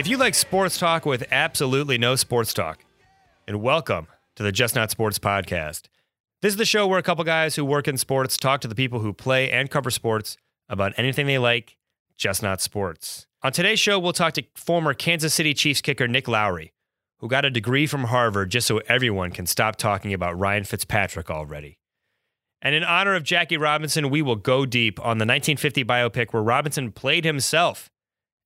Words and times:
If 0.00 0.08
you 0.08 0.16
like 0.16 0.34
sports 0.34 0.78
talk 0.78 1.04
with 1.04 1.24
absolutely 1.30 1.98
no 1.98 2.16
sports 2.16 2.54
talk, 2.54 2.86
and 3.46 3.60
welcome 3.60 4.06
to 4.36 4.42
the 4.42 4.50
Just 4.50 4.74
Not 4.74 4.90
Sports 4.90 5.18
podcast. 5.18 5.88
This 6.40 6.54
is 6.54 6.56
the 6.56 6.64
show 6.64 6.86
where 6.86 6.98
a 6.98 7.02
couple 7.02 7.22
guys 7.22 7.54
who 7.54 7.66
work 7.66 7.86
in 7.86 7.98
sports 7.98 8.38
talk 8.38 8.62
to 8.62 8.68
the 8.68 8.74
people 8.74 9.00
who 9.00 9.12
play 9.12 9.50
and 9.50 9.68
cover 9.68 9.90
sports 9.90 10.38
about 10.70 10.94
anything 10.96 11.26
they 11.26 11.36
like, 11.36 11.76
just 12.20 12.42
not 12.42 12.60
sports. 12.60 13.26
On 13.42 13.50
today's 13.50 13.80
show, 13.80 13.98
we'll 13.98 14.12
talk 14.12 14.34
to 14.34 14.44
former 14.54 14.92
Kansas 14.92 15.32
City 15.32 15.54
Chiefs 15.54 15.80
kicker 15.80 16.06
Nick 16.06 16.28
Lowery, 16.28 16.74
who 17.18 17.28
got 17.28 17.46
a 17.46 17.50
degree 17.50 17.86
from 17.86 18.04
Harvard 18.04 18.50
just 18.50 18.66
so 18.66 18.78
everyone 18.86 19.30
can 19.30 19.46
stop 19.46 19.76
talking 19.76 20.12
about 20.12 20.38
Ryan 20.38 20.64
Fitzpatrick 20.64 21.30
already. 21.30 21.78
And 22.60 22.74
in 22.74 22.84
honor 22.84 23.14
of 23.14 23.22
Jackie 23.22 23.56
Robinson, 23.56 24.10
we 24.10 24.20
will 24.20 24.36
go 24.36 24.66
deep 24.66 25.00
on 25.00 25.16
the 25.16 25.24
1950 25.24 25.82
biopic 25.84 26.34
where 26.34 26.42
Robinson 26.42 26.92
played 26.92 27.24
himself 27.24 27.88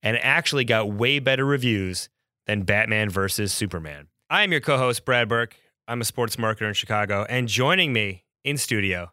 and 0.04 0.16
actually 0.18 0.64
got 0.64 0.92
way 0.92 1.18
better 1.18 1.44
reviews 1.44 2.08
than 2.46 2.62
Batman 2.62 3.10
versus 3.10 3.52
Superman. 3.52 4.06
I 4.30 4.44
am 4.44 4.52
your 4.52 4.60
co 4.60 4.78
host, 4.78 5.04
Brad 5.04 5.28
Burke. 5.28 5.56
I'm 5.88 6.00
a 6.00 6.04
sports 6.04 6.36
marketer 6.36 6.68
in 6.68 6.74
Chicago. 6.74 7.26
And 7.28 7.48
joining 7.48 7.92
me 7.92 8.22
in 8.44 8.56
studio, 8.56 9.10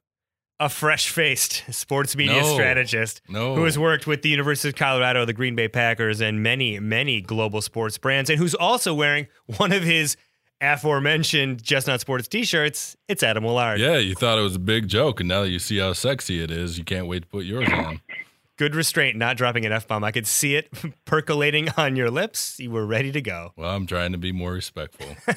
a 0.62 0.70
fresh 0.70 1.10
faced 1.10 1.64
sports 1.74 2.16
media 2.16 2.40
No. 2.42 2.54
strategist 2.54 3.22
No. 3.28 3.56
who 3.56 3.64
has 3.66 3.78
worked 3.80 4.06
with 4.08 4.22
the 4.22 4.30
University 4.30 4.70
of 4.70 4.76
Colorado, 4.76 5.26
the 5.26 5.34
Green 5.34 5.56
Bay 5.56 5.68
Packers, 5.68 6.22
and 6.22 6.42
many, 6.44 6.80
many 6.80 7.20
global 7.20 7.62
sports 7.62 7.98
brands, 7.98 8.30
and 8.30 8.38
who's 8.40 8.54
also 8.56 8.94
wearing 8.94 9.28
one 9.58 9.72
of 9.72 9.82
his 9.84 10.16
aforementioned 10.62 11.64
Just 11.64 11.88
Not 11.88 12.00
Sports 12.00 12.28
t 12.28 12.44
shirts. 12.46 12.96
It's 13.08 13.24
Adam 13.24 13.44
Willard. 13.44 13.80
Yeah, 13.80 13.98
you 13.98 14.14
thought 14.16 14.38
it 14.38 14.44
was 14.44 14.56
a 14.56 14.60
big 14.60 14.88
joke, 14.88 15.20
and 15.20 15.28
now 15.28 15.42
that 15.42 15.50
you 15.50 15.60
see 15.60 15.80
how 15.80 15.94
sexy 15.94 16.42
it 16.44 16.52
is, 16.52 16.78
you 16.78 16.84
can't 16.84 17.08
wait 17.08 17.24
to 17.24 17.28
put 17.28 17.46
yours 17.46 17.68
on. 17.72 18.00
Good 18.58 18.76
restraint, 18.76 19.18
not 19.18 19.38
dropping 19.38 19.66
an 19.66 19.72
F 19.72 19.88
bomb. 19.88 20.04
I 20.04 20.12
could 20.12 20.28
see 20.28 20.56
it 20.56 20.70
percolating 21.06 21.70
on 21.78 21.96
your 21.96 22.12
lips. 22.12 22.60
You 22.60 22.70
were 22.70 22.86
ready 22.86 23.12
to 23.12 23.20
go. 23.22 23.54
Well, 23.58 23.72
I'm 23.72 23.88
trying 23.88 24.12
to 24.12 24.20
be 24.20 24.32
more 24.32 24.52
respectful. 24.54 25.08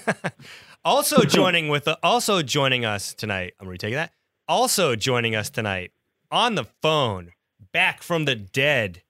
Also 0.86 1.22
joining 1.22 1.68
with 1.68 1.84
the, 1.84 1.98
also 2.02 2.42
joining 2.42 2.84
us 2.84 3.14
tonight. 3.14 3.54
I'm 3.58 3.66
retaking 3.68 3.94
that. 3.94 4.12
Also 4.46 4.94
joining 4.94 5.34
us 5.34 5.48
tonight 5.48 5.90
on 6.30 6.54
the 6.54 6.66
phone, 6.82 7.32
back 7.72 8.02
from 8.02 8.26
the 8.26 8.34
dead 8.34 9.00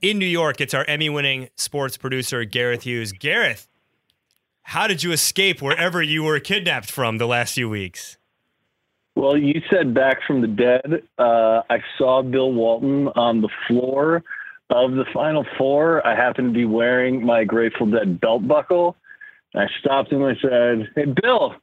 in 0.00 0.18
New 0.18 0.24
York. 0.24 0.58
It's 0.58 0.72
our 0.72 0.86
Emmy-winning 0.86 1.50
sports 1.54 1.98
producer 1.98 2.44
Gareth 2.44 2.84
Hughes. 2.84 3.12
Gareth, 3.12 3.68
how 4.62 4.86
did 4.86 5.02
you 5.02 5.12
escape 5.12 5.60
wherever 5.60 6.02
you 6.02 6.22
were 6.22 6.40
kidnapped 6.40 6.90
from 6.90 7.18
the 7.18 7.26
last 7.26 7.54
few 7.54 7.68
weeks? 7.68 8.16
Well, 9.16 9.36
you 9.36 9.60
said 9.70 9.92
back 9.92 10.20
from 10.26 10.40
the 10.40 10.48
dead. 10.48 11.02
Uh, 11.18 11.60
I 11.68 11.80
saw 11.98 12.22
Bill 12.22 12.50
Walton 12.50 13.08
on 13.08 13.42
the 13.42 13.50
floor 13.68 14.22
of 14.70 14.92
the 14.92 15.04
Final 15.12 15.44
Four. 15.58 16.04
I 16.06 16.16
happened 16.16 16.54
to 16.54 16.58
be 16.58 16.64
wearing 16.64 17.24
my 17.24 17.44
Grateful 17.44 17.86
Dead 17.86 18.18
belt 18.18 18.48
buckle. 18.48 18.96
I 19.54 19.66
stopped 19.78 20.10
him. 20.10 20.24
I 20.24 20.34
said, 20.40 20.90
"Hey, 20.96 21.04
Bill, 21.04 21.54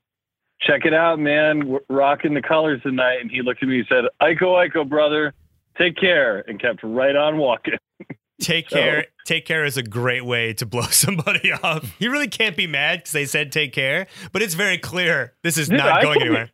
check 0.62 0.86
it 0.86 0.94
out, 0.94 1.20
man. 1.20 1.68
We're 1.68 1.80
rocking 1.90 2.34
the 2.34 2.42
colors 2.42 2.82
tonight." 2.84 3.18
And 3.22 3.30
he 3.32 3.42
looked 3.42 3.62
at 3.64 3.70
me 3.70 3.80
and 3.80 3.88
said, 3.88 4.06
"Iko, 4.22 4.70
Iko, 4.70 4.88
brother, 4.88 5.34
take 5.78 5.98
care," 5.98 6.40
and 6.48 6.60
kept 6.60 6.80
right 6.84 7.16
on 7.16 7.38
walking. 7.38 7.76
Take 8.42 8.70
So- 8.72 8.78
care. 8.78 9.06
Take 9.24 9.46
care 9.46 9.64
is 9.66 9.78
a 9.78 9.84
great 9.84 10.26
way 10.26 10.52
to 10.54 10.66
blow 10.66 10.82
somebody 10.90 11.52
off. 11.54 11.96
You 12.00 12.12
really 12.12 12.28
can't 12.28 12.58
be 12.58 12.66
mad 12.66 13.00
because 13.00 13.12
they 13.12 13.26
said 13.26 13.52
take 13.52 13.72
care, 13.72 14.08
but 14.32 14.42
it's 14.42 14.56
very 14.56 14.80
clear 14.80 15.34
this 15.44 15.60
is 15.60 15.70
Dude, 15.70 15.78
not 15.78 15.92
I 16.00 16.02
going 16.02 16.22
anywhere. 16.22 16.50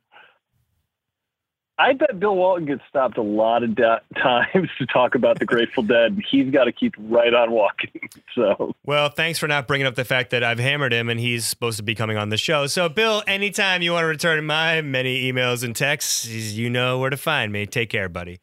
I 1.79 1.93
bet 1.93 2.19
Bill 2.19 2.35
Walton 2.35 2.65
gets 2.65 2.81
stopped 2.89 3.17
a 3.17 3.21
lot 3.21 3.61
of 3.63 3.75
da- 3.75 3.99
times 4.15 4.69
to 4.79 4.85
talk 4.87 5.13
about 5.13 5.39
the 5.39 5.45
Grateful 5.45 5.83
Dead. 5.83 6.19
He's 6.29 6.49
got 6.51 6.63
to 6.63 6.71
keep 6.71 6.95
right 6.97 7.33
on 7.33 7.51
walking. 7.51 7.91
So. 8.35 8.71
Well, 8.85 9.09
thanks 9.09 9.39
for 9.39 9.47
not 9.47 9.67
bringing 9.67 9.87
up 9.87 9.95
the 9.95 10.05
fact 10.05 10.29
that 10.29 10.43
I've 10.43 10.59
hammered 10.59 10.93
him 10.93 11.09
and 11.09 11.19
he's 11.19 11.43
supposed 11.43 11.77
to 11.77 11.83
be 11.83 11.95
coming 11.95 12.17
on 12.17 12.29
the 12.29 12.37
show. 12.37 12.67
So, 12.67 12.87
Bill, 12.87 13.23
anytime 13.25 13.81
you 13.81 13.93
want 13.93 14.03
to 14.03 14.07
return 14.07 14.45
my 14.45 14.81
many 14.81 15.31
emails 15.31 15.63
and 15.63 15.75
texts, 15.75 16.27
you 16.27 16.69
know 16.69 16.99
where 16.99 17.09
to 17.09 17.17
find 17.17 17.51
me. 17.51 17.65
Take 17.65 17.89
care, 17.89 18.09
buddy. 18.09 18.41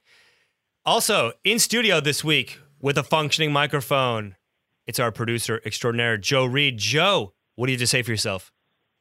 Also, 0.84 1.32
in 1.44 1.60
studio 1.60 2.00
this 2.00 2.24
week 2.24 2.58
with 2.80 2.98
a 2.98 3.04
functioning 3.04 3.52
microphone, 3.52 4.34
it's 4.84 4.98
our 4.98 5.12
producer 5.12 5.60
extraordinaire, 5.64 6.16
Joe 6.16 6.44
Reed. 6.44 6.78
Joe, 6.78 7.34
what 7.54 7.66
do 7.66 7.72
you 7.72 7.76
have 7.76 7.82
to 7.82 7.86
say 7.86 8.02
for 8.02 8.10
yourself? 8.10 8.50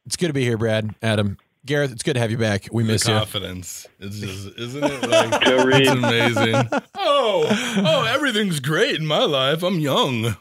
It's 0.06 0.14
good 0.16 0.28
to 0.28 0.32
be 0.32 0.44
here, 0.44 0.56
Brad. 0.58 0.94
Adam. 1.02 1.38
Gareth, 1.66 1.92
it's 1.92 2.02
good 2.02 2.14
to 2.14 2.20
have 2.20 2.30
you 2.30 2.36
back. 2.38 2.68
We 2.72 2.82
The 2.82 2.92
miss 2.92 3.06
you. 3.08 3.14
confidence. 3.14 3.86
It's 3.98 4.18
just, 4.20 4.58
isn't 4.58 4.84
it? 4.84 5.08
Like, 5.08 5.42
it's 5.46 5.90
amazing. 5.90 6.54
Oh, 7.06 7.46
oh, 7.86 8.04
everything's 8.04 8.60
great 8.60 8.96
in 8.96 9.06
my 9.06 9.24
life. 9.24 9.62
I'm 9.62 9.78
young. 9.78 10.36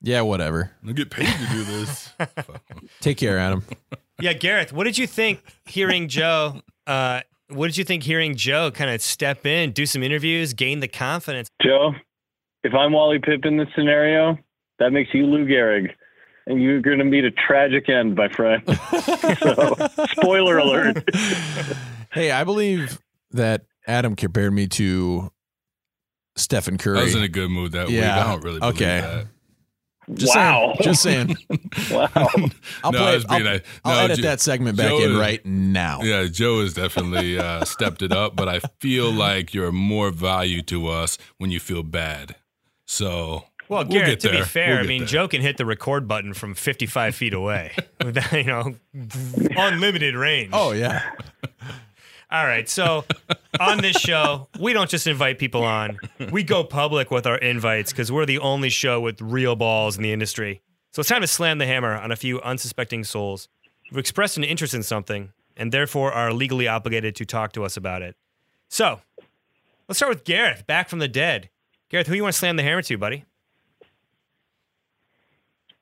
Yeah, 0.00 0.22
whatever. 0.22 0.70
I 0.86 0.92
get 0.92 1.10
paid 1.10 1.26
to 1.26 1.46
do 1.52 1.64
this. 1.64 2.10
Take 3.00 3.18
care, 3.18 3.38
Adam. 3.38 3.64
Yeah, 4.20 4.32
Gareth, 4.32 4.72
what 4.72 4.84
did 4.84 4.96
you 4.98 5.06
think 5.06 5.40
hearing 5.66 6.08
Joe? 6.08 6.60
Uh, 6.86 7.20
what 7.48 7.66
did 7.66 7.76
you 7.76 7.84
think 7.84 8.02
hearing 8.04 8.36
Joe 8.36 8.70
kind 8.70 8.90
of 8.90 9.00
step 9.02 9.44
in, 9.44 9.72
do 9.72 9.84
some 9.86 10.02
interviews, 10.02 10.54
gain 10.54 10.80
the 10.80 10.88
confidence? 10.88 11.48
Joe, 11.62 11.92
if 12.64 12.72
I'm 12.74 12.92
Wally 12.92 13.18
Pipp 13.18 13.44
in 13.44 13.56
this 13.58 13.68
scenario, 13.76 14.38
that 14.78 14.92
makes 14.92 15.10
you 15.12 15.26
Lou 15.26 15.44
Gehrig. 15.46 15.90
And 16.46 16.60
you're 16.62 16.80
going 16.80 16.98
to 16.98 17.04
meet 17.04 17.24
a 17.24 17.30
tragic 17.30 17.88
end, 17.88 18.16
my 18.16 18.28
friend. 18.28 18.62
so, 19.38 19.76
spoiler 20.10 20.58
alert. 20.58 21.08
Hey, 22.12 22.30
I 22.32 22.42
believe 22.44 22.98
that 23.30 23.62
Adam 23.86 24.16
compared 24.16 24.52
me 24.52 24.66
to 24.68 25.30
Stephen 26.36 26.78
Curry. 26.78 26.98
I 26.98 27.04
was 27.04 27.14
in 27.14 27.22
a 27.22 27.28
good 27.28 27.50
mood 27.50 27.72
that 27.72 27.88
week. 27.88 28.02
I 28.02 28.24
don't 28.32 28.42
really 28.42 28.58
believe 28.60 28.74
Okay. 28.74 29.00
that. 29.00 29.26
just 30.14 30.34
wow. 30.34 30.74
saying. 30.74 30.82
Just 30.82 31.02
saying. 31.02 31.36
wow. 31.92 32.08
I'll 32.82 32.92
No, 32.92 32.98
I 32.98 33.02
play. 33.02 33.14
was 33.14 33.24
being 33.24 33.40
I'll, 33.46 33.52
nice. 33.52 33.60
I'll 33.84 34.00
edit 34.04 34.16
Joe- 34.18 34.22
that 34.22 34.40
segment 34.40 34.76
back 34.76 34.88
Joe 34.88 34.98
in 35.04 35.12
is- 35.12 35.18
right 35.18 35.46
now. 35.46 36.00
Yeah, 36.02 36.24
Joe 36.24 36.60
has 36.62 36.74
definitely 36.74 37.38
uh, 37.38 37.64
stepped 37.64 38.02
it 38.02 38.10
up, 38.12 38.34
but 38.34 38.48
I 38.48 38.60
feel 38.80 39.12
like 39.12 39.54
you're 39.54 39.70
more 39.72 40.10
value 40.10 40.62
to 40.62 40.88
us 40.88 41.18
when 41.38 41.50
you 41.52 41.60
feel 41.60 41.82
bad. 41.84 42.34
So 42.86 43.44
Well, 43.72 43.84
we'll 43.84 44.00
Gareth, 44.00 44.18
to 44.20 44.30
be 44.30 44.42
fair, 44.42 44.74
We'll 44.74 44.84
I 44.84 44.86
mean, 44.86 45.00
there. 45.00 45.08
Joe 45.08 45.28
can 45.28 45.40
hit 45.40 45.56
the 45.56 45.64
record 45.64 46.06
button 46.06 46.34
from 46.34 46.54
55 46.54 47.14
feet 47.14 47.32
away 47.32 47.72
with 48.04 48.16
that, 48.16 48.32
you 48.32 48.44
know, 48.44 48.74
unlimited 49.56 50.14
range. 50.14 50.50
Oh 50.52 50.72
yeah. 50.72 51.10
All 52.30 52.46
right. 52.46 52.68
So 52.68 53.04
on 53.58 53.78
this 53.78 53.96
show, 53.96 54.48
we 54.58 54.74
don't 54.74 54.90
just 54.90 55.06
invite 55.06 55.38
people 55.38 55.64
on, 55.64 55.98
we 56.30 56.42
go 56.42 56.64
public 56.64 57.10
with 57.10 57.26
our 57.26 57.38
invites 57.38 57.92
because 57.92 58.12
we're 58.12 58.26
the 58.26 58.38
only 58.40 58.68
show 58.68 59.00
with 59.00 59.20
real 59.20 59.56
balls 59.56 59.96
in 59.96 60.02
the 60.02 60.12
industry. 60.12 60.60
So 60.92 61.00
it's 61.00 61.08
time 61.08 61.22
to 61.22 61.26
slam 61.26 61.56
the 61.56 61.66
hammer 61.66 61.94
on 61.94 62.12
a 62.12 62.16
few 62.16 62.40
unsuspecting 62.42 63.04
souls 63.04 63.48
who've 63.88 63.98
expressed 63.98 64.36
an 64.36 64.44
interest 64.44 64.74
in 64.74 64.82
something 64.82 65.32
and 65.56 65.72
therefore 65.72 66.12
are 66.12 66.32
legally 66.32 66.68
obligated 66.68 67.16
to 67.16 67.24
talk 67.24 67.52
to 67.52 67.64
us 67.64 67.78
about 67.78 68.02
it. 68.02 68.16
So 68.68 69.00
let's 69.88 69.98
start 69.98 70.10
with 70.10 70.24
Gareth, 70.24 70.66
back 70.66 70.90
from 70.90 70.98
the 70.98 71.08
dead. 71.08 71.48
Gareth, 71.88 72.06
who 72.06 72.14
you 72.14 72.22
want 72.22 72.34
to 72.34 72.38
slam 72.38 72.56
the 72.56 72.62
hammer 72.62 72.82
to, 72.82 72.98
buddy? 72.98 73.24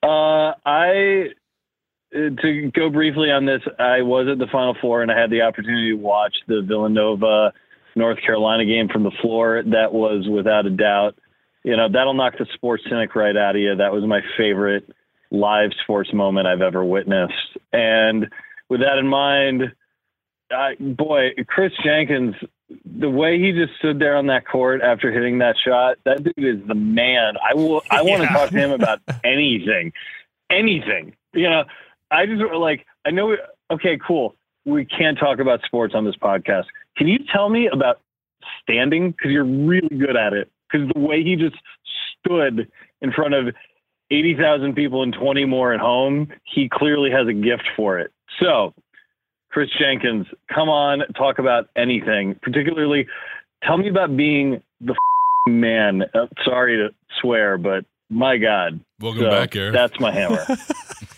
Uh, 0.03 0.55
I 0.65 1.27
uh, 2.15 2.31
to 2.43 2.71
go 2.75 2.91
briefly 2.91 3.31
on 3.31 3.47
this. 3.47 3.61
I 3.79 4.03
was 4.03 4.27
at 4.31 4.39
the 4.39 4.47
Final 4.51 4.77
Four 4.81 5.03
and 5.03 5.11
I 5.11 5.21
had 5.21 5.31
the 5.31 5.43
opportunity 5.43 5.91
to 5.91 5.97
watch 5.97 6.35
the 6.49 6.63
Villanova 6.63 7.53
North 7.95 8.19
Carolina 8.25 8.65
game 8.65 8.89
from 8.89 9.03
the 9.03 9.13
floor. 9.21 9.63
That 9.65 9.93
was 9.93 10.27
without 10.29 10.67
a 10.67 10.71
doubt, 10.71 11.17
you 11.65 11.77
know, 11.77 11.89
that'll 11.93 12.15
knock 12.15 12.35
the 12.39 12.47
sports 12.55 12.85
cynic 12.89 13.15
right 13.15 13.37
out 13.37 13.57
of 13.57 13.61
you. 13.61 13.77
That 13.77 13.93
was 13.93 14.05
my 14.05 14.21
favorite 14.37 14.89
live 15.31 15.71
sports 15.83 16.13
moment 16.13 16.47
I've 16.47 16.63
ever 16.63 16.85
witnessed. 16.85 17.59
And 17.73 18.29
with 18.69 18.81
that 18.81 18.99
in 18.99 19.07
mind, 19.07 19.73
I, 20.51 20.75
boy, 20.81 21.31
Kris 21.47 21.73
Jenkins, 21.85 22.35
the 22.85 23.11
way 23.11 23.39
he 23.39 23.53
just 23.53 23.75
stood 23.79 23.99
there 23.99 24.17
on 24.17 24.27
that 24.29 24.47
court 24.47 24.81
after 24.83 25.11
hitting 25.13 25.39
that 25.39 25.57
shot, 25.59 25.97
that 26.05 26.23
dude 26.23 26.35
is 26.39 26.67
the 26.69 26.75
man. 26.75 27.35
I 27.49 27.55
will. 27.55 27.83
I 27.91 28.03
want 28.03 28.23
to 28.23 28.29
Yeah. 28.29 28.33
talk 28.33 28.51
to 28.51 28.57
him 28.59 28.71
about 28.71 29.01
anything, 29.25 29.93
anything. 30.51 31.15
You 31.33 31.49
know, 31.51 31.65
I 32.11 32.27
just 32.27 32.43
like. 32.55 32.87
I 33.05 33.11
know. 33.11 33.37
Okay, 33.71 33.99
cool. 34.07 34.35
We 34.65 34.85
can't 34.85 35.19
talk 35.19 35.39
about 35.39 35.63
sports 35.65 35.95
on 35.95 36.05
this 36.05 36.17
podcast. 36.17 36.65
Can 36.97 37.09
you 37.09 37.19
tell 37.33 37.49
me 37.49 37.69
about 37.69 38.01
standing? 38.63 39.13
Because 39.13 39.31
you're 39.31 39.45
really 39.45 39.89
good 39.89 40.17
at 40.17 40.33
it. 40.33 40.51
Because 40.71 40.89
the 40.93 41.01
way 41.01 41.23
he 41.25 41.35
just 41.37 41.57
stood 42.25 42.71
in 43.01 43.13
front 43.13 43.35
of 43.35 43.55
80,000 44.11 44.75
people 44.75 45.03
and 45.03 45.15
20 45.15 45.45
more 45.47 45.73
at 45.73 45.81
home, 45.81 46.29
he 46.45 46.69
clearly 46.69 47.11
has 47.11 47.27
a 47.27 47.33
gift 47.33 47.65
for 47.77 47.99
it. 47.99 48.13
So, 48.41 48.75
Kris 49.51 49.69
Jenkins, 49.79 50.27
come 50.55 50.69
on, 50.69 51.01
talk 51.17 51.39
about 51.39 51.69
anything. 51.77 52.37
Particularly, 52.43 53.07
tell 53.65 53.77
me 53.79 53.89
about 53.89 54.17
being 54.17 54.63
the 54.81 54.95
man. 55.49 56.03
Uh, 56.15 56.27
sorry 56.45 56.77
to 56.77 56.95
swear, 57.21 57.59
but 57.59 57.85
my 58.09 58.37
God. 58.37 58.81
Welcome 59.01 59.23
So, 59.23 59.31
back, 59.31 59.57
Eric. 59.57 59.73
That's 59.73 59.99
my 60.01 60.13
hammer. 60.13 60.45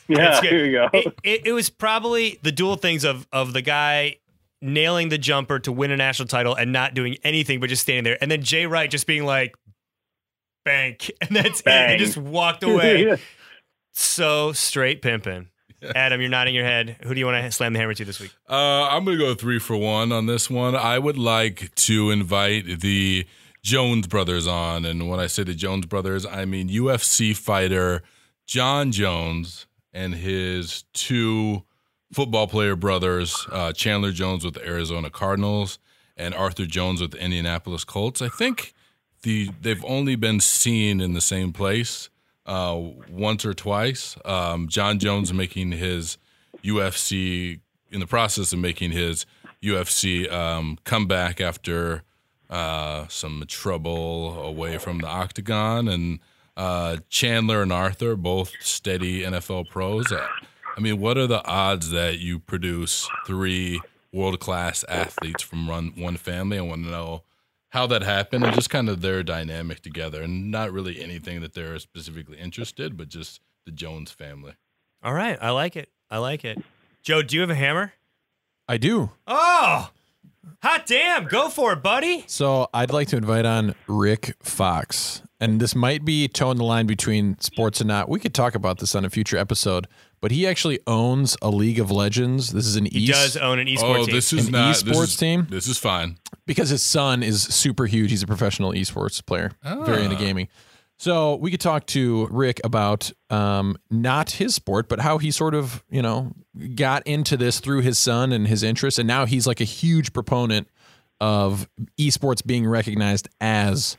Yeah, 0.09 0.41
here 0.43 0.67
you 0.67 0.73
go. 0.73 0.89
it, 0.93 1.15
it, 1.23 1.47
it 1.47 1.53
was 1.53 1.71
probably 1.71 2.39
the 2.43 2.53
dual 2.53 2.77
things 2.77 3.03
of 3.05 3.27
of 3.33 3.55
the 3.55 3.63
guy 3.63 4.17
nailing 4.61 5.09
the 5.09 5.17
jumper 5.17 5.59
to 5.61 5.73
win 5.73 5.91
a 5.91 5.97
national 5.97 6.29
title 6.29 6.55
and 6.55 6.71
not 6.71 6.93
doing 6.93 7.17
anything 7.25 7.61
but 7.61 7.69
just 7.71 7.81
standing 7.83 8.05
there, 8.05 8.19
and 8.21 8.31
then 8.31 8.43
Jay 8.43 8.67
Wright 8.67 8.91
just 8.91 9.07
being 9.07 9.25
like, 9.25 9.55
"Bank," 10.67 11.11
and 11.23 11.31
that's 11.35 11.61
it, 11.61 11.65
Bang. 11.65 11.91
and 11.93 11.99
just 11.99 12.19
walked 12.19 12.63
away. 12.65 13.17
so 13.95 14.53
straight 14.53 15.01
pimping. 15.01 15.49
Adam, 15.95 16.21
you're 16.21 16.31
nodding 16.31 16.55
your 16.55 16.65
head. 16.65 16.97
Who 17.03 17.15
do 17.15 17.21
you 17.21 17.27
want 17.27 17.45
to 17.45 17.51
slam 17.51 17.73
the 17.73 17.79
hammer 17.79 17.95
to 17.95 18.05
this 18.05 18.21
week? 18.21 18.33
Uh, 18.49 18.89
I'm 18.89 19.05
going 19.05 19.19
to 19.19 19.25
go 19.25 19.35
three 19.35 19.59
for 19.59 19.77
one 19.77 20.13
on 20.13 20.27
this 20.27 20.49
one. 20.49 20.75
I 20.75 20.99
would 20.99 21.19
like 21.19 21.75
to 21.75 22.11
invite 22.11 22.81
the 22.81 23.27
Jones 23.63 24.07
brothers 24.07 24.47
on. 24.47 24.85
And 24.85 25.09
when 25.09 25.21
I 25.21 25.27
say 25.27 25.45
the 25.45 25.55
Jones 25.55 25.87
brothers, 25.87 26.27
I 26.27 26.45
mean 26.45 26.69
UFC 26.69 27.37
fighter 27.37 28.03
Jon 28.47 28.93
Jones 28.93 29.67
and 29.93 30.15
his 30.15 30.85
two 30.93 31.63
football 32.13 32.47
player 32.47 32.77
brothers, 32.77 33.47
uh, 33.51 33.73
Chandler 33.73 34.13
Jones 34.13 34.45
with 34.45 34.55
the 34.55 34.67
Arizona 34.67 35.11
Cardinals 35.11 35.79
and 36.17 36.35
Arthur 36.35 36.67
Jones 36.67 37.01
with 37.01 37.13
the 37.13 37.19
Indianapolis 37.19 37.85
Colts. 37.85 38.21
I 38.21 38.29
think 38.29 38.75
the 39.23 39.51
they've 39.61 39.85
only 39.85 40.17
been 40.17 40.41
seen 40.41 41.01
in 41.01 41.13
the 41.15 41.21
same 41.21 41.53
place 41.53 42.11
uh, 42.47 42.81
once 43.11 43.45
or 43.45 43.55
twice. 43.55 44.17
Um, 44.25 44.69
Jon 44.69 44.99
Jones 44.99 45.33
making 45.33 45.73
his 45.73 46.19
UFC 46.63 47.61
in 47.91 48.01
the 48.01 48.07
process 48.07 48.53
of 48.53 48.59
making 48.59 48.93
his 48.93 49.27
UFC 49.63 50.31
um, 50.33 50.79
comeback 50.85 51.41
after 51.41 52.03
uh, 52.51 53.07
some 53.09 53.45
trouble 53.47 54.43
away 54.43 54.79
from 54.79 54.99
the 54.99 55.07
octagon, 55.07 55.89
and 55.89 56.19
uh, 56.57 56.99
Chandler 57.09 57.63
and 57.63 57.73
Arthur 57.73 58.17
both 58.17 58.53
steady 58.61 59.23
NFL 59.23 59.69
pros. 59.71 60.11
Uh, 60.13 60.27
I 60.77 60.81
mean, 60.81 61.01
what 61.01 61.17
are 61.17 61.27
the 61.27 61.45
odds 61.47 61.91
that 61.91 62.19
you 62.19 62.39
produce 62.39 63.09
three 63.27 63.81
world 64.13 64.41
class 64.41 64.85
athletes 64.89 65.43
from 65.43 65.69
one 65.97 66.17
family? 66.17 66.59
I 66.59 66.63
want 66.63 66.85
to 66.85 66.91
know 66.91 67.23
how 67.73 67.87
that 67.87 68.03
happened 68.03 68.45
and 68.45 68.55
just 68.55 68.69
kind 68.69 68.89
of 68.91 69.01
their 69.01 69.23
dynamic 69.23 69.81
together, 69.81 70.23
and 70.23 70.51
not 70.51 70.71
really 70.71 71.03
anything 71.03 71.41
that 71.41 71.55
they're 71.55 71.79
specifically 71.79 72.39
interested, 72.39 72.99
but 72.99 73.09
just 73.09 73.41
the 73.65 73.73
Jones 73.73 74.11
family. 74.11 74.53
All 75.03 75.15
right, 75.15 75.39
I 75.41 75.51
like 75.51 75.75
it. 75.75 75.89
I 76.11 76.19
like 76.19 76.45
it. 76.45 76.63
Joe, 77.03 77.23
do 77.23 77.35
you 77.35 77.41
have 77.41 77.51
a 77.51 77.55
hammer? 77.55 77.95
I 78.69 78.77
do. 78.77 79.11
Oh, 79.27 79.91
hot 80.63 80.87
damn! 80.87 81.25
Go 81.25 81.49
for 81.49 81.73
it, 81.73 81.83
buddy. 81.83 82.25
So 82.27 82.69
I'd 82.75 82.93
like 82.93 83.09
to 83.09 83.17
invite 83.17 83.47
on 83.47 83.75
Rick 83.89 84.37
Fox. 84.43 85.23
And 85.41 85.59
this 85.59 85.75
might 85.75 86.05
be 86.05 86.29
towing 86.29 86.59
the 86.59 86.65
line 86.65 86.87
between 86.87 87.39
sports 87.41 87.81
and 87.81 87.89
not. 87.89 88.09
We 88.09 88.21
could 88.21 88.35
talk 88.35 88.55
about 88.55 88.79
this 88.79 88.95
on 88.95 89.05
a 89.05 89.11
future 89.11 89.39
episode, 89.39 89.89
but 90.23 90.31
he 90.31 90.47
actually 90.47 90.79
owns 90.87 91.37
a 91.43 91.51
League 91.51 91.79
of 91.79 91.91
Legends. 91.91 92.53
This 92.53 92.67
is 92.67 92.77
an 92.77 92.87
He 92.87 93.01
East 93.01 93.13
does 93.13 93.37
own 93.37 93.59
an 93.59 93.67
esports 93.67 93.83
oh, 93.83 94.07
team. 94.07 94.15
this 94.15 94.33
is 94.33 94.47
An 94.47 94.53
not 94.53 94.69
this 94.77 94.83
esports 94.85 95.03
is- 95.05 95.17
team? 95.17 95.47
This 95.51 95.67
is 95.67 95.77
fine. 95.77 96.17
because 96.47 96.71
his 96.71 96.83
son 96.83 97.23
is 97.23 97.43
super 97.43 97.85
huge. 97.87 98.11
He's 98.11 98.23
a 98.23 98.27
professional 98.27 98.73
esports 98.73 99.25
player, 99.25 99.53
very 99.63 100.05
into 100.05 100.17
Ah. 100.17 100.21
gaming. 100.21 100.49
So 100.99 101.35
we 101.37 101.51
could 101.51 101.61
talk 101.61 101.87
to 101.89 102.29
Rick 102.31 102.61
about 102.63 103.11
um, 103.29 103.77
not 103.91 104.31
his 104.33 104.55
sport, 104.55 104.89
but 104.89 105.01
how 105.01 105.19
he 105.19 105.31
sort 105.33 105.55
of 105.55 105.83
you 105.91 106.01
know 106.01 106.33
got 106.77 107.05
into 107.07 107.37
this 107.37 107.59
through 107.61 107.81
his 107.81 107.99
son 107.99 108.31
and 108.33 108.47
his 108.47 108.63
interest, 108.63 108.99
and 109.01 109.07
now 109.09 109.27
he's 109.27 109.47
like 109.47 109.61
a 109.61 109.65
huge 109.65 110.13
proponent 110.13 110.69
of 111.21 111.69
esports 111.99 112.45
being 112.47 112.67
recognized 112.67 113.29
as 113.41 113.97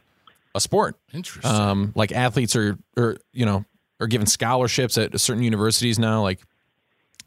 a 0.56 0.60
sport. 0.62 0.96
Interesting. 1.14 1.52
Um, 1.52 1.92
like 1.96 2.12
athletes 2.14 2.56
are, 2.56 2.78
are 2.98 3.18
you 3.34 3.46
know, 3.46 3.66
are 4.04 4.08
given 4.08 4.28
scholarships 4.28 4.98
at 4.98 5.20
certain 5.20 5.44
universities 5.44 5.98
now. 5.98 6.22
Like, 6.22 6.42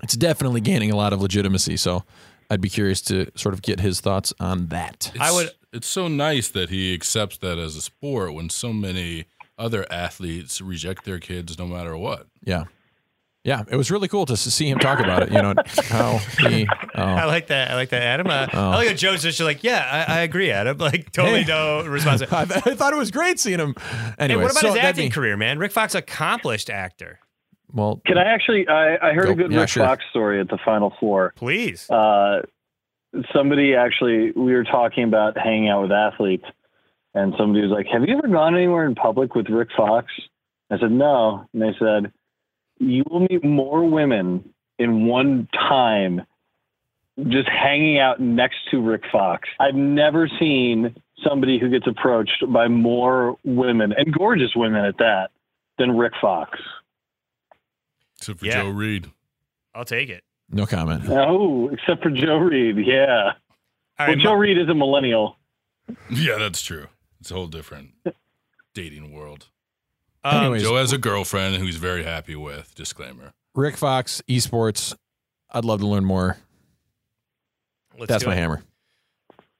it's 0.03 0.15
definitely 0.17 0.61
gaining 0.61 0.91
a 0.91 0.97
lot 0.97 1.13
of 1.13 1.21
legitimacy. 1.23 1.77
So, 1.79 2.05
I'd 2.51 2.61
be 2.61 2.69
curious 2.69 3.01
to 3.03 3.27
sort 3.35 3.55
of 3.55 3.63
get 3.63 3.81
his 3.81 4.01
thoughts 4.01 4.33
on 4.39 4.69
that. 4.69 5.11
I 5.19 5.33
would- 5.33 5.51
It's 5.73 5.87
so 5.89 6.09
nice 6.09 6.49
that 6.49 6.71
he 6.71 6.95
accepts 6.95 7.37
that 7.39 7.59
as 7.59 7.77
a 7.77 7.83
sport 7.83 8.33
when 8.35 8.49
so 8.49 8.73
many 8.73 9.25
other 9.59 9.85
athletes 9.91 10.61
reject 10.61 11.05
their 11.05 11.19
kids 11.19 11.59
no 11.59 11.67
matter 11.67 11.97
what. 11.97 12.29
Yeah, 12.45 12.65
yeah, 13.47 13.63
it 13.71 13.77
was 13.77 13.91
really 13.91 14.09
cool 14.09 14.27
to 14.27 14.37
see 14.37 14.69
him 14.69 14.79
talk 14.79 14.99
about 14.99 15.23
it. 15.23 15.31
You 15.33 15.41
know 15.41 15.55
how 15.89 16.19
he. 16.49 16.67
I 16.95 17.23
Oh. 17.25 17.27
like 17.29 17.47
that. 17.47 17.71
I 17.71 17.75
like 17.77 17.91
that, 17.91 18.03
Adam. 18.03 18.27
Uh, 18.27 18.47
Oh. 18.53 18.71
I 18.71 18.77
like 18.77 18.89
how 18.89 18.95
Joe's 18.95 19.23
just 19.23 19.39
like, 19.41 19.63
yeah, 19.63 20.05
I, 20.09 20.19
I 20.19 20.21
agree, 20.23 20.51
Adam. 20.51 20.77
Like, 20.87 21.13
totally 21.13 21.43
Hey. 21.43 21.49
no 21.49 21.85
response. 21.87 22.23
I, 22.33 22.41
I 22.43 22.45
thought 22.75 22.93
it 22.93 22.97
was 22.97 23.11
great 23.11 23.39
seeing 23.39 23.59
him. 23.61 23.75
Anyway, 24.19 24.41
Hey, 24.41 24.45
what 24.45 24.51
about 24.53 24.61
so 24.61 24.67
his 24.69 24.75
that'd 24.75 24.89
acting 24.91 25.07
be- 25.09 25.13
career, 25.15 25.37
man? 25.37 25.59
Rick 25.59 25.73
Fox, 25.73 25.95
accomplished 25.95 26.69
actor. 26.71 27.21
Well, 27.73 28.01
Can 28.07 28.19
I 28.19 28.25
actually? 28.25 28.67
I, 28.69 28.97
I 29.11 29.13
heard 29.13 29.27
Go- 29.27 29.33
a 29.33 29.35
good 29.37 29.53
yeah, 29.53 29.61
Rick 29.61 29.69
sure. 29.69 29.85
Fox 29.85 30.05
story 30.11 30.41
at 30.41 30.49
the 30.49 30.59
Final 30.65 30.93
Four. 30.99 31.33
Please. 31.37 31.89
Uh, 31.91 32.43
somebody 33.33 33.75
actually, 33.75 34.33
we 34.33 34.53
were 34.53 34.65
talking 34.65 35.05
about 35.05 35.37
hanging 35.39 35.69
out 35.69 35.83
with 35.83 35.93
athletes, 35.93 36.45
and 37.15 37.35
somebody 37.39 37.63
was 37.67 37.71
like, 37.71 37.87
"Have 37.93 38.03
you 38.09 38.17
ever 38.19 38.29
gone 38.29 38.57
anywhere 38.57 38.87
in 38.87 38.95
public 38.95 39.35
with 39.35 39.49
Rick 39.49 39.69
Fox?" 39.77 40.07
I 40.71 40.79
said, 40.79 40.91
"No," 40.91 41.47
and 41.53 41.63
they 41.63 41.75
said, 41.79 42.13
"You 42.79 43.05
will 43.11 43.21
meet 43.21 43.45
more 43.45 43.85
women 43.89 44.49
in 44.79 45.07
one 45.07 45.49
time." 45.53 46.23
Just 47.29 47.49
hanging 47.49 47.99
out 47.99 48.21
next 48.21 48.57
to 48.71 48.79
Rick 48.81 49.03
Fox. 49.11 49.49
I've 49.59 49.75
never 49.75 50.29
seen 50.39 50.95
somebody 51.25 51.59
who 51.59 51.71
gets 51.71 51.87
approached 51.87 52.45
by 52.53 52.69
more 52.69 53.39
women 53.43 53.95
and 53.97 54.13
gorgeous 54.13 54.55
women 54.55 54.85
at 54.85 54.99
that 54.99 55.31
than 55.79 55.97
Rick 55.97 56.13
Fox. 56.21 56.59
Except 58.19 58.41
for 58.41 58.45
Yeah. 58.47 58.63
Joe 58.65 58.69
Reed. 58.69 59.11
I'll 59.75 59.85
take 59.87 60.09
it. 60.11 60.25
no 60.51 60.67
comment. 60.67 61.05
Oh, 61.09 61.69
except 61.71 62.03
for 62.03 62.11
Joe 62.11 62.37
Reed. 62.37 62.77
Yeah. 62.87 63.33
All 63.99 64.07
Well, 64.07 64.09
right, 64.09 64.19
Joe 64.19 64.35
Ma- 64.35 64.41
Reed 64.41 64.59
is 64.59 64.69
a 64.69 64.75
millennial. 64.75 65.39
Yeah, 66.11 66.37
that's 66.39 66.63
true. 66.63 66.89
It's 67.21 67.31
a 67.31 67.35
whole 67.35 67.47
different 67.47 67.93
dating 68.75 69.11
world. 69.13 69.49
Um, 70.31 70.45
Anyways. 70.45 70.63
Joe 70.63 70.77
has 70.77 70.93
a 70.93 70.99
girlfriend 70.99 71.57
who 71.57 71.65
he's 71.65 71.77
very 71.77 72.03
happy 72.03 72.37
with. 72.37 72.75
Disclaimer. 72.75 73.33
Rick 73.55 73.77
Fox, 73.77 74.23
esports. 74.29 74.95
I'd 75.51 75.65
love 75.65 75.81
to 75.81 75.87
learn 75.87 76.05
more. 76.05 76.37
let's 77.99 78.09
That's 78.09 78.27
my 78.27 78.33
it. 78.35 78.39
hammer. 78.39 78.63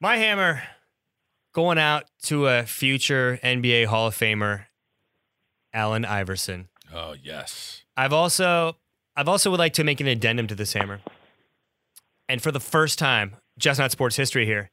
My 0.01 0.17
hammer 0.17 0.63
going 1.55 1.79
out 1.79 2.05
to 2.25 2.47
a 2.49 2.65
future 2.65 3.39
NBA 3.43 3.87
Hall 3.87 4.09
of 4.09 4.15
Famer, 4.15 4.65
Allen 5.73 6.05
Iverson. 6.05 6.69
Oh 6.93 7.15
yes. 7.21 7.83
I've 7.97 8.13
also 8.13 8.77
I've 9.17 9.29
also 9.29 9.51
would 9.51 9.59
like 9.59 9.73
to 9.75 9.85
make 9.85 10.01
an 10.01 10.07
addendum 10.07 10.47
to 10.49 10.55
this 10.55 10.75
hammer. 10.75 11.01
And 12.29 12.43
for 12.43 12.53
the 12.53 12.61
first 12.61 12.99
time, 12.99 13.37
just 13.59 13.79
not 13.79 13.91
sports 13.93 14.17
history 14.17 14.45
here, 14.45 14.71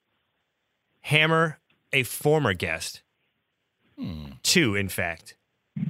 hammer 1.02 1.60
a 1.94 2.04
former 2.04 2.54
guest. 2.54 3.02
Hmm. 3.98 4.26
Two, 4.42 4.76
in 4.76 4.90
fact. 4.90 5.38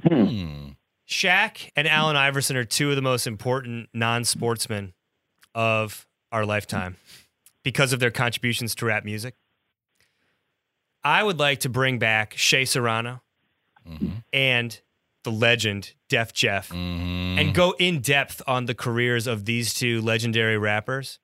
Hmm. 0.06 0.70
Shaq 1.08 1.70
and 1.76 1.86
Allen 1.86 2.16
Iverson 2.16 2.56
are 2.56 2.64
two 2.64 2.90
of 2.90 2.96
the 2.96 3.02
most 3.02 3.26
important 3.26 3.88
non-sportsmen 3.92 4.94
of 5.54 6.06
our 6.32 6.46
lifetime 6.46 6.96
because 7.62 7.92
of 7.92 8.00
their 8.00 8.10
contributions 8.10 8.74
to 8.76 8.86
rap 8.86 9.04
music. 9.04 9.34
I 11.02 11.22
would 11.22 11.38
like 11.38 11.60
to 11.60 11.68
bring 11.68 11.98
back 11.98 12.34
Shea 12.36 12.64
Serrano 12.64 13.22
Mhm. 13.86 14.24
and 14.32 14.80
the 15.22 15.30
legend 15.32 15.92
Def 16.08 16.32
Jeff 16.32 16.70
Mhm. 16.70 17.38
and 17.38 17.54
go 17.54 17.72
in 17.78 18.00
depth 18.00 18.40
on 18.46 18.64
the 18.66 18.74
careers 18.74 19.26
of 19.26 19.44
these 19.44 19.74
two 19.74 20.00
legendary 20.00 20.56
rappers. 20.58 21.18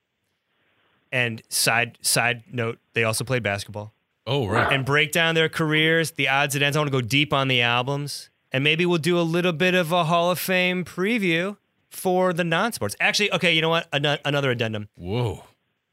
And 1.12 1.42
side 1.48 1.98
side 2.02 2.44
note, 2.52 2.78
they 2.92 3.04
also 3.04 3.24
played 3.24 3.42
basketball. 3.42 3.94
oh 4.26 4.46
right. 4.46 4.70
And 4.72 4.84
break 4.84 5.10
down 5.12 5.34
their 5.34 5.48
careers, 5.48 6.12
the 6.12 6.28
odds 6.28 6.54
and 6.54 6.62
ends. 6.62 6.76
I 6.76 6.80
want 6.80 6.88
to 6.88 6.92
go 6.92 7.00
deep 7.00 7.32
on 7.32 7.48
the 7.48 7.62
albums. 7.62 8.29
And 8.52 8.64
maybe 8.64 8.84
we'll 8.86 8.98
do 8.98 9.18
a 9.18 9.22
little 9.22 9.52
bit 9.52 9.74
of 9.74 9.92
a 9.92 10.04
Hall 10.04 10.30
of 10.30 10.38
Fame 10.38 10.84
preview 10.84 11.56
for 11.90 12.32
the 12.32 12.44
non-sports. 12.44 12.96
Actually, 13.00 13.32
okay, 13.32 13.52
you 13.52 13.62
know 13.62 13.68
what? 13.68 13.88
Ano- 13.92 14.18
another 14.24 14.50
addendum. 14.50 14.88
Whoa. 14.96 15.44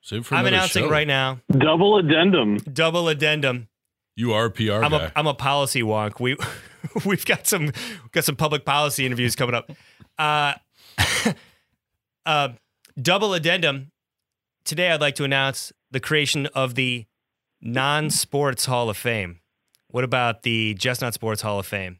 Save 0.01 0.25
for 0.25 0.35
I'm 0.35 0.45
announcing 0.45 0.85
show. 0.85 0.89
right 0.89 1.07
now. 1.07 1.39
Double 1.51 1.97
addendum. 1.97 2.57
Double 2.57 3.09
addendum. 3.09 3.67
You 4.15 4.33
are 4.33 4.45
a 4.45 4.51
PR 4.51 4.83
I'm 4.83 4.91
guy. 4.91 5.03
a 5.05 5.11
I'm 5.15 5.27
a 5.27 5.33
policy 5.33 5.83
wonk. 5.83 6.19
We 6.19 6.37
we've 7.05 7.25
got 7.25 7.45
some 7.45 7.71
got 8.11 8.23
some 8.23 8.35
public 8.35 8.63
policy 8.65 9.05
interviews 9.05 9.35
coming 9.35 9.53
up. 9.53 9.69
Uh, 10.17 10.53
uh, 12.25 12.49
double 12.99 13.33
addendum. 13.33 13.91
Today, 14.63 14.91
I'd 14.91 15.01
like 15.01 15.15
to 15.15 15.23
announce 15.23 15.71
the 15.91 15.99
creation 15.99 16.47
of 16.47 16.75
the 16.75 17.05
non-sports 17.61 18.65
Hall 18.65 18.89
of 18.89 18.97
Fame. 18.97 19.39
What 19.89 20.03
about 20.03 20.43
the 20.43 20.73
Just 20.73 21.01
Not 21.01 21.13
Sports 21.13 21.41
Hall 21.41 21.59
of 21.59 21.65
Fame? 21.65 21.99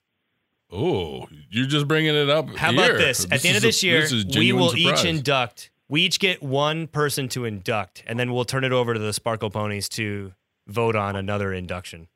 Oh, 0.72 1.28
you're 1.50 1.66
just 1.68 1.88
bringing 1.88 2.16
it 2.16 2.30
up. 2.30 2.50
How 2.58 2.72
here. 2.72 2.86
about 2.86 2.98
this? 2.98 3.26
At 3.32 3.42
the 3.42 3.48
end 3.50 3.58
of 3.58 3.64
is 3.64 3.64
a- 3.64 3.68
this 3.68 3.84
year, 3.84 4.02
this 4.02 4.26
we 4.36 4.52
will 4.54 4.70
surprise. 4.70 5.00
each 5.00 5.06
induct. 5.06 5.72
We 5.90 6.02
each 6.02 6.20
get 6.20 6.44
one 6.44 6.88
person 6.88 7.30
to 7.30 7.46
induct, 7.46 8.04
and 8.06 8.20
then 8.20 8.34
we'll 8.34 8.44
turn 8.46 8.64
it 8.66 8.74
over 8.74 8.94
to 8.94 9.00
the 9.00 9.14
Sparkle 9.14 9.50
Ponies 9.50 9.88
to 9.90 10.34
vote 10.68 10.96
on 10.98 11.16
another 11.16 11.54
induction. 11.54 12.08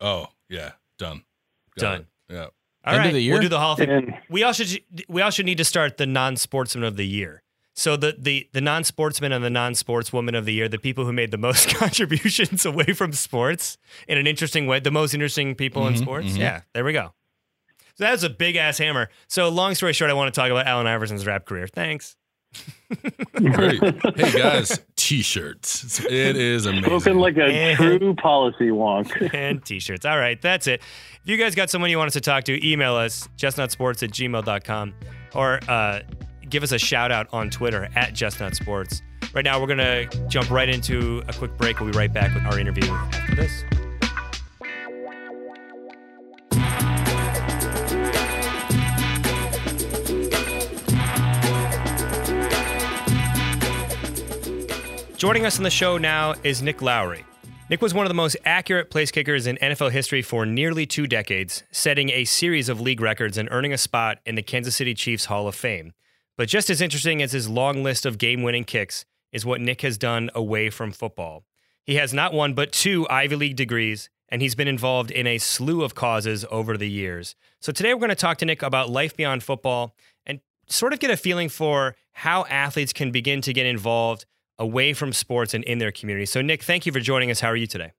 Oh 0.00 0.26
yeah, 0.48 0.72
done. 0.98 1.22
Got 1.78 1.82
Done. 1.92 2.00
it. 2.00 2.06
Yeah. 2.34 2.46
All 2.84 2.94
End 2.94 2.98
of 3.00 3.04
right, 3.06 3.12
the 3.14 3.20
year? 3.20 3.32
we'll 3.34 3.42
do 3.42 3.48
the 3.48 3.58
Hall 3.60 3.72
of 3.72 3.78
Fame. 3.78 3.90
And 3.90 4.14
We 4.30 4.42
also 4.44 4.62
should, 4.64 4.82
we 5.08 5.20
also 5.22 5.42
need 5.42 5.58
to 5.58 5.64
start 5.64 5.96
the 5.96 6.06
non-sportsman 6.06 6.84
of 6.84 6.96
the 6.96 7.06
year. 7.06 7.42
So 7.74 7.96
the 7.96 8.14
the 8.18 8.48
the 8.52 8.60
non-sportsman 8.60 9.32
and 9.32 9.44
the 9.44 9.50
non-sportswoman 9.50 10.36
of 10.36 10.44
the 10.44 10.52
year, 10.52 10.68
the 10.68 10.78
people 10.78 11.04
who 11.04 11.12
made 11.12 11.30
the 11.30 11.38
most 11.48 11.68
contributions 11.76 12.64
away 12.66 12.86
from 12.86 13.12
sports 13.12 13.76
in 14.08 14.18
an 14.18 14.26
interesting 14.26 14.66
way, 14.66 14.80
the 14.80 14.90
most 14.90 15.14
interesting 15.14 15.54
people 15.54 15.86
in 15.86 15.94
Mhm, 15.94 15.98
sports. 15.98 16.26
mhm. 16.32 16.38
Yeah, 16.38 16.60
there 16.74 16.84
we 16.84 16.92
go. 16.92 17.12
So 17.96 18.04
that's 18.04 18.22
a 18.22 18.30
big 18.30 18.56
ass 18.56 18.78
hammer. 18.78 19.08
So 19.28 19.48
long 19.48 19.74
story 19.74 19.92
short, 19.92 20.10
I 20.10 20.14
want 20.14 20.32
to 20.34 20.38
talk 20.40 20.50
about 20.50 20.66
Allen 20.66 20.86
Iverson's 20.86 21.26
rap 21.26 21.46
career. 21.46 21.66
Thanks. 21.66 22.16
Great. 23.34 23.82
Hey 24.16 24.32
guys, 24.32 24.80
t-shirts. 24.96 26.00
It 26.04 26.36
is 26.36 26.64
amazing. 26.66 26.84
spoken 26.84 27.18
like 27.18 27.36
a 27.36 27.44
And- 27.44 27.76
true 27.76 28.14
policy 28.14 28.68
wonk. 28.68 29.30
and 29.34 29.64
t-shirts. 29.64 30.06
All 30.06 30.18
right, 30.18 30.40
that's 30.40 30.66
it. 30.66 30.80
If 31.22 31.28
you 31.28 31.36
guys 31.36 31.54
got 31.54 31.68
someone 31.70 31.90
you 31.90 31.98
want 31.98 32.08
us 32.08 32.12
to 32.14 32.20
talk 32.20 32.44
to, 32.44 32.66
email 32.66 32.94
us, 32.94 33.28
justnotsports 33.36 34.02
at 34.02 34.10
gmail.com 34.10 34.94
or 35.34 35.60
uh, 35.68 36.00
give 36.48 36.62
us 36.62 36.72
a 36.72 36.78
shout 36.78 37.10
out 37.12 37.26
on 37.32 37.50
Twitter 37.50 37.88
at 37.94 38.12
justnotsports. 38.14 39.02
Right 39.34 39.44
now, 39.44 39.60
we're 39.60 39.66
going 39.66 39.78
to 39.78 40.26
jump 40.28 40.50
right 40.50 40.68
into 40.68 41.22
a 41.28 41.32
quick 41.34 41.56
break. 41.58 41.80
We'll 41.80 41.90
be 41.92 41.98
right 41.98 42.12
back 42.12 42.32
with 42.34 42.44
our 42.44 42.58
interview 42.58 42.88
after 42.90 43.34
this. 43.34 43.64
Joining 55.26 55.44
us 55.44 55.58
on 55.58 55.64
the 55.64 55.70
show 55.70 55.98
now 55.98 56.34
is 56.44 56.62
Nick 56.62 56.80
Lowery. 56.80 57.24
Nick 57.68 57.82
was 57.82 57.92
one 57.92 58.06
of 58.06 58.10
the 58.10 58.14
most 58.14 58.36
accurate 58.44 58.92
place 58.92 59.10
kickers 59.10 59.48
in 59.48 59.56
NFL 59.56 59.90
history 59.90 60.22
for 60.22 60.46
nearly 60.46 60.86
two 60.86 61.08
decades, 61.08 61.64
setting 61.72 62.10
a 62.10 62.24
series 62.24 62.68
of 62.68 62.80
league 62.80 63.00
records 63.00 63.36
and 63.36 63.48
earning 63.50 63.72
a 63.72 63.76
spot 63.76 64.18
in 64.24 64.36
the 64.36 64.42
Kansas 64.42 64.76
City 64.76 64.94
Chiefs 64.94 65.24
Hall 65.24 65.48
of 65.48 65.56
Fame. 65.56 65.94
But 66.36 66.46
just 66.46 66.70
as 66.70 66.80
interesting 66.80 67.22
as 67.22 67.32
his 67.32 67.48
long 67.48 67.82
list 67.82 68.06
of 68.06 68.18
game 68.18 68.44
winning 68.44 68.62
kicks 68.62 69.04
is 69.32 69.44
what 69.44 69.60
Nick 69.60 69.80
has 69.80 69.98
done 69.98 70.30
away 70.32 70.70
from 70.70 70.92
football. 70.92 71.42
He 71.82 71.96
has 71.96 72.14
not 72.14 72.32
one 72.32 72.54
but 72.54 72.70
two 72.70 73.04
Ivy 73.10 73.34
League 73.34 73.56
degrees, 73.56 74.08
and 74.28 74.40
he's 74.40 74.54
been 74.54 74.68
involved 74.68 75.10
in 75.10 75.26
a 75.26 75.38
slew 75.38 75.82
of 75.82 75.96
causes 75.96 76.44
over 76.52 76.76
the 76.76 76.88
years. 76.88 77.34
So 77.60 77.72
today 77.72 77.92
we're 77.92 77.98
going 77.98 78.10
to 78.10 78.14
talk 78.14 78.38
to 78.38 78.44
Nick 78.44 78.62
about 78.62 78.90
life 78.90 79.16
beyond 79.16 79.42
football 79.42 79.96
and 80.24 80.38
sort 80.68 80.92
of 80.92 81.00
get 81.00 81.10
a 81.10 81.16
feeling 81.16 81.48
for 81.48 81.96
how 82.12 82.44
athletes 82.44 82.92
can 82.92 83.10
begin 83.10 83.40
to 83.40 83.52
get 83.52 83.66
involved 83.66 84.24
away 84.58 84.92
from 84.92 85.12
sports 85.12 85.54
and 85.54 85.64
in 85.64 85.78
their 85.78 85.92
community. 85.92 86.26
So, 86.26 86.42
Nick, 86.42 86.62
thank 86.62 86.86
you 86.86 86.92
for 86.92 87.00
joining 87.00 87.30
us. 87.30 87.40
How 87.40 87.48
are 87.48 87.56
you 87.56 87.66
today? 87.66 87.92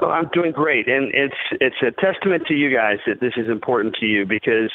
Oh, 0.00 0.08
I'm 0.08 0.28
doing 0.32 0.52
great, 0.52 0.88
and 0.88 1.12
it's 1.14 1.36
it's 1.60 1.76
a 1.82 1.90
testament 2.00 2.44
to 2.46 2.54
you 2.54 2.74
guys 2.74 2.96
that 3.06 3.20
this 3.20 3.34
is 3.36 3.48
important 3.48 3.94
to 3.96 4.06
you 4.06 4.24
because 4.24 4.70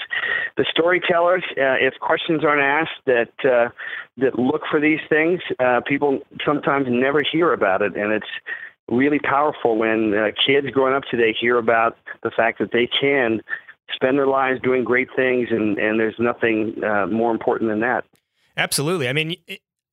the 0.57 0.65
storytellers, 0.69 1.43
uh, 1.57 1.73
if 1.81 1.95
questions 1.99 2.45
aren't 2.45 2.61
asked 2.61 3.01
that 3.07 3.31
uh, 3.43 3.69
that 4.17 4.37
look 4.37 4.61
for 4.69 4.79
these 4.79 4.99
things, 5.09 5.41
uh, 5.59 5.81
people 5.87 6.19
sometimes 6.45 6.85
never 6.87 7.23
hear 7.23 7.51
about 7.51 7.81
it, 7.81 7.95
and 7.95 8.13
it's 8.13 8.27
really 8.89 9.17
powerful 9.17 9.75
when 9.75 10.13
uh, 10.13 10.27
kids 10.45 10.67
growing 10.69 10.93
up 10.93 11.03
today 11.09 11.33
hear 11.33 11.57
about 11.57 11.97
the 12.21 12.29
fact 12.29 12.59
that 12.59 12.71
they 12.71 12.87
can 12.87 13.41
spend 13.93 14.19
their 14.19 14.27
lives 14.27 14.61
doing 14.61 14.83
great 14.83 15.09
things, 15.15 15.47
and 15.49 15.79
and 15.79 15.99
there's 15.99 16.19
nothing 16.19 16.75
uh, 16.83 17.07
more 17.07 17.31
important 17.31 17.71
than 17.71 17.79
that. 17.79 18.05
Absolutely. 18.55 19.07
I 19.07 19.13
mean, 19.13 19.35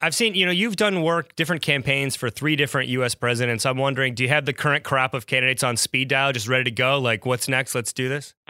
I've 0.04 0.14
seen, 0.14 0.34
you 0.34 0.44
know, 0.44 0.52
you've 0.52 0.76
done 0.76 1.00
work, 1.00 1.34
different 1.34 1.62
campaigns 1.62 2.14
for 2.14 2.28
three 2.28 2.56
different 2.56 2.90
U.S. 2.90 3.14
presidents. 3.14 3.64
I'm 3.64 3.78
wondering, 3.78 4.14
do 4.14 4.22
you 4.22 4.28
have 4.28 4.44
the 4.44 4.52
current 4.52 4.84
crop 4.84 5.14
of 5.14 5.26
candidates 5.26 5.62
on 5.62 5.78
speed 5.78 6.08
dial, 6.08 6.30
just 6.30 6.46
ready 6.46 6.64
to 6.64 6.70
go? 6.70 6.98
Like, 6.98 7.24
what's 7.24 7.48
next? 7.48 7.74
Let's 7.74 7.92
do 7.92 8.10
this. 8.10 8.34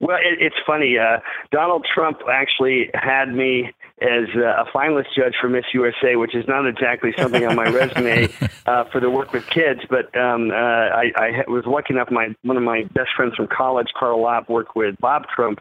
Well, 0.00 0.18
it, 0.18 0.38
it's 0.40 0.54
funny. 0.64 0.96
Uh, 0.96 1.18
Donald 1.50 1.84
Trump 1.92 2.18
actually 2.30 2.88
had 2.94 3.34
me 3.34 3.72
as 4.00 4.28
uh, 4.36 4.62
a 4.62 4.64
finalist 4.72 5.06
judge 5.16 5.34
for 5.40 5.48
Miss 5.48 5.64
USA, 5.74 6.14
which 6.14 6.36
is 6.36 6.44
not 6.46 6.68
exactly 6.68 7.12
something 7.18 7.44
on 7.44 7.56
my 7.56 7.64
resume 7.68 8.28
uh, 8.66 8.84
for 8.92 9.00
the 9.00 9.10
work 9.10 9.32
with 9.32 9.44
kids. 9.48 9.80
But 9.90 10.16
um, 10.16 10.52
uh, 10.52 10.54
I, 10.54 11.10
I 11.16 11.30
was 11.48 11.64
lucky 11.66 11.94
enough. 11.94 12.12
My 12.12 12.28
one 12.42 12.56
of 12.56 12.62
my 12.62 12.84
best 12.94 13.10
friends 13.16 13.34
from 13.34 13.48
college, 13.48 13.88
Carl 13.98 14.22
Lopp, 14.22 14.48
worked 14.48 14.76
with 14.76 14.94
Bob 15.00 15.24
Trump, 15.34 15.58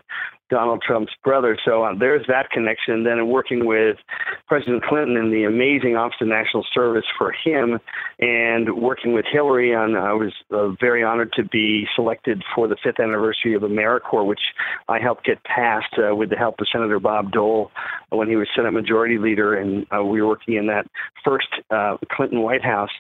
Donald 0.50 0.82
Trump's 0.86 1.14
brother. 1.24 1.58
So 1.64 1.84
uh, 1.84 1.94
there's 1.98 2.26
that 2.28 2.50
connection. 2.50 3.04
Then 3.04 3.20
in 3.20 3.28
working 3.28 3.66
with 3.66 3.98
President 4.48 4.84
Clinton 4.84 5.18
and 5.18 5.32
the 5.32 5.44
amazing 5.44 5.96
Office 5.96 6.18
of 6.22 6.28
National 6.28 6.66
Service 6.74 7.06
for 7.18 7.32
him, 7.32 7.80
and 8.20 8.82
working 8.82 9.14
with 9.14 9.26
Hillary 9.32 9.76
on, 9.76 9.96
I 9.96 10.14
was 10.14 10.34
uh, 10.52 10.70
very 10.80 11.04
honored 11.04 11.34
to 11.34 11.44
be 11.44 11.88
selected 11.96 12.44
for 12.56 12.68
the 12.68 12.78
fifth 12.84 13.00
anniversary 13.00 13.54
of 13.56 13.62
AmeriCorps, 13.62 14.28
which 14.28 14.42
I 14.88 15.00
helped 15.00 15.26
get 15.26 15.44
passed 15.44 15.96
uh, 15.98 16.16
with 16.16 16.30
the 16.30 16.38
help 16.38 16.56
of 16.60 16.68
Senator 16.72 17.00
Bob 17.00 17.32
Dole 17.32 17.72
when 18.10 18.30
he 18.30 18.36
was 18.36 18.48
Senate 18.56 18.72
Majority 18.72 19.18
Leader, 19.18 19.56
and 19.56 19.86
uh, 19.96 20.04
we 20.04 20.22
were 20.22 20.30
working 20.30 20.56
in 20.56 20.68
that 20.68 20.88
first 21.24 21.48
uh, 21.70 21.98
Clinton 22.12 22.42
White 22.42 22.64
House. 22.64 22.92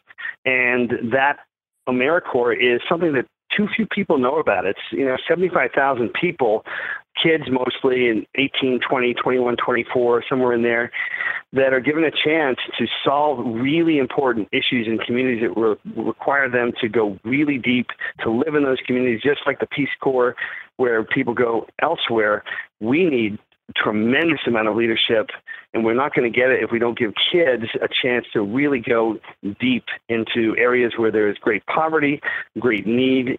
And 0.46 0.92
that 1.12 1.38
AmeriCorps 1.88 2.58
is 2.60 2.82
something 2.90 3.14
that 3.14 3.26
too 3.56 3.68
few 3.76 3.88
people 3.88 4.18
know 4.18 4.40
about. 4.40 4.66
It's 4.66 4.80
you 4.92 5.06
know 5.06 5.18
75,000 5.28 6.12
people, 6.14 6.64
kids 7.22 7.46
mostly 7.50 8.10
in 8.10 8.26
18, 8.36 8.80
20, 8.88 9.14
21, 9.14 9.56
24, 9.58 10.24
somewhere 10.30 10.54
in 10.54 10.62
there, 10.62 10.92
that 11.54 11.74
are 11.74 11.80
given 11.80 12.04
a 12.04 12.12
chance 12.12 12.58
to 12.78 12.86
solve 13.04 13.40
really 13.46 13.98
important 13.98 14.48
issues 14.52 14.88
in 14.88 14.98
communities 15.00 15.42
that 15.42 15.60
re- 15.60 15.76
require 15.96 16.50
them 16.50 16.72
to 16.82 16.90
go 16.90 17.18
really 17.24 17.58
deep, 17.58 17.88
to 18.24 18.30
live 18.30 18.56
in 18.56 18.64
those 18.64 18.80
communities, 18.86 19.22
just 19.24 19.42
like 19.46 19.60
the 19.60 19.68
Peace 19.68 19.90
Corps, 20.02 20.36
where 20.78 21.04
people 21.04 21.34
go 21.34 21.68
elsewhere. 21.82 22.44
We 22.80 23.06
need 23.06 23.40
tremendous 23.76 24.40
amount 24.48 24.68
of 24.68 24.76
leadership 24.76 25.30
and 25.74 25.84
we're 25.84 25.94
not 25.94 26.14
going 26.14 26.32
to 26.32 26.36
get 26.36 26.50
it 26.50 26.64
if 26.64 26.72
we 26.72 26.80
don't 26.80 26.98
give 26.98 27.14
kids 27.32 27.66
a 27.82 27.88
chance 28.02 28.26
to 28.34 28.42
really 28.42 28.80
go 28.80 29.20
deep 29.60 29.84
into 30.08 30.56
areas 30.58 30.94
where 30.98 31.12
there 31.12 31.30
is 31.30 31.38
great 31.38 31.66
poverty, 31.66 32.22
great 32.60 32.88
need, 32.88 33.38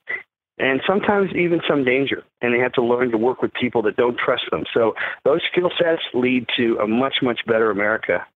and 0.59 0.81
sometimes 0.87 1.31
even 1.35 1.61
some 1.69 1.85
danger. 1.85 2.25
And 2.41 2.55
they 2.55 2.59
have 2.59 2.73
to 2.73 2.83
learn 2.83 3.11
to 3.11 3.19
work 3.19 3.43
with 3.43 3.53
people 3.55 3.83
that 3.83 3.97
don't 3.97 4.17
trust 4.19 4.45
them. 4.51 4.65
So 4.75 4.95
those 5.25 5.41
skill 5.51 5.71
sets 5.79 6.03
lead 6.15 6.47
to 6.57 6.79
a 6.83 6.87
much, 6.87 7.17
much 7.23 7.41
better 7.47 7.71
America. 7.71 8.27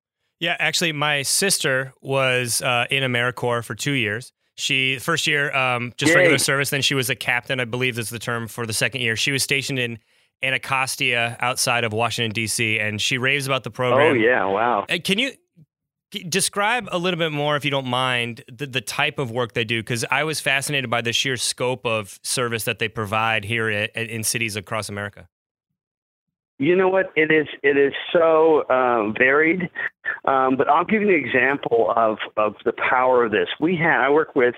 Yeah, 0.40 0.56
actually, 0.58 0.92
my 0.92 1.22
sister 1.22 1.92
was 2.00 2.62
uh, 2.62 2.86
in 2.90 3.04
AmeriCorps 3.04 3.64
for 3.64 3.74
two 3.74 3.92
years. 3.92 4.32
She 4.56 4.98
first 4.98 5.26
year 5.26 5.54
um, 5.56 5.92
just 5.96 6.10
Yay. 6.10 6.16
regular 6.16 6.38
service, 6.38 6.70
then 6.70 6.82
she 6.82 6.94
was 6.94 7.08
a 7.08 7.14
captain, 7.14 7.60
I 7.60 7.64
believe 7.64 7.98
is 7.98 8.10
the 8.10 8.18
term 8.18 8.48
for 8.48 8.66
the 8.66 8.72
second 8.72 9.00
year. 9.00 9.16
She 9.16 9.32
was 9.32 9.42
stationed 9.42 9.78
in 9.78 9.98
Anacostia 10.42 11.36
outside 11.40 11.84
of 11.84 11.92
Washington 11.92 12.32
D.C. 12.32 12.78
and 12.78 13.00
she 13.00 13.18
raves 13.18 13.46
about 13.46 13.62
the 13.62 13.70
program. 13.70 14.12
Oh, 14.12 14.14
yeah. 14.14 14.44
Wow. 14.44 14.86
Uh, 14.88 14.98
Can 15.02 15.18
you 15.18 15.32
describe 16.20 16.88
a 16.92 16.98
little 16.98 17.18
bit 17.18 17.32
more, 17.32 17.56
if 17.56 17.64
you 17.64 17.70
don't 17.70 17.86
mind, 17.86 18.44
the, 18.50 18.66
the 18.66 18.80
type 18.80 19.18
of 19.18 19.30
work 19.30 19.54
they 19.54 19.64
do? 19.64 19.80
Because 19.80 20.04
I 20.10 20.24
was 20.24 20.40
fascinated 20.40 20.90
by 20.90 21.00
the 21.00 21.12
sheer 21.12 21.36
scope 21.36 21.86
of 21.86 22.18
service 22.22 22.64
that 22.64 22.78
they 22.78 22.88
provide 22.88 23.44
here 23.44 23.70
in 23.70 24.22
cities 24.22 24.56
across 24.56 24.88
America. 24.88 25.28
You 26.58 26.76
know 26.76 26.88
what? 26.88 27.12
It 27.16 27.32
is 27.32 27.48
it 27.64 27.76
is 27.76 27.92
so 28.12 28.68
um, 28.70 29.14
varied, 29.18 29.68
um, 30.26 30.56
but 30.56 30.68
I'll 30.68 30.84
give 30.84 31.02
you 31.02 31.08
an 31.08 31.14
example 31.14 31.92
of 31.96 32.18
of 32.36 32.54
the 32.64 32.72
power 32.72 33.24
of 33.24 33.32
this. 33.32 33.48
We 33.58 33.74
had 33.74 34.00
I 34.00 34.10
work 34.10 34.36
with 34.36 34.54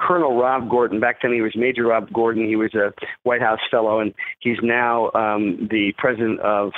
Colonel 0.00 0.36
Rob 0.40 0.68
Gordon. 0.68 0.98
Back 0.98 1.22
then, 1.22 1.32
he 1.32 1.42
was 1.42 1.54
Major 1.54 1.86
Rob 1.86 2.12
Gordon. 2.12 2.48
He 2.48 2.56
was 2.56 2.74
a 2.74 2.92
White 3.22 3.42
House 3.42 3.60
fellow, 3.70 4.00
and 4.00 4.14
he's 4.40 4.56
now 4.62 5.10
um, 5.14 5.68
the 5.70 5.92
president 5.98 6.40
of 6.40 6.72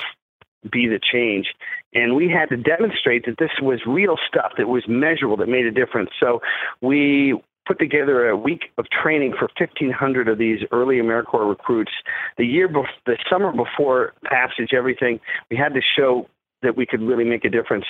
Be 0.70 0.86
the 0.86 1.00
Change. 1.12 1.46
And 1.94 2.16
we 2.16 2.28
had 2.28 2.48
to 2.48 2.56
demonstrate 2.56 3.26
that 3.26 3.36
this 3.38 3.50
was 3.60 3.80
real 3.86 4.16
stuff 4.26 4.52
that 4.56 4.68
was 4.68 4.84
measurable, 4.88 5.36
that 5.38 5.48
made 5.48 5.66
a 5.66 5.70
difference. 5.70 6.10
So 6.18 6.40
we 6.80 7.34
put 7.66 7.78
together 7.78 8.28
a 8.28 8.36
week 8.36 8.72
of 8.78 8.86
training 8.90 9.32
for 9.38 9.48
1,500 9.58 10.28
of 10.28 10.38
these 10.38 10.60
early 10.72 10.96
AmeriCorps 10.96 11.48
recruits. 11.48 11.92
The 12.38 12.46
year, 12.46 12.68
the 13.06 13.16
summer 13.30 13.52
before 13.52 14.14
passage, 14.24 14.70
everything, 14.72 15.20
we 15.50 15.56
had 15.56 15.74
to 15.74 15.80
show 15.96 16.28
that 16.62 16.76
we 16.76 16.86
could 16.86 17.02
really 17.02 17.24
make 17.24 17.44
a 17.44 17.50
difference. 17.50 17.84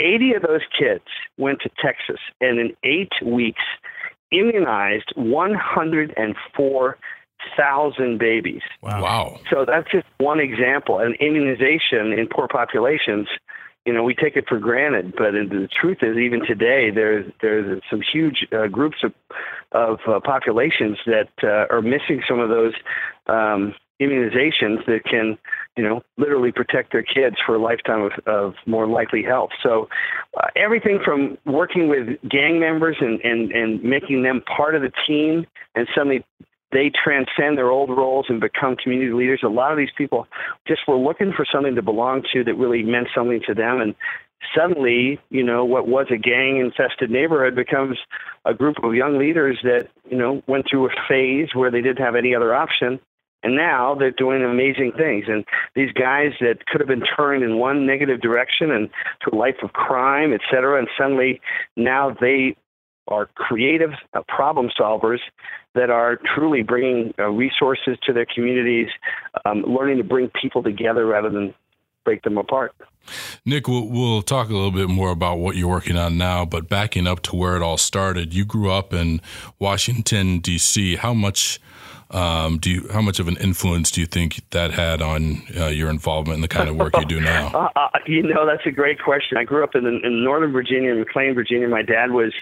80 0.00 0.34
of 0.34 0.42
those 0.42 0.62
kids 0.78 1.04
went 1.38 1.60
to 1.60 1.70
Texas, 1.82 2.20
and 2.40 2.58
in 2.58 2.76
eight 2.82 3.12
weeks, 3.24 3.62
immunized 4.32 5.12
104,000 7.56 8.18
babies. 8.18 8.62
Wow. 8.82 9.40
So 9.50 9.64
that's 9.64 9.90
just 9.90 10.06
one 10.18 10.40
example. 10.40 10.98
And 10.98 11.14
immunization 11.16 12.12
in 12.12 12.28
poor 12.30 12.48
populations, 12.48 13.28
you 13.84 13.92
know, 13.92 14.02
we 14.02 14.14
take 14.14 14.36
it 14.36 14.46
for 14.48 14.58
granted, 14.58 15.12
but 15.16 15.32
the 15.32 15.68
truth 15.80 15.98
is, 16.00 16.16
even 16.16 16.40
today, 16.46 16.90
there's 16.90 17.30
there's 17.42 17.82
some 17.90 18.00
huge 18.00 18.46
uh, 18.50 18.66
groups 18.66 18.98
of 19.02 19.12
of 19.72 19.98
uh, 20.08 20.20
populations 20.20 20.98
that 21.04 21.28
uh, 21.42 21.66
are 21.74 21.82
missing 21.82 22.22
some 22.26 22.40
of 22.40 22.48
those 22.48 22.72
um, 23.26 23.74
immunizations 24.00 24.84
that 24.86 25.00
can, 25.04 25.36
you 25.76 25.84
know, 25.84 26.02
literally 26.16 26.50
protect 26.50 26.92
their 26.92 27.02
kids 27.02 27.36
for 27.44 27.56
a 27.56 27.58
lifetime 27.58 28.02
of, 28.02 28.12
of 28.26 28.54
more 28.66 28.86
likely 28.86 29.22
health. 29.22 29.50
So, 29.62 29.88
uh, 30.36 30.46
everything 30.56 31.00
from 31.04 31.36
working 31.44 31.88
with 31.88 32.18
gang 32.28 32.58
members 32.58 32.96
and, 33.00 33.20
and 33.20 33.52
and 33.52 33.82
making 33.82 34.22
them 34.22 34.42
part 34.56 34.74
of 34.74 34.80
the 34.80 34.92
team, 35.06 35.46
and 35.74 35.86
suddenly 35.94 36.24
they 36.74 36.90
transcend 36.90 37.56
their 37.56 37.70
old 37.70 37.88
roles 37.88 38.26
and 38.28 38.40
become 38.40 38.76
community 38.76 39.12
leaders. 39.12 39.40
A 39.44 39.48
lot 39.48 39.70
of 39.70 39.78
these 39.78 39.94
people 39.96 40.26
just 40.66 40.82
were 40.88 40.96
looking 40.96 41.32
for 41.32 41.46
something 41.50 41.76
to 41.76 41.82
belong 41.82 42.24
to 42.32 42.42
that 42.44 42.54
really 42.56 42.82
meant 42.82 43.08
something 43.14 43.40
to 43.46 43.54
them. 43.54 43.80
And 43.80 43.94
suddenly, 44.54 45.20
you 45.30 45.44
know, 45.44 45.64
what 45.64 45.86
was 45.86 46.08
a 46.10 46.18
gang 46.18 46.58
infested 46.58 47.10
neighborhood 47.10 47.54
becomes 47.54 47.96
a 48.44 48.52
group 48.52 48.82
of 48.82 48.94
young 48.94 49.18
leaders 49.18 49.58
that, 49.62 49.88
you 50.10 50.18
know, 50.18 50.42
went 50.48 50.66
through 50.68 50.86
a 50.86 50.94
phase 51.08 51.54
where 51.54 51.70
they 51.70 51.80
didn't 51.80 52.04
have 52.04 52.16
any 52.16 52.34
other 52.34 52.54
option. 52.54 52.98
And 53.44 53.56
now 53.56 53.94
they're 53.94 54.10
doing 54.10 54.42
amazing 54.42 54.92
things. 54.96 55.26
And 55.28 55.44
these 55.76 55.92
guys 55.92 56.32
that 56.40 56.66
could 56.66 56.80
have 56.80 56.88
been 56.88 57.04
turned 57.16 57.44
in 57.44 57.58
one 57.58 57.86
negative 57.86 58.20
direction 58.20 58.70
and 58.70 58.90
to 59.22 59.34
a 59.34 59.36
life 59.36 59.56
of 59.62 59.74
crime, 59.74 60.32
et 60.32 60.40
cetera, 60.50 60.78
and 60.78 60.88
suddenly 60.98 61.40
now 61.76 62.16
they 62.20 62.56
are 63.08 63.26
creative 63.34 63.90
uh, 64.14 64.22
problem 64.28 64.70
solvers 64.78 65.18
that 65.74 65.90
are 65.90 66.18
truly 66.34 66.62
bringing 66.62 67.12
uh, 67.18 67.28
resources 67.28 67.98
to 68.06 68.12
their 68.12 68.26
communities, 68.26 68.88
um, 69.44 69.62
learning 69.62 69.98
to 69.98 70.04
bring 70.04 70.30
people 70.40 70.62
together 70.62 71.04
rather 71.06 71.30
than 71.30 71.54
break 72.04 72.22
them 72.22 72.38
apart. 72.38 72.72
Nick, 73.44 73.66
we'll, 73.68 73.86
we'll, 73.88 74.22
talk 74.22 74.48
a 74.48 74.52
little 74.52 74.70
bit 74.70 74.88
more 74.88 75.10
about 75.10 75.38
what 75.38 75.56
you're 75.56 75.68
working 75.68 75.96
on 75.96 76.16
now, 76.16 76.44
but 76.44 76.68
backing 76.68 77.06
up 77.06 77.20
to 77.20 77.36
where 77.36 77.56
it 77.56 77.62
all 77.62 77.76
started, 77.76 78.32
you 78.32 78.44
grew 78.44 78.70
up 78.70 78.92
in 78.92 79.20
Washington, 79.58 80.38
D.C. 80.38 80.96
How 80.96 81.12
much 81.12 81.60
um, 82.10 82.58
do 82.58 82.70
you, 82.70 82.88
how 82.92 83.02
much 83.02 83.18
of 83.18 83.28
an 83.28 83.36
influence 83.38 83.90
do 83.90 84.00
you 84.00 84.06
think 84.06 84.42
that 84.50 84.72
had 84.72 85.02
on 85.02 85.42
uh, 85.56 85.66
your 85.66 85.90
involvement 85.90 86.36
in 86.36 86.40
the 86.42 86.48
kind 86.48 86.68
of 86.68 86.76
work 86.76 86.96
you 86.96 87.04
do 87.04 87.20
now? 87.22 87.48
uh, 87.54 87.68
uh, 87.76 87.88
you 88.06 88.22
know, 88.22 88.46
that's 88.46 88.66
a 88.66 88.70
great 88.70 89.02
question. 89.02 89.36
I 89.36 89.44
grew 89.44 89.64
up 89.64 89.74
in, 89.74 89.86
in 89.86 90.24
Northern 90.24 90.52
Virginia, 90.52 90.92
in 90.92 90.98
McLean, 90.98 91.34
Virginia. 91.34 91.68
My 91.68 91.82
dad 91.82 92.10
was 92.10 92.32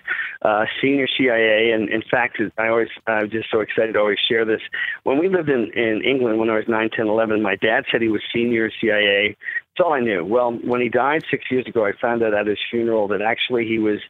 uh, 0.43 0.65
senior 0.81 1.07
CIA, 1.17 1.71
and 1.73 1.89
in 1.89 2.03
fact, 2.11 2.41
I 2.59 2.69
always 2.69 2.89
I'm 3.07 3.31
just 3.31 3.51
so 3.51 3.61
excited 3.61 3.93
to 3.95 3.99
always 3.99 4.19
share 4.29 4.45
this. 4.45 4.61
When 5.05 5.19
we 5.19 5.29
lived 5.29 5.49
in 5.49 5.71
in 5.75 6.03
England 6.05 6.39
when 6.39 6.51
I 6.51 6.57
was 6.57 6.69
nine, 6.69 6.91
ten, 6.91 7.07
eleven, 7.07 7.43
my 7.43 7.57
dad 7.57 7.85
said 7.91 8.03
he 8.03 8.09
was 8.09 8.23
senior 8.35 8.71
CIA. 8.81 9.37
That's 9.77 9.87
all 9.87 9.95
I 9.95 10.01
knew. 10.01 10.23
Well, 10.23 10.53
when 10.53 10.83
he 10.83 10.91
died 10.91 11.23
six 11.31 11.45
years 11.51 11.67
ago, 11.67 11.87
I 11.87 11.93
found 11.99 12.23
out 12.23 12.35
at 12.35 12.47
his 12.47 12.59
funeral 12.71 13.09
that 13.09 13.23
actually 13.23 13.67
he 13.67 13.79
was 13.79 14.01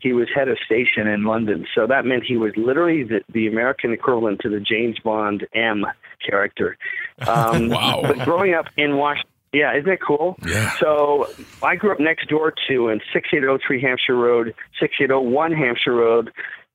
he 0.00 0.12
was 0.12 0.26
head 0.34 0.48
of 0.48 0.56
station 0.64 1.06
in 1.06 1.24
London. 1.24 1.66
So 1.74 1.86
that 1.86 2.06
meant 2.06 2.24
he 2.24 2.36
was 2.38 2.52
literally 2.56 3.04
the, 3.04 3.20
the 3.32 3.46
American 3.46 3.92
equivalent 3.92 4.40
to 4.40 4.48
the 4.48 4.58
James 4.58 4.98
Bond 5.04 5.46
M 5.54 5.84
character. 6.26 6.76
Um, 7.28 7.68
wow! 7.68 8.00
But 8.02 8.18
growing 8.20 8.54
up 8.54 8.66
in 8.76 8.96
Washington. 8.96 9.30
Yeah, 9.52 9.72
isn't 9.74 9.88
that 9.88 10.00
cool? 10.00 10.34
Yeah. 10.44 10.72
So 10.78 11.28
I 11.62 11.76
grew 11.76 11.92
up 11.92 12.00
next 12.00 12.28
door 12.28 12.52
to 12.68 12.88
in 12.88 13.00
6803 13.12 13.80
Hampshire 13.80 14.16
Road, 14.16 14.54
6801 14.80 15.52
Hampshire 15.52 15.94
Road, 15.94 16.32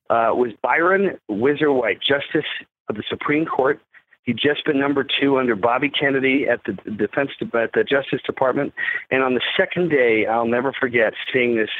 uh, 0.08 0.30
was 0.32 0.52
Byron 0.62 1.18
Whizzer 1.28 1.72
White, 1.72 2.00
Justice 2.00 2.48
of 2.88 2.96
the 2.96 3.02
Supreme 3.10 3.44
Court 3.44 3.80
He'd 4.28 4.36
just 4.36 4.62
been 4.66 4.78
number 4.78 5.06
two 5.18 5.38
under 5.38 5.56
Bobby 5.56 5.88
Kennedy 5.88 6.44
at 6.52 6.60
the 6.66 6.74
Defense 6.92 7.30
at 7.40 7.72
the 7.72 7.82
Justice 7.82 8.20
Department, 8.26 8.74
and 9.10 9.22
on 9.22 9.32
the 9.32 9.40
second 9.56 9.88
day, 9.88 10.26
I'll 10.26 10.46
never 10.46 10.70
forget 10.78 11.14
seeing 11.32 11.56
this 11.56 11.70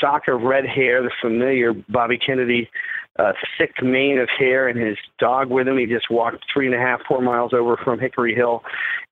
shock 0.00 0.28
of 0.28 0.42
red 0.42 0.64
hair, 0.64 1.02
the 1.02 1.10
familiar 1.20 1.72
Bobby 1.88 2.18
Kennedy 2.18 2.70
uh, 3.18 3.32
thick 3.58 3.82
mane 3.82 4.20
of 4.20 4.28
hair, 4.38 4.68
and 4.68 4.78
his 4.78 4.96
dog 5.18 5.50
with 5.50 5.66
him. 5.66 5.76
He 5.76 5.86
just 5.86 6.08
walked 6.08 6.44
three 6.54 6.66
and 6.66 6.74
a 6.76 6.78
half, 6.78 7.00
four 7.08 7.20
miles 7.20 7.52
over 7.52 7.76
from 7.76 7.98
Hickory 7.98 8.36
Hill, 8.36 8.62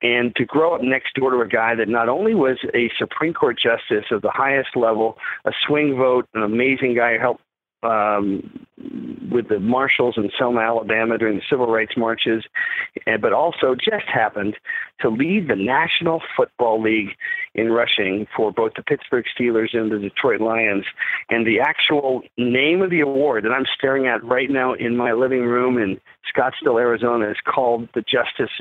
and 0.01 0.33
to 0.37 0.45
grow 0.45 0.73
up 0.73 0.81
next 0.81 1.15
door 1.15 1.31
to 1.31 1.41
a 1.41 1.47
guy 1.49 1.75
that 1.75 1.89
not 1.89 2.07
only 2.07 2.33
was 2.35 2.57
a 2.73 2.89
Supreme 2.97 3.33
Court 3.33 3.59
justice 3.61 4.05
of 4.11 4.21
the 4.21 4.31
highest 4.33 4.77
level, 4.77 5.17
a 5.43 5.51
swing 5.67 5.97
vote, 5.97 6.25
an 6.35 6.41
amazing 6.41 6.95
guy 6.95 7.15
who 7.15 7.19
helped 7.19 7.41
um, 7.83 8.67
with 9.31 9.47
the 9.49 9.59
marshals 9.59 10.15
in 10.17 10.29
Selma, 10.37 10.61
Alabama 10.61 11.17
during 11.17 11.37
the 11.37 11.43
civil 11.49 11.67
rights 11.67 11.93
marches, 11.95 12.43
and, 13.05 13.21
but 13.21 13.33
also 13.33 13.75
just 13.75 14.05
happened 14.11 14.55
to 14.99 15.09
lead 15.09 15.47
the 15.47 15.55
National 15.55 16.21
Football 16.35 16.81
League 16.81 17.09
in 17.55 17.71
rushing 17.71 18.27
for 18.35 18.51
both 18.51 18.73
the 18.75 18.83
Pittsburgh 18.83 19.25
Steelers 19.37 19.75
and 19.75 19.91
the 19.91 19.99
Detroit 19.99 20.41
Lions. 20.41 20.85
And 21.29 21.45
the 21.45 21.59
actual 21.59 22.21
name 22.37 22.81
of 22.81 22.89
the 22.89 23.01
award 23.01 23.45
that 23.45 23.51
I'm 23.51 23.65
staring 23.77 24.07
at 24.07 24.23
right 24.23 24.49
now 24.49 24.73
in 24.73 24.97
my 24.97 25.13
living 25.13 25.45
room 25.45 25.77
in 25.77 25.99
Scottsdale, 26.35 26.79
Arizona, 26.79 27.29
is 27.29 27.37
called 27.45 27.89
the 27.93 28.01
Justice 28.01 28.51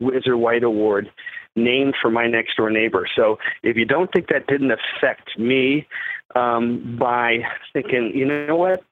Whizzer 0.00 0.36
White 0.36 0.62
Award 0.62 1.10
named 1.56 1.94
for 2.00 2.10
my 2.10 2.26
next 2.26 2.56
door 2.56 2.70
neighbor. 2.70 3.06
So 3.16 3.38
if 3.62 3.76
you 3.76 3.84
don't 3.84 4.10
think 4.12 4.28
that 4.28 4.46
didn't 4.46 4.70
affect 4.70 5.38
me 5.38 5.86
um, 6.34 6.96
by 6.98 7.38
thinking, 7.72 8.12
you 8.14 8.26
know 8.26 8.56
what, 8.56 8.82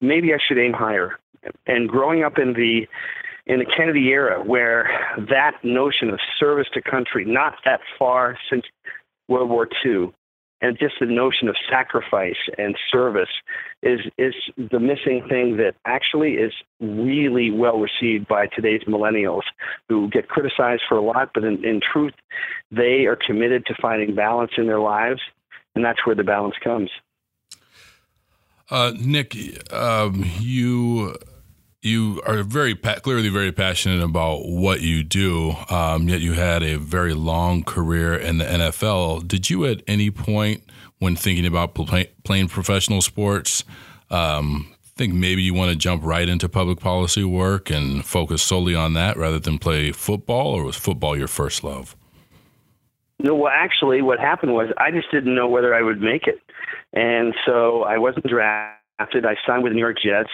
maybe 0.00 0.32
I 0.34 0.38
should 0.46 0.58
aim 0.58 0.72
higher. 0.72 1.18
And 1.66 1.88
growing 1.88 2.22
up 2.22 2.38
in 2.38 2.52
the 2.52 2.86
in 3.44 3.58
the 3.58 3.64
Kennedy 3.64 4.06
era, 4.08 4.40
where 4.42 4.88
that 5.28 5.56
notion 5.64 6.10
of 6.10 6.20
service 6.38 6.68
to 6.74 6.80
country, 6.80 7.24
not 7.24 7.54
that 7.64 7.80
far 7.98 8.38
since 8.48 8.64
World 9.26 9.50
War 9.50 9.68
II, 9.84 10.12
and 10.62 10.78
just 10.78 10.94
the 11.00 11.06
notion 11.06 11.48
of 11.48 11.56
sacrifice 11.68 12.36
and 12.56 12.76
service 12.90 13.28
is 13.82 14.00
is 14.16 14.34
the 14.56 14.78
missing 14.78 15.26
thing 15.28 15.56
that 15.56 15.74
actually 15.84 16.34
is 16.34 16.52
really 16.80 17.50
well 17.50 17.78
received 17.78 18.28
by 18.28 18.46
today's 18.46 18.82
millennials 18.86 19.42
who 19.88 20.08
get 20.08 20.28
criticized 20.28 20.82
for 20.88 20.96
a 20.96 21.02
lot 21.02 21.30
but 21.34 21.44
in, 21.44 21.62
in 21.64 21.80
truth 21.80 22.14
they 22.70 23.06
are 23.06 23.16
committed 23.16 23.66
to 23.66 23.74
finding 23.82 24.14
balance 24.14 24.52
in 24.56 24.66
their 24.66 24.80
lives 24.80 25.20
and 25.74 25.84
that's 25.84 26.04
where 26.06 26.14
the 26.14 26.24
balance 26.24 26.54
comes 26.62 26.90
uh, 28.70 28.92
nick 28.98 29.36
um, 29.72 30.24
you 30.38 31.14
you 31.82 32.22
are 32.24 32.44
very 32.44 32.76
clearly 32.76 33.28
very 33.28 33.50
passionate 33.50 34.02
about 34.02 34.46
what 34.46 34.80
you 34.80 35.02
do, 35.02 35.56
um, 35.68 36.08
yet 36.08 36.20
you 36.20 36.32
had 36.34 36.62
a 36.62 36.76
very 36.76 37.12
long 37.12 37.64
career 37.64 38.14
in 38.14 38.38
the 38.38 38.44
NFL. 38.44 39.26
Did 39.26 39.50
you 39.50 39.66
at 39.66 39.82
any 39.88 40.10
point, 40.10 40.62
when 41.00 41.16
thinking 41.16 41.44
about 41.44 41.74
play, 41.74 42.10
playing 42.22 42.48
professional 42.48 43.02
sports, 43.02 43.64
um, 44.10 44.72
think 44.94 45.12
maybe 45.12 45.42
you 45.42 45.54
want 45.54 45.70
to 45.70 45.76
jump 45.76 46.04
right 46.04 46.28
into 46.28 46.48
public 46.48 46.78
policy 46.78 47.24
work 47.24 47.68
and 47.68 48.04
focus 48.04 48.42
solely 48.42 48.76
on 48.76 48.94
that 48.94 49.16
rather 49.16 49.40
than 49.40 49.58
play 49.58 49.90
football, 49.90 50.54
or 50.54 50.62
was 50.62 50.76
football 50.76 51.18
your 51.18 51.28
first 51.28 51.64
love? 51.64 51.96
No, 53.22 53.36
well, 53.36 53.52
actually, 53.54 54.02
what 54.02 54.18
happened 54.18 54.52
was 54.52 54.68
I 54.78 54.90
just 54.90 55.10
didn't 55.12 55.34
know 55.34 55.48
whether 55.48 55.74
I 55.74 55.82
would 55.82 56.00
make 56.00 56.26
it, 56.26 56.40
and 56.92 57.34
so 57.46 57.84
I 57.84 57.98
wasn't 57.98 58.26
drafted 58.26 58.81
drafted. 59.02 59.26
I 59.26 59.36
signed 59.46 59.62
with 59.62 59.72
the 59.72 59.74
New 59.74 59.80
York 59.80 59.98
Jets, 60.02 60.30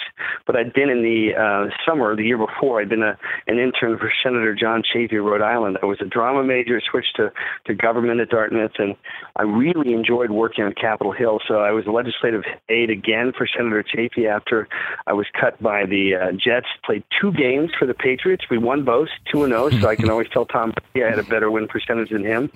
but 0.47 0.57
I'd 0.57 0.73
been 0.73 0.91
in 0.91 1.03
the 1.03 1.35
uh, 1.35 1.75
summer 1.87 2.15
the 2.15 2.25
year 2.25 2.39
before. 2.39 2.81
I'd 2.81 2.89
been 2.89 3.03
a, 3.03 3.19
an 3.47 3.59
intern 3.59 3.99
for 3.99 4.13
Senator 4.23 4.55
John 4.55 4.83
Chafee 4.83 5.19
of 5.19 5.25
Rhode 5.25 5.43
Island. 5.43 5.79
I 5.83 5.87
was 5.87 5.99
a 6.01 6.05
drama 6.05 6.45
major, 6.45 6.81
switched 6.81 7.17
to, 7.17 7.33
to 7.67 7.75
government 7.75 8.21
at 8.21 8.29
Dartmouth, 8.29 8.73
and 8.79 8.97
I 9.37 9.43
really 9.43 9.93
enjoyed 9.93 10.31
working 10.31 10.65
on 10.65 10.73
Capitol 10.75 11.13
Hill. 11.13 11.41
So 11.47 11.61
I 11.61 11.73
was 11.73 11.87
a 11.87 11.91
legislative 11.91 12.43
aide 12.69 12.91
again 12.91 13.33
for 13.37 13.47
Senator 13.47 13.83
Chafee 13.83 14.29
after 14.29 14.69
I 15.07 15.13
was 15.13 15.27
cut 15.39 15.61
by 15.63 15.87
the 15.87 16.15
uh, 16.15 16.33
Jets. 16.33 16.67
Played 16.85 17.05
two 17.21 17.33
games 17.33 17.71
for 17.79 17.87
the 17.87 17.95
Patriots. 17.95 18.45
We 18.51 18.59
won 18.59 18.85
both, 18.85 19.09
two 19.31 19.45
and 19.45 19.53
zero. 19.53 19.65
Oh, 19.65 19.71
so 19.71 19.89
I 19.89 19.97
can 19.97 20.11
always 20.11 20.29
tell 20.29 20.47
Tom 20.47 20.73
Brady 20.93 21.07
I 21.07 21.11
had 21.11 21.19
a 21.19 21.29
better 21.29 21.51
win 21.51 21.69
percentage 21.69 22.11
than 22.11 22.25
him. 22.25 22.51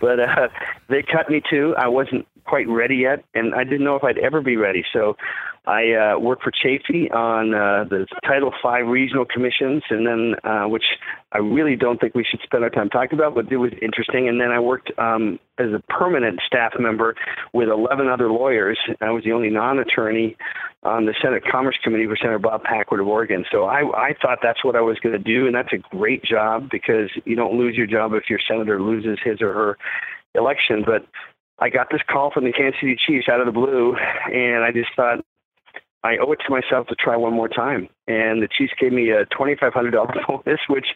But 0.00 0.20
uh, 0.20 0.48
they 0.88 1.02
cut 1.02 1.30
me 1.30 1.42
too. 1.48 1.74
I 1.76 1.88
wasn't 1.88 2.26
quite 2.48 2.68
ready 2.68 2.96
yet, 2.96 3.24
and 3.34 3.54
I 3.54 3.64
didn't 3.64 3.84
know 3.84 3.96
if 3.96 4.04
I'd 4.04 4.18
ever 4.18 4.40
be 4.40 4.56
ready. 4.56 4.84
So 4.92 5.16
I 5.68 5.92
uh, 5.92 6.18
worked 6.18 6.42
for 6.42 6.50
Chafee 6.50 7.14
on 7.14 7.52
uh, 7.52 7.84
the 7.84 8.06
Title 8.24 8.50
V 8.50 8.82
regional 8.82 9.26
commissions, 9.26 9.82
and 9.90 10.06
then 10.06 10.34
uh, 10.42 10.66
which 10.66 10.84
I 11.32 11.38
really 11.38 11.76
don't 11.76 12.00
think 12.00 12.14
we 12.14 12.24
should 12.24 12.40
spend 12.42 12.64
our 12.64 12.70
time 12.70 12.88
talking 12.88 13.18
about, 13.18 13.34
but 13.34 13.52
it 13.52 13.58
was 13.58 13.72
interesting. 13.82 14.28
And 14.28 14.40
then 14.40 14.50
I 14.50 14.60
worked 14.60 14.90
um, 14.98 15.38
as 15.58 15.66
a 15.74 15.82
permanent 15.92 16.40
staff 16.46 16.72
member 16.78 17.14
with 17.52 17.68
11 17.68 18.08
other 18.08 18.30
lawyers. 18.30 18.78
I 19.02 19.10
was 19.10 19.24
the 19.24 19.32
only 19.32 19.50
non-attorney 19.50 20.36
on 20.84 21.04
the 21.04 21.14
Senate 21.22 21.42
Commerce 21.50 21.76
Committee 21.84 22.06
for 22.06 22.16
Senator 22.16 22.38
Bob 22.38 22.62
Packwood 22.62 23.00
of 23.00 23.06
Oregon. 23.06 23.44
So 23.52 23.64
I, 23.64 23.80
I 23.94 24.14
thought 24.22 24.38
that's 24.42 24.64
what 24.64 24.74
I 24.74 24.80
was 24.80 24.98
going 25.00 25.12
to 25.12 25.22
do, 25.22 25.46
and 25.46 25.54
that's 25.54 25.72
a 25.74 25.96
great 25.96 26.24
job 26.24 26.70
because 26.70 27.10
you 27.26 27.36
don't 27.36 27.58
lose 27.58 27.76
your 27.76 27.86
job 27.86 28.14
if 28.14 28.30
your 28.30 28.40
senator 28.48 28.80
loses 28.80 29.18
his 29.22 29.42
or 29.42 29.52
her 29.52 29.78
election. 30.34 30.82
But 30.86 31.04
I 31.60 31.70
got 31.70 31.88
this 31.90 32.02
call 32.08 32.30
from 32.30 32.44
the 32.44 32.52
Kansas 32.52 32.80
City 32.80 32.96
Chiefs 32.96 33.28
out 33.28 33.40
of 33.40 33.46
the 33.46 33.52
blue, 33.52 33.96
and 34.32 34.64
I 34.64 34.70
just 34.72 34.90
thought 34.94 35.24
I 36.04 36.16
owe 36.18 36.30
it 36.30 36.38
to 36.46 36.50
myself 36.50 36.86
to 36.88 36.94
try 36.94 37.16
one 37.16 37.32
more 37.32 37.48
time. 37.48 37.88
And 38.06 38.40
the 38.40 38.48
Chiefs 38.48 38.72
gave 38.80 38.92
me 38.92 39.10
a 39.10 39.26
$2,500 39.26 39.92
bonus, 40.28 40.60
which, 40.68 40.86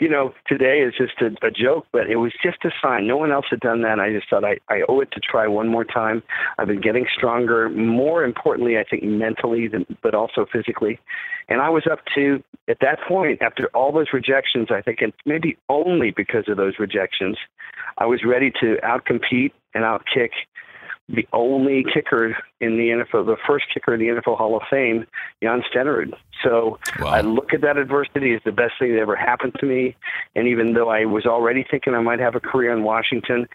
you 0.00 0.08
know, 0.08 0.32
today 0.46 0.78
is 0.80 0.94
just 0.96 1.20
a, 1.20 1.46
a 1.46 1.50
joke, 1.50 1.86
but 1.92 2.08
it 2.08 2.16
was 2.16 2.32
just 2.42 2.64
a 2.64 2.70
sign. 2.82 3.06
No 3.06 3.18
one 3.18 3.32
else 3.32 3.46
had 3.50 3.60
done 3.60 3.82
that. 3.82 4.00
I 4.00 4.12
just 4.12 4.30
thought 4.30 4.44
I, 4.44 4.58
I 4.68 4.80
owe 4.88 5.00
it 5.00 5.10
to 5.12 5.20
try 5.20 5.46
one 5.46 5.68
more 5.68 5.84
time. 5.84 6.22
I've 6.58 6.68
been 6.68 6.80
getting 6.80 7.06
stronger, 7.14 7.68
more 7.68 8.24
importantly, 8.24 8.78
I 8.78 8.84
think 8.84 9.02
mentally, 9.04 9.68
than, 9.68 9.84
but 10.02 10.14
also 10.14 10.46
physically. 10.50 10.98
And 11.48 11.60
I 11.60 11.68
was 11.68 11.84
up 11.90 12.00
to, 12.14 12.42
at 12.68 12.78
that 12.80 12.98
point, 13.06 13.42
after 13.42 13.68
all 13.74 13.92
those 13.92 14.08
rejections, 14.12 14.68
I 14.70 14.80
think, 14.80 15.00
and 15.02 15.12
maybe 15.26 15.58
only 15.68 16.12
because 16.16 16.44
of 16.48 16.56
those 16.56 16.74
rejections, 16.78 17.36
I 17.98 18.06
was 18.06 18.20
ready 18.26 18.50
to 18.60 18.76
outcompete 18.82 19.52
and 19.74 19.84
outkick 19.84 20.30
the 21.08 21.26
only 21.32 21.84
kicker 21.84 22.36
in 22.60 22.76
the 22.76 22.88
NFL, 22.88 23.26
the 23.26 23.36
first 23.46 23.66
kicker 23.72 23.94
in 23.94 24.00
the 24.00 24.06
NFL 24.06 24.36
Hall 24.36 24.56
of 24.56 24.62
Fame, 24.68 25.06
Jan 25.42 25.62
Stenerud. 25.72 26.14
So 26.42 26.78
Wow. 27.00 27.06
I 27.08 27.20
look 27.20 27.54
at 27.54 27.60
that 27.60 27.76
adversity 27.76 28.34
as 28.34 28.40
the 28.44 28.52
best 28.52 28.74
thing 28.78 28.92
that 28.92 29.00
ever 29.00 29.14
happened 29.14 29.54
to 29.60 29.66
me. 29.66 29.96
And 30.34 30.48
even 30.48 30.72
though 30.72 30.88
I 30.88 31.04
was 31.04 31.24
already 31.26 31.64
thinking 31.68 31.94
I 31.94 32.00
might 32.00 32.18
have 32.18 32.34
a 32.34 32.40
career 32.40 32.72
in 32.72 32.82
Washington, 32.82 33.46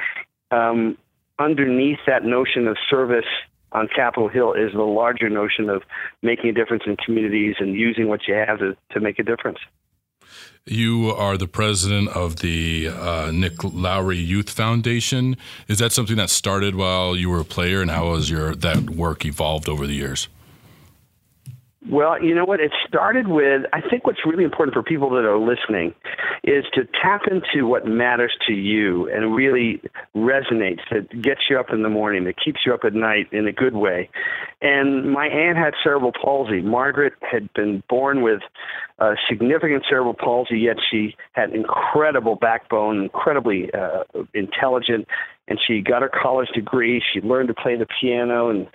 um, 0.52 0.98
underneath 1.40 2.00
that 2.08 2.24
notion 2.24 2.68
of 2.68 2.78
service 2.90 3.26
on 3.74 3.88
Capitol 3.94 4.30
Hill 4.30 4.54
is 4.54 4.74
the 4.74 4.82
larger 4.82 5.30
notion 5.30 5.70
of 5.70 5.84
making 6.22 6.50
a 6.50 6.54
difference 6.54 6.84
in 6.86 6.98
communities 6.98 7.56
and 7.60 7.76
using 7.76 8.08
what 8.08 8.28
you 8.28 8.34
have 8.34 8.60
to, 8.60 8.76
to 8.92 9.00
make 9.00 9.20
a 9.20 9.24
difference. 9.24 9.60
You 10.66 11.10
are 11.10 11.38
the 11.38 11.48
president 11.48 12.10
of 12.10 12.38
the 12.38 12.90
uh, 12.90 13.32
Nick 13.34 13.64
Lowery 13.64 14.20
Youth 14.20 14.50
Foundation. 14.50 15.36
Is 15.68 15.80
that 15.80 15.92
something 15.92 16.18
that 16.18 16.30
started 16.30 16.76
while 16.76 17.16
you 17.16 17.30
were 17.30 17.42
a 17.42 17.46
player, 17.46 17.82
and 17.82 17.90
how 17.90 18.14
has 18.16 18.30
your 18.30 18.54
that 18.56 18.92
work 18.92 19.26
evolved 19.26 19.68
over 19.68 19.88
the 19.88 19.96
years? 19.96 20.28
Well, 21.90 22.22
you 22.24 22.36
know 22.36 22.46
what? 22.46 22.60
It 22.60 22.72
started 22.88 23.28
with 23.28 23.64
I 23.74 23.82
think 23.82 24.06
what's 24.06 24.24
really 24.26 24.44
important 24.44 24.76
for 24.76 24.84
people 24.84 25.10
that 25.12 25.26
are 25.26 25.40
listening 25.40 25.96
is 26.44 26.64
to 26.74 26.88
tap 27.02 27.24
into 27.30 27.66
what 27.66 27.88
matters 27.88 28.34
to 28.48 28.54
you 28.54 29.10
and 29.10 29.36
really 29.36 29.82
resonates, 30.16 30.82
that 30.92 31.10
gets 31.22 31.42
you 31.50 31.60
up 31.60 31.72
in 31.72 31.82
the 31.82 31.90
morning, 31.90 32.26
that 32.26 32.36
keeps 32.40 32.60
you 32.66 32.74
up 32.74 32.82
at 32.84 32.94
night 32.94 33.28
in 33.32 33.48
a 33.48 33.52
good 33.52 33.74
way. 33.74 34.10
And 34.62 35.12
my 35.12 35.26
aunt 35.26 35.58
had 35.58 35.74
cerebral 35.84 36.12
palsy. 36.12 36.62
Margaret 36.62 37.14
had 37.22 37.52
been 37.54 37.82
born 37.90 38.22
with 38.22 38.42
significant 39.28 39.84
cerebral 39.90 40.14
palsy, 40.14 40.60
yet 40.60 40.78
she 40.92 41.16
had 41.32 41.52
incredible 41.52 42.36
backbone, 42.36 43.04
incredibly 43.04 43.74
uh, 43.74 44.04
intelligent, 44.36 45.08
and 45.48 45.60
she 45.66 45.82
got 45.82 46.04
her 46.04 46.10
college 46.10 46.50
degree. 46.54 47.04
She 47.12 47.22
learned 47.22 47.48
to 47.48 47.56
play 47.56 47.76
the 47.76 47.88
piano 48.00 48.50
and 48.50 48.68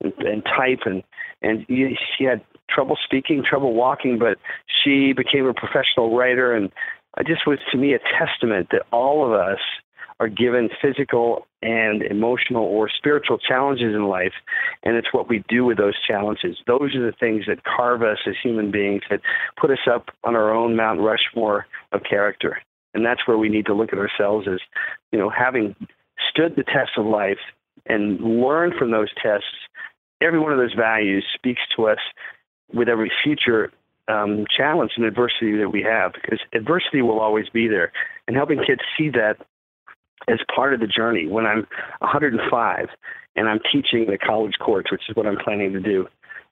and, 0.00 0.12
and 0.18 0.44
type, 0.44 0.80
and 0.86 1.02
and 1.42 1.66
she 1.68 2.24
had 2.24 2.40
trouble 2.70 2.96
speaking, 3.04 3.42
trouble 3.48 3.74
walking, 3.74 4.18
but 4.18 4.38
she 4.82 5.12
became 5.12 5.46
a 5.46 5.54
professional 5.54 6.16
writer, 6.16 6.54
and 6.54 6.70
it 7.18 7.26
just 7.26 7.46
was 7.46 7.58
to 7.70 7.78
me 7.78 7.94
a 7.94 7.98
testament 8.18 8.68
that 8.72 8.82
all 8.92 9.24
of 9.24 9.32
us 9.32 9.60
are 10.20 10.28
given 10.28 10.70
physical 10.80 11.46
and 11.60 12.02
emotional 12.02 12.62
or 12.64 12.88
spiritual 12.88 13.38
challenges 13.38 13.94
in 13.94 14.04
life, 14.06 14.32
and 14.82 14.96
it's 14.96 15.12
what 15.12 15.28
we 15.28 15.44
do 15.48 15.64
with 15.64 15.76
those 15.76 15.94
challenges. 16.06 16.56
Those 16.66 16.94
are 16.94 17.04
the 17.04 17.16
things 17.18 17.44
that 17.46 17.64
carve 17.64 18.02
us 18.02 18.18
as 18.26 18.34
human 18.42 18.70
beings, 18.70 19.02
that 19.10 19.20
put 19.60 19.70
us 19.70 19.86
up 19.90 20.10
on 20.22 20.36
our 20.36 20.54
own 20.54 20.76
Mount 20.76 21.00
Rushmore 21.00 21.66
of 21.92 22.02
character. 22.08 22.58
And 22.92 23.04
that's 23.04 23.26
where 23.26 23.38
we 23.38 23.48
need 23.48 23.66
to 23.66 23.74
look 23.74 23.92
at 23.92 23.98
ourselves 23.98 24.46
as, 24.46 24.60
you 25.10 25.18
know, 25.18 25.30
having 25.30 25.74
stood 26.30 26.54
the 26.56 26.62
test 26.62 26.92
of 26.96 27.06
life 27.06 27.38
and 27.86 28.20
learned 28.20 28.74
from 28.78 28.92
those 28.92 29.12
tests. 29.20 29.46
Every 30.20 30.38
one 30.38 30.52
of 30.52 30.58
those 30.58 30.74
values 30.74 31.24
speaks 31.34 31.62
to 31.76 31.88
us 31.88 31.98
with 32.72 32.88
every 32.88 33.12
future 33.22 33.72
um, 34.08 34.44
challenge 34.54 34.92
and 34.96 35.06
adversity 35.06 35.56
that 35.56 35.70
we 35.70 35.82
have, 35.82 36.12
because 36.12 36.38
adversity 36.52 37.02
will 37.02 37.20
always 37.20 37.48
be 37.48 37.68
there. 37.68 37.92
And 38.26 38.36
helping 38.36 38.58
kids 38.64 38.80
see 38.98 39.10
that 39.10 39.36
as 40.28 40.38
part 40.54 40.74
of 40.74 40.80
the 40.80 40.86
journey. 40.86 41.26
When 41.26 41.46
I'm 41.46 41.66
105 42.00 42.88
and 43.36 43.48
I'm 43.48 43.60
teaching 43.72 44.06
the 44.06 44.18
college 44.18 44.54
course, 44.58 44.86
which 44.90 45.02
is 45.08 45.16
what 45.16 45.26
I'm 45.26 45.38
planning 45.42 45.72
to 45.72 45.80
do, 45.80 46.06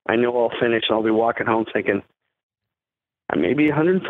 I 0.07 0.17
know 0.17 0.37
I'll 0.37 0.61
finish 0.61 0.85
and 0.89 0.97
I'll 0.97 1.03
be 1.03 1.11
walking 1.11 1.47
home 1.47 1.67
thinking, 1.73 2.03
I 3.31 3.37
may 3.37 3.55
be 3.55 3.69
105, 3.69 4.07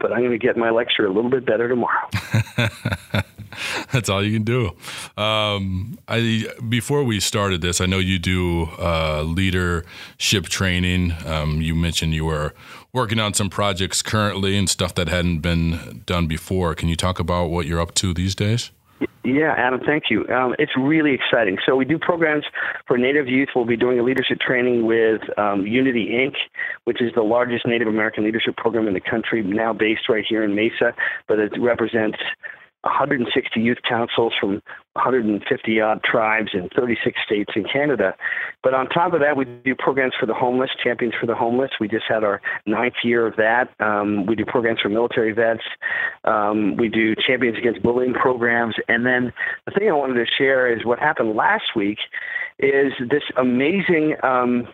but 0.00 0.12
I'm 0.12 0.20
going 0.20 0.32
to 0.32 0.38
get 0.38 0.56
my 0.56 0.70
lecture 0.70 1.06
a 1.06 1.12
little 1.12 1.30
bit 1.30 1.44
better 1.46 1.68
tomorrow. 1.68 2.08
That's 3.92 4.08
all 4.08 4.22
you 4.22 4.32
can 4.32 4.44
do. 4.44 4.76
Um, 5.20 5.98
I 6.08 6.46
before 6.68 7.04
we 7.04 7.20
started 7.20 7.60
this, 7.62 7.80
I 7.80 7.86
know 7.86 7.98
you 7.98 8.18
do 8.18 8.68
uh, 8.78 9.22
leadership 9.22 10.46
training. 10.46 11.14
Um, 11.24 11.60
you 11.60 11.74
mentioned 11.74 12.14
you 12.14 12.26
were 12.26 12.54
working 12.92 13.18
on 13.18 13.34
some 13.34 13.48
projects 13.48 14.02
currently 14.02 14.56
and 14.56 14.68
stuff 14.68 14.94
that 14.94 15.08
hadn't 15.08 15.40
been 15.40 16.02
done 16.06 16.26
before. 16.26 16.74
Can 16.74 16.88
you 16.88 16.96
talk 16.96 17.18
about 17.18 17.46
what 17.46 17.66
you're 17.66 17.80
up 17.80 17.94
to 17.96 18.12
these 18.12 18.34
days? 18.34 18.70
Yeah, 19.24 19.54
Adam, 19.56 19.80
thank 19.84 20.04
you. 20.08 20.26
Um, 20.28 20.54
it's 20.58 20.72
really 20.78 21.12
exciting. 21.12 21.58
So 21.66 21.74
we 21.74 21.84
do 21.84 21.98
programs 21.98 22.44
for 22.86 22.96
Native 22.96 23.26
youth. 23.26 23.48
We'll 23.56 23.64
be 23.64 23.76
doing 23.76 23.98
a 23.98 24.02
leadership 24.04 24.38
training 24.38 24.86
with 24.86 25.20
um, 25.36 25.66
Unity 25.66 26.10
Inc., 26.12 26.34
which 26.84 27.02
is 27.02 27.12
the 27.14 27.22
largest 27.22 27.66
Native 27.66 27.88
American 27.88 28.24
leadership 28.24 28.56
program 28.56 28.86
in 28.86 28.94
the 28.94 29.00
country, 29.00 29.42
now 29.42 29.72
based 29.72 30.08
right 30.08 30.24
here 30.26 30.44
in 30.44 30.54
Mesa, 30.54 30.94
but 31.26 31.40
it 31.40 31.52
represents 31.58 32.18
160 32.86 33.60
youth 33.60 33.78
councils 33.88 34.32
from 34.40 34.62
150 34.92 35.80
odd 35.80 36.02
tribes 36.02 36.50
in 36.54 36.68
36 36.74 37.18
states 37.24 37.52
in 37.54 37.64
Canada. 37.64 38.14
But 38.62 38.74
on 38.74 38.88
top 38.88 39.12
of 39.12 39.20
that, 39.20 39.36
we 39.36 39.44
do 39.44 39.74
programs 39.74 40.14
for 40.18 40.26
the 40.26 40.34
homeless, 40.34 40.70
Champions 40.82 41.14
for 41.18 41.26
the 41.26 41.34
Homeless. 41.34 41.72
We 41.80 41.88
just 41.88 42.04
had 42.08 42.24
our 42.24 42.40
ninth 42.64 42.94
year 43.02 43.26
of 43.26 43.36
that. 43.36 43.68
Um, 43.80 44.26
we 44.26 44.34
do 44.34 44.44
programs 44.44 44.80
for 44.80 44.88
military 44.88 45.32
vets. 45.32 45.62
Um, 46.24 46.76
we 46.76 46.88
do 46.88 47.14
Champions 47.14 47.58
Against 47.58 47.82
Bullying 47.82 48.14
programs. 48.14 48.76
And 48.88 49.04
then 49.04 49.32
the 49.66 49.72
thing 49.72 49.88
I 49.88 49.92
wanted 49.92 50.24
to 50.24 50.26
share 50.38 50.72
is 50.72 50.84
what 50.84 50.98
happened 50.98 51.36
last 51.36 51.74
week 51.74 51.98
is 52.58 52.92
this 53.10 53.22
amazing 53.36 54.16
um, 54.22 54.68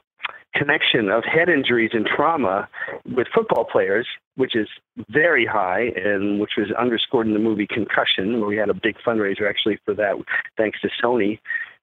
connection 0.55 1.09
of 1.09 1.25
head 1.25 1.49
injuries 1.49 1.91
and 1.93 2.07
trauma 2.07 2.69
with 3.05 3.27
football 3.35 3.65
players, 3.65 4.07
which 4.37 4.55
is 4.55 4.69
very 5.09 5.47
high 5.47 5.91
and 5.97 6.41
which 6.41 6.53
was 6.57 6.71
underscored 6.79 7.27
in 7.27 7.33
the 7.33 7.39
movie 7.39 7.67
Concussion, 7.67 8.41
where 8.41 8.49
we 8.49 8.57
had 8.57 8.69
a 8.69 8.75
big 8.75 8.97
fundraiser 9.07 9.49
actually 9.49 9.79
for 9.85 9.95
that, 9.95 10.15
thanks 10.57 10.81
to 10.81 10.89
Sony. 11.03 11.39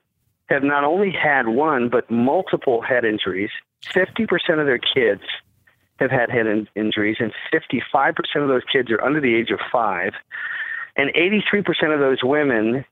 have 0.48 0.62
not 0.62 0.84
only 0.84 1.10
had 1.12 1.48
one, 1.48 1.88
but 1.88 2.10
multiple 2.10 2.82
head 2.82 3.04
injuries. 3.04 3.50
50% 3.94 4.28
of 4.58 4.66
their 4.66 4.78
kids 4.78 5.22
have 5.98 6.10
had 6.10 6.30
head 6.30 6.46
in- 6.46 6.68
injuries, 6.74 7.18
and 7.20 7.32
55% 7.52 8.14
of 8.36 8.48
those 8.48 8.62
kids 8.70 8.90
are 8.90 9.02
under 9.02 9.20
the 9.20 9.34
age 9.34 9.50
of 9.50 9.60
five. 9.70 10.12
And 10.96 11.10
83% 11.14 11.94
of 11.94 12.00
those 12.00 12.18
women 12.22 12.84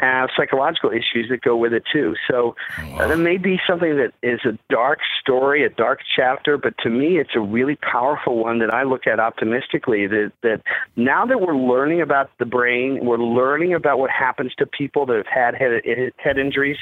have 0.00 0.30
psychological 0.36 0.90
issues 0.90 1.26
that 1.30 1.40
go 1.42 1.56
with 1.56 1.72
it 1.72 1.82
too. 1.92 2.14
So 2.30 2.54
uh, 2.98 3.08
there 3.08 3.16
may 3.16 3.36
be 3.36 3.58
something 3.68 3.96
that 3.96 4.12
is 4.22 4.40
a 4.44 4.58
dark 4.70 5.00
story, 5.20 5.64
a 5.64 5.68
dark 5.70 6.00
chapter, 6.16 6.56
but 6.56 6.74
to 6.82 6.90
me, 6.90 7.18
it's 7.18 7.34
a 7.34 7.40
really 7.40 7.76
powerful 7.76 8.42
one 8.42 8.58
that 8.60 8.72
I 8.72 8.84
look 8.84 9.06
at 9.06 9.20
optimistically. 9.20 10.06
That 10.06 10.32
that 10.42 10.62
now 10.96 11.26
that 11.26 11.40
we're 11.40 11.56
learning 11.56 12.00
about 12.00 12.30
the 12.38 12.46
brain, 12.46 13.00
we're 13.02 13.18
learning 13.18 13.74
about 13.74 13.98
what 13.98 14.10
happens 14.10 14.54
to 14.58 14.66
people 14.66 15.06
that 15.06 15.16
have 15.16 15.26
had 15.26 15.54
head 15.54 15.82
head 16.16 16.38
injuries. 16.38 16.78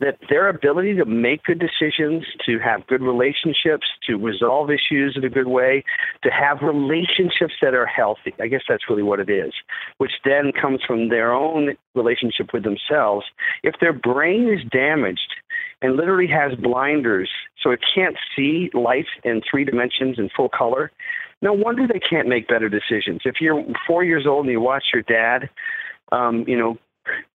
That 0.00 0.16
their 0.30 0.48
ability 0.48 0.94
to 0.94 1.04
make 1.04 1.42
good 1.44 1.58
decisions, 1.60 2.24
to 2.46 2.58
have 2.58 2.86
good 2.86 3.02
relationships, 3.02 3.86
to 4.06 4.16
resolve 4.16 4.70
issues 4.70 5.14
in 5.14 5.24
a 5.24 5.28
good 5.28 5.48
way, 5.48 5.84
to 6.22 6.30
have 6.30 6.62
relationships 6.62 7.52
that 7.60 7.74
are 7.74 7.84
healthy. 7.84 8.32
I 8.40 8.46
guess 8.46 8.62
that's 8.66 8.84
really 8.88 9.02
what 9.02 9.20
it 9.20 9.28
is, 9.28 9.52
which 9.98 10.12
then 10.24 10.52
comes 10.58 10.80
from 10.86 11.10
their 11.10 11.34
own 11.34 11.76
relationship 11.94 12.49
with 12.52 12.64
themselves. 12.64 13.26
If 13.62 13.74
their 13.80 13.92
brain 13.92 14.48
is 14.48 14.68
damaged 14.70 15.34
and 15.82 15.96
literally 15.96 16.28
has 16.28 16.58
blinders, 16.58 17.30
so 17.62 17.70
it 17.70 17.80
can't 17.94 18.16
see 18.36 18.70
life 18.74 19.08
in 19.24 19.42
three 19.48 19.64
dimensions 19.64 20.18
in 20.18 20.28
full 20.36 20.48
color, 20.48 20.90
no 21.42 21.52
wonder 21.52 21.86
they 21.86 22.00
can't 22.00 22.28
make 22.28 22.48
better 22.48 22.68
decisions. 22.68 23.22
If 23.24 23.36
you're 23.40 23.64
four 23.86 24.04
years 24.04 24.26
old 24.26 24.44
and 24.44 24.52
you 24.52 24.60
watch 24.60 24.84
your 24.92 25.02
dad, 25.02 25.48
um, 26.12 26.44
you 26.46 26.58
know, 26.58 26.76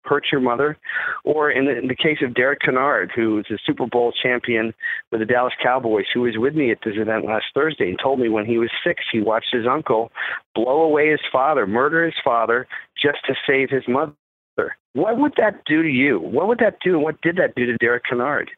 hurt 0.03 0.25
your 0.31 0.41
mother, 0.41 0.77
or 1.23 1.49
in 1.49 1.65
the, 1.65 1.77
in 1.77 1.87
the 1.87 1.95
case 1.95 2.19
of 2.23 2.35
Derek 2.35 2.61
Kennard, 2.61 3.11
who 3.15 3.39
is 3.39 3.45
a 3.49 3.57
Super 3.65 3.87
Bowl 3.87 4.13
champion 4.23 4.73
with 5.11 5.21
the 5.21 5.25
Dallas 5.25 5.53
Cowboys, 5.61 6.05
who 6.13 6.21
was 6.21 6.35
with 6.37 6.55
me 6.55 6.71
at 6.71 6.77
this 6.85 6.93
event 6.97 7.25
last 7.25 7.45
Thursday 7.53 7.89
and 7.89 7.99
told 8.01 8.19
me 8.19 8.29
when 8.29 8.45
he 8.45 8.57
was 8.57 8.69
six, 8.85 9.03
he 9.11 9.21
watched 9.21 9.51
his 9.51 9.65
uncle 9.69 10.11
blow 10.53 10.81
away 10.81 11.09
his 11.09 11.19
father, 11.31 11.65
murder 11.65 12.05
his 12.05 12.13
father, 12.23 12.67
just 13.01 13.17
to 13.25 13.33
save 13.47 13.69
his 13.69 13.83
mother. 13.87 14.13
What 14.95 15.17
would 15.17 15.33
that 15.35 15.65
do 15.65 15.83
to 15.83 15.89
you? 15.89 16.19
What 16.19 16.47
would 16.47 16.59
that 16.59 16.77
do? 16.81 16.97
What 16.97 17.21
did 17.21 17.35
that 17.35 17.53
do 17.53 17.65
to 17.65 17.75
Derek 17.77 18.03
Kennard? 18.09 18.49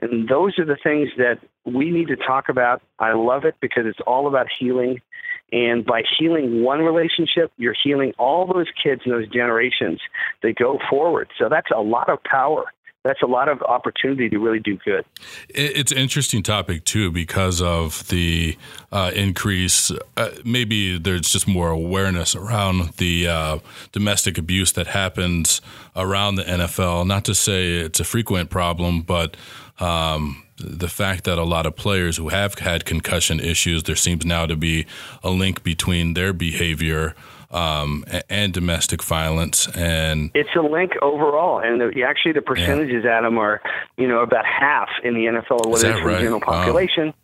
And 0.00 0.28
those 0.28 0.58
are 0.58 0.64
the 0.66 0.76
things 0.80 1.08
that 1.16 1.38
we 1.64 1.90
need 1.90 2.08
to 2.08 2.16
talk 2.16 2.50
about. 2.50 2.82
I 2.98 3.14
love 3.14 3.46
it 3.46 3.54
because 3.62 3.84
it's 3.86 3.98
all 4.06 4.28
about 4.28 4.48
healing. 4.60 5.00
And 5.50 5.86
by 5.86 6.02
healing 6.18 6.62
one 6.62 6.80
relationship, 6.80 7.50
you're 7.56 7.74
healing 7.82 8.12
all 8.18 8.46
those 8.46 8.66
kids 8.82 9.00
and 9.06 9.14
those 9.14 9.28
generations 9.28 10.00
that 10.42 10.56
go 10.56 10.78
forward. 10.90 11.30
So 11.38 11.48
that's 11.48 11.70
a 11.74 11.80
lot 11.80 12.10
of 12.10 12.22
power. 12.22 12.66
That's 13.08 13.22
a 13.22 13.26
lot 13.26 13.48
of 13.48 13.62
opportunity 13.62 14.28
to 14.28 14.38
really 14.38 14.60
do 14.60 14.76
good. 14.84 15.02
It's 15.48 15.90
an 15.90 15.96
interesting 15.96 16.42
topic 16.42 16.84
too 16.84 17.10
because 17.10 17.62
of 17.62 18.06
the 18.08 18.58
uh, 18.92 19.12
increase. 19.14 19.90
Uh, 20.18 20.30
maybe 20.44 20.98
there's 20.98 21.32
just 21.32 21.48
more 21.48 21.70
awareness 21.70 22.36
around 22.36 22.90
the 22.98 23.26
uh, 23.26 23.58
domestic 23.92 24.36
abuse 24.36 24.72
that 24.72 24.88
happens 24.88 25.62
around 25.96 26.34
the 26.34 26.44
NFL. 26.44 27.06
Not 27.06 27.24
to 27.24 27.34
say 27.34 27.76
it's 27.76 27.98
a 27.98 28.04
frequent 28.04 28.50
problem, 28.50 29.00
but 29.00 29.38
um, 29.80 30.44
the 30.58 30.88
fact 30.88 31.24
that 31.24 31.38
a 31.38 31.44
lot 31.44 31.64
of 31.64 31.76
players 31.76 32.18
who 32.18 32.28
have 32.28 32.58
had 32.58 32.84
concussion 32.84 33.40
issues, 33.40 33.84
there 33.84 33.96
seems 33.96 34.26
now 34.26 34.44
to 34.44 34.56
be 34.56 34.84
a 35.24 35.30
link 35.30 35.62
between 35.62 36.12
their 36.12 36.34
behavior 36.34 37.14
um, 37.50 38.04
and 38.28 38.52
domestic 38.52 39.02
violence. 39.02 39.68
And 39.74 40.30
it's 40.34 40.54
a 40.56 40.60
link 40.60 40.92
overall. 41.02 41.60
And 41.60 41.80
the, 41.80 42.02
actually, 42.02 42.32
the 42.32 42.42
percentages, 42.42 43.04
yeah. 43.04 43.18
Adam, 43.18 43.38
are 43.38 43.60
you 43.96 44.08
know 44.08 44.20
about 44.20 44.44
half 44.44 44.88
in 45.02 45.14
the 45.14 45.26
NFL 45.26 45.64
or 45.64 45.70
what 45.70 45.84
is 45.84 45.94
from 45.96 46.04
right? 46.04 46.20
general 46.20 46.40
population. 46.40 47.14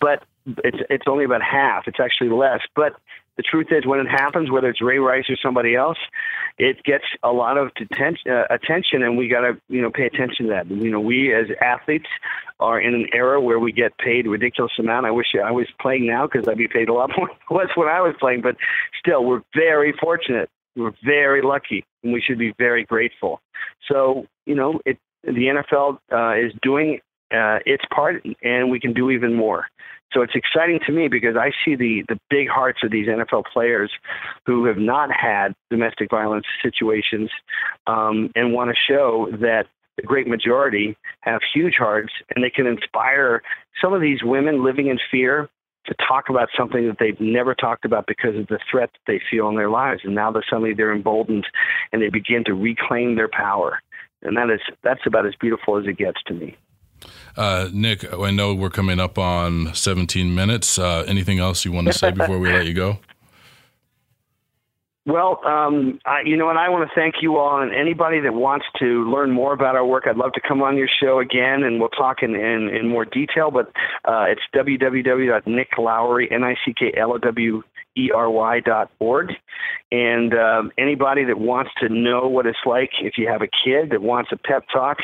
But 0.00 0.22
it's 0.64 0.78
it's 0.90 1.04
only 1.06 1.24
about 1.24 1.42
half. 1.42 1.86
It's 1.86 2.00
actually 2.00 2.30
less. 2.30 2.60
But 2.74 2.94
the 3.36 3.42
truth 3.42 3.66
is, 3.70 3.84
when 3.84 4.00
it 4.00 4.08
happens, 4.08 4.50
whether 4.50 4.68
it's 4.68 4.80
Ray 4.80 4.98
Rice 4.98 5.24
or 5.28 5.36
somebody 5.42 5.74
else, 5.74 5.98
it 6.58 6.82
gets 6.84 7.04
a 7.22 7.32
lot 7.32 7.58
of 7.58 7.74
detention, 7.74 8.30
uh, 8.30 8.44
attention, 8.48 9.02
and 9.02 9.16
we 9.16 9.28
got 9.28 9.40
to 9.40 9.60
you 9.68 9.82
know 9.82 9.90
pay 9.90 10.06
attention 10.06 10.46
to 10.46 10.52
that. 10.52 10.70
You 10.70 10.90
know, 10.90 11.00
we 11.00 11.34
as 11.34 11.46
athletes 11.60 12.06
are 12.60 12.80
in 12.80 12.94
an 12.94 13.06
era 13.12 13.40
where 13.40 13.58
we 13.58 13.72
get 13.72 13.96
paid 13.98 14.26
ridiculous 14.26 14.72
amount. 14.78 15.06
I 15.06 15.10
wish 15.10 15.26
I 15.42 15.50
was 15.50 15.66
playing 15.80 16.06
now 16.06 16.26
because 16.26 16.46
I'd 16.48 16.58
be 16.58 16.68
paid 16.68 16.88
a 16.88 16.92
lot 16.92 17.10
more 17.16 17.28
less 17.50 17.70
when 17.74 17.88
I 17.88 18.00
was 18.00 18.14
playing. 18.20 18.42
But 18.42 18.56
still, 18.98 19.24
we're 19.24 19.42
very 19.54 19.92
fortunate. 20.00 20.48
We're 20.76 20.94
very 21.04 21.42
lucky, 21.42 21.84
and 22.02 22.12
we 22.12 22.20
should 22.20 22.38
be 22.38 22.54
very 22.58 22.84
grateful. 22.84 23.40
So 23.90 24.26
you 24.46 24.54
know, 24.54 24.80
it, 24.86 24.98
the 25.24 25.64
NFL 25.72 25.98
uh, 26.12 26.46
is 26.46 26.52
doing 26.62 27.00
uh, 27.32 27.58
its 27.66 27.84
part, 27.92 28.24
and 28.42 28.70
we 28.70 28.78
can 28.78 28.92
do 28.92 29.10
even 29.10 29.34
more. 29.34 29.66
So 30.14 30.22
it's 30.22 30.34
exciting 30.36 30.78
to 30.86 30.92
me 30.92 31.08
because 31.08 31.36
I 31.36 31.50
see 31.64 31.74
the 31.74 32.04
the 32.08 32.18
big 32.30 32.48
hearts 32.48 32.80
of 32.84 32.92
these 32.92 33.08
NFL 33.08 33.44
players 33.52 33.90
who 34.46 34.64
have 34.66 34.78
not 34.78 35.10
had 35.10 35.54
domestic 35.70 36.08
violence 36.10 36.46
situations 36.62 37.30
um, 37.88 38.30
and 38.36 38.52
want 38.52 38.70
to 38.70 38.76
show 38.76 39.28
that 39.32 39.66
the 39.96 40.02
great 40.02 40.28
majority 40.28 40.96
have 41.20 41.40
huge 41.52 41.74
hearts 41.76 42.12
and 42.34 42.44
they 42.44 42.50
can 42.50 42.66
inspire 42.66 43.42
some 43.80 43.92
of 43.92 44.00
these 44.00 44.22
women 44.22 44.64
living 44.64 44.86
in 44.86 44.98
fear 45.10 45.48
to 45.86 45.94
talk 46.08 46.28
about 46.30 46.48
something 46.56 46.86
that 46.86 46.96
they've 46.98 47.20
never 47.20 47.54
talked 47.54 47.84
about 47.84 48.06
because 48.06 48.36
of 48.36 48.46
the 48.46 48.58
threat 48.70 48.90
that 48.92 49.12
they 49.12 49.20
feel 49.30 49.48
in 49.48 49.56
their 49.56 49.68
lives. 49.68 50.00
And 50.04 50.14
now 50.14 50.30
that 50.32 50.44
suddenly 50.48 50.74
they're 50.74 50.94
emboldened 50.94 51.46
and 51.92 52.00
they 52.00 52.08
begin 52.08 52.42
to 52.44 52.54
reclaim 52.54 53.16
their 53.16 53.28
power. 53.28 53.80
And 54.22 54.36
that 54.36 54.48
is 54.48 54.60
that's 54.82 55.06
about 55.06 55.26
as 55.26 55.34
beautiful 55.38 55.76
as 55.76 55.86
it 55.86 55.98
gets 55.98 56.22
to 56.26 56.34
me 56.34 56.56
uh, 57.36 57.68
Nick, 57.72 58.12
I 58.12 58.30
know 58.30 58.54
we're 58.54 58.70
coming 58.70 59.00
up 59.00 59.18
on 59.18 59.74
17 59.74 60.34
minutes. 60.34 60.78
Uh, 60.78 61.04
anything 61.06 61.38
else 61.38 61.64
you 61.64 61.72
want 61.72 61.86
to 61.88 61.92
say 61.92 62.10
before 62.10 62.38
we 62.38 62.52
let 62.52 62.66
you 62.66 62.74
go? 62.74 62.98
Well, 65.06 65.40
um, 65.44 65.98
I, 66.06 66.22
you 66.24 66.34
know, 66.34 66.48
and 66.48 66.58
I 66.58 66.70
want 66.70 66.88
to 66.88 66.94
thank 66.94 67.16
you 67.20 67.36
all 67.36 67.60
and 67.60 67.74
anybody 67.74 68.20
that 68.20 68.32
wants 68.32 68.64
to 68.78 69.04
learn 69.10 69.32
more 69.32 69.52
about 69.52 69.76
our 69.76 69.84
work. 69.84 70.04
I'd 70.06 70.16
love 70.16 70.32
to 70.32 70.40
come 70.40 70.62
on 70.62 70.78
your 70.78 70.88
show 70.88 71.18
again 71.18 71.62
and 71.62 71.78
we'll 71.78 71.90
talk 71.90 72.22
in, 72.22 72.34
in, 72.34 72.70
in 72.70 72.88
more 72.88 73.04
detail. 73.04 73.50
But 73.50 73.66
uh, 74.06 74.24
it's 74.28 74.40
www.nicklowery, 74.54 76.32
N-I-C-K-L-O-W 76.32 77.62
ery.org. 77.96 79.32
And 79.92 80.34
um, 80.34 80.72
anybody 80.76 81.24
that 81.24 81.38
wants 81.38 81.70
to 81.80 81.88
know 81.88 82.26
what 82.28 82.46
it's 82.46 82.58
like 82.66 82.90
if 83.00 83.14
you 83.16 83.28
have 83.28 83.42
a 83.42 83.48
kid 83.64 83.90
that 83.90 84.02
wants 84.02 84.30
a 84.32 84.36
pep 84.36 84.64
talk 84.72 84.98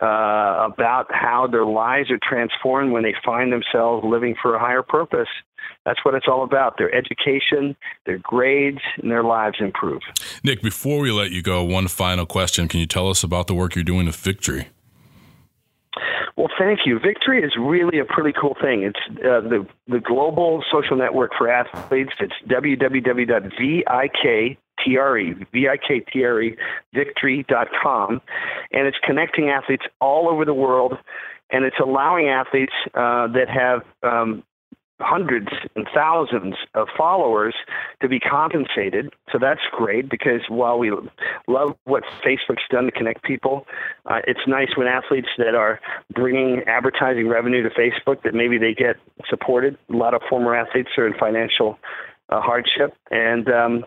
uh, 0.00 0.68
about 0.70 1.06
how 1.10 1.46
their 1.50 1.64
lives 1.64 2.10
are 2.10 2.18
transformed 2.22 2.92
when 2.92 3.02
they 3.02 3.14
find 3.24 3.52
themselves 3.52 4.04
living 4.06 4.34
for 4.40 4.54
a 4.54 4.58
higher 4.58 4.82
purpose, 4.82 5.28
that's 5.84 6.04
what 6.04 6.14
it's 6.14 6.26
all 6.28 6.44
about. 6.44 6.76
Their 6.78 6.94
education, 6.94 7.76
their 8.04 8.18
grades, 8.18 8.80
and 9.00 9.10
their 9.10 9.22
lives 9.22 9.56
improve. 9.60 10.02
Nick, 10.44 10.60
before 10.60 11.00
we 11.00 11.10
let 11.10 11.30
you 11.30 11.42
go, 11.42 11.64
one 11.64 11.88
final 11.88 12.26
question. 12.26 12.68
Can 12.68 12.80
you 12.80 12.86
tell 12.86 13.08
us 13.08 13.22
about 13.22 13.46
the 13.46 13.54
work 13.54 13.74
you're 13.74 13.84
doing 13.84 14.06
with 14.06 14.16
Viktre? 14.16 14.66
Well, 16.36 16.48
thank 16.58 16.80
you. 16.84 16.98
Viktre 16.98 17.42
is 17.42 17.52
really 17.58 17.98
a 17.98 18.04
pretty 18.04 18.32
cool 18.38 18.56
thing. 18.60 18.82
It's 18.82 18.98
uh, 19.20 19.40
the 19.40 19.66
the 19.88 20.00
global 20.00 20.62
social 20.70 20.96
network 20.96 21.32
for 21.36 21.48
athletes. 21.48 22.12
It's 22.20 22.34
www.viktre, 22.46 23.56
V-I-K-T-R-E, 25.52 26.56
viktre.com. 26.94 28.20
And 28.72 28.86
it's 28.86 28.98
connecting 29.04 29.48
athletes 29.48 29.84
all 30.00 30.28
over 30.28 30.44
the 30.44 30.54
world. 30.54 30.98
And 31.50 31.64
it's 31.64 31.76
allowing 31.80 32.28
athletes 32.28 32.74
uh, 32.94 33.28
that 33.28 33.48
have 33.48 33.82
um, 34.02 34.42
hundreds 35.00 35.48
and 35.74 35.86
thousands 35.94 36.54
of 36.74 36.88
followers 36.96 37.54
to 38.00 38.08
be 38.08 38.18
compensated. 38.18 39.12
So 39.30 39.38
that's 39.38 39.60
great 39.72 40.08
because 40.08 40.40
while 40.48 40.78
we 40.78 40.90
love 41.46 41.76
what 41.84 42.02
Facebook's 42.24 42.62
done 42.70 42.84
to 42.84 42.90
connect 42.90 43.22
people, 43.22 43.66
uh, 44.06 44.20
it's 44.26 44.40
nice 44.46 44.68
when 44.76 44.86
athletes 44.86 45.28
that 45.38 45.54
are 45.54 45.80
bringing 46.14 46.62
advertising 46.66 47.28
revenue 47.28 47.62
to 47.62 47.70
Facebook 47.70 48.22
that 48.22 48.34
maybe 48.34 48.58
they 48.58 48.74
get 48.74 48.96
supported. 49.28 49.76
A 49.92 49.96
lot 49.96 50.14
of 50.14 50.22
former 50.28 50.54
athletes 50.54 50.90
are 50.96 51.06
in 51.06 51.14
financial 51.18 51.78
uh, 52.30 52.40
hardship, 52.40 52.94
and 53.10 53.48
um, 53.48 53.84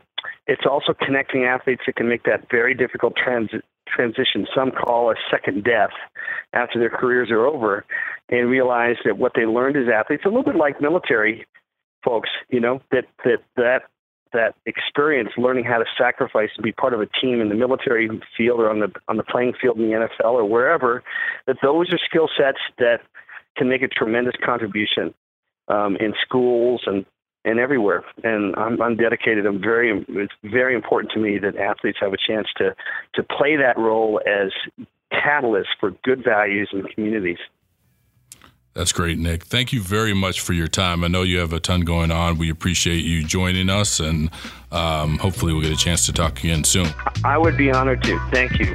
it's 0.48 0.64
also 0.70 0.94
connecting 0.94 1.44
athletes 1.44 1.82
that 1.86 1.96
can 1.96 2.08
make 2.08 2.24
that 2.24 2.50
very 2.52 2.74
difficult 2.74 3.16
transit 3.16 3.64
transition 3.88 4.46
some 4.56 4.70
call 4.70 5.10
a 5.10 5.16
second 5.32 5.64
death 5.64 5.90
after 6.54 6.78
their 6.78 6.92
careers 6.92 7.32
are 7.32 7.48
over 7.48 7.86
and 8.30 8.50
realize 8.50 8.98
that 9.06 9.18
what 9.18 9.34
they 9.36 9.46
learned 9.46 9.76
as 9.78 9.88
athletes, 9.94 10.24
a 10.26 10.30
little 10.30 10.44
bit 10.44 10.56
like 10.56 10.82
military 10.82 11.46
folks, 12.04 12.30
you 12.50 12.60
know, 12.60 12.82
that 12.92 13.06
that 13.24 13.40
that 13.56 13.84
that 14.32 14.56
experience 14.66 15.30
learning 15.38 15.64
how 15.64 15.80
to 15.80 15.86
sacrifice 15.98 16.50
and 16.56 16.64
be 16.64 16.72
part 16.72 16.94
of 16.94 17.02
a 17.02 17.08
team 17.20 17.42
in 17.42 17.50
the 17.50 17.56
military 17.56 18.08
field 18.38 18.60
or 18.60 18.70
on 18.70 18.80
the 18.80 18.92
on 19.08 19.18
the 19.18 19.24
playing 19.24 19.54
field 19.60 19.78
in 19.78 19.90
the 19.90 19.94
NFL 19.94 20.34
or 20.34 20.46
wherever, 20.46 21.04
that 21.48 21.58
those 21.62 21.92
are 21.92 21.98
skill 21.98 22.30
sets 22.38 22.60
that 22.78 23.02
can 23.58 23.68
make 23.68 23.82
a 23.82 23.88
tremendous 23.88 24.36
contribution 24.44 25.14
um, 25.68 25.96
in 25.98 26.14
schools 26.22 26.82
and 26.86 27.06
and 27.46 27.58
everywhere. 27.58 28.04
And 28.24 28.56
I'm, 28.58 28.82
I'm 28.82 28.96
dedicated. 28.96 29.46
I'm 29.46 29.62
very. 29.62 30.06
It's 30.10 30.34
very 30.44 30.76
important 30.76 31.12
to 31.14 31.20
me 31.20 31.38
that 31.40 31.56
athletes 31.58 31.98
have 32.02 32.14
a 32.14 32.18
chance 32.18 32.48
to 32.58 32.76
to 33.16 33.24
play 33.24 33.56
that 33.56 33.78
role 33.78 34.22
as 34.28 34.52
catalysts 35.12 35.76
for 35.80 35.92
good 36.04 36.24
values 36.24 36.70
in 36.72 36.84
communities. 36.84 37.40
That's 38.80 38.94
great, 38.94 39.18
Nick. 39.18 39.44
Thank 39.44 39.74
you 39.74 39.82
very 39.82 40.14
much 40.14 40.40
for 40.40 40.54
your 40.54 40.70
time. 40.70 41.04
I 41.04 41.10
know 41.10 41.24
you 41.24 41.40
have 41.40 41.52
a 41.52 41.60
ton 41.60 41.82
going 41.82 42.12
on. 42.12 42.38
We 42.38 42.50
appreciate 42.50 43.04
you 43.04 43.26
joining 43.26 43.70
us, 43.70 44.00
and 44.00 44.30
um, 44.72 45.18
hopefully, 45.18 45.52
we'll 45.52 45.64
get 45.64 45.74
a 45.74 45.76
chance 45.76 46.06
to 46.06 46.14
talk 46.14 46.40
again 46.40 46.64
soon. 46.64 46.88
I 47.26 47.38
would 47.38 47.58
be 47.58 47.74
honored 47.74 48.02
to. 48.04 48.18
Thank 48.32 48.58
you. 48.58 48.74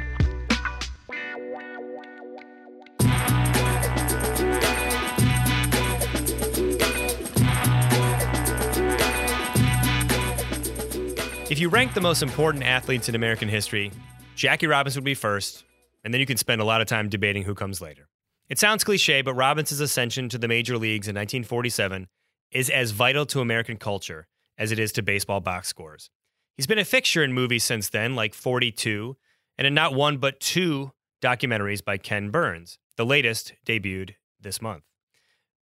If 11.49 11.57
you 11.57 11.69
rank 11.69 11.95
the 11.95 12.01
most 12.01 12.21
important 12.21 12.63
athletes 12.63 13.09
in 13.09 13.15
American 13.15 13.49
history, 13.49 13.91
Jackie 14.35 14.67
Robinson 14.67 14.99
would 14.99 15.05
be 15.05 15.15
first, 15.15 15.63
and 16.03 16.13
then 16.13 16.21
you 16.21 16.27
can 16.27 16.37
spend 16.37 16.61
a 16.61 16.65
lot 16.65 16.81
of 16.81 16.87
time 16.87 17.09
debating 17.09 17.41
who 17.41 17.55
comes 17.55 17.81
later. 17.81 18.07
It 18.47 18.59
sounds 18.59 18.83
cliche, 18.83 19.21
but 19.21 19.33
Robinson's 19.33 19.81
ascension 19.81 20.29
to 20.29 20.37
the 20.37 20.47
major 20.47 20.77
leagues 20.77 21.07
in 21.07 21.15
1947 21.15 22.07
is 22.51 22.69
as 22.69 22.91
vital 22.91 23.25
to 23.27 23.41
American 23.41 23.77
culture 23.77 24.27
as 24.57 24.71
it 24.71 24.79
is 24.79 24.91
to 24.93 25.01
baseball 25.01 25.41
box 25.41 25.67
scores. 25.67 26.09
He's 26.55 26.67
been 26.67 26.79
a 26.79 26.85
fixture 26.85 27.23
in 27.23 27.33
movies 27.33 27.63
since 27.63 27.89
then, 27.89 28.15
like 28.15 28.33
42, 28.33 29.17
and 29.57 29.67
in 29.67 29.73
not 29.73 29.93
one 29.93 30.17
but 30.17 30.39
two 30.39 30.91
documentaries 31.21 31.83
by 31.83 31.97
Ken 31.97 32.29
Burns. 32.29 32.77
The 32.97 33.05
latest 33.05 33.53
debuted 33.65 34.11
this 34.39 34.61
month. 34.61 34.83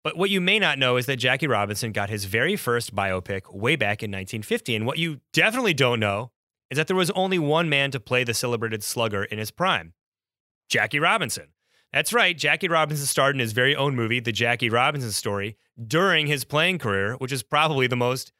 But 0.04 0.16
what 0.16 0.30
you 0.30 0.40
may 0.40 0.58
not 0.58 0.78
know 0.78 0.96
is 0.96 1.06
that 1.06 1.16
Jackie 1.16 1.46
Robinson 1.46 1.92
got 1.92 2.10
his 2.10 2.24
very 2.24 2.56
first 2.56 2.94
biopic 2.94 3.54
way 3.54 3.76
back 3.76 4.02
in 4.02 4.10
1950. 4.10 4.74
And 4.74 4.86
what 4.86 4.98
you 4.98 5.20
definitely 5.32 5.74
don't 5.74 6.00
know 6.00 6.32
is 6.70 6.76
that 6.76 6.88
there 6.88 6.96
was 6.96 7.10
only 7.12 7.38
one 7.38 7.68
man 7.68 7.90
to 7.92 8.00
play 8.00 8.24
the 8.24 8.34
celebrated 8.34 8.82
slugger 8.82 9.24
in 9.24 9.38
his 9.38 9.50
prime 9.50 9.94
Jackie 10.68 10.98
Robinson. 10.98 11.48
That's 11.92 12.12
right, 12.12 12.36
Jackie 12.36 12.68
Robinson 12.68 13.06
starred 13.06 13.36
in 13.36 13.40
his 13.40 13.52
very 13.52 13.76
own 13.76 13.94
movie, 13.94 14.18
The 14.18 14.32
Jackie 14.32 14.70
Robinson 14.70 15.12
Story, 15.12 15.56
during 15.86 16.26
his 16.26 16.44
playing 16.44 16.78
career, 16.78 17.14
which 17.16 17.32
is 17.32 17.42
probably 17.42 17.86
the 17.86 17.96
most 17.96 18.32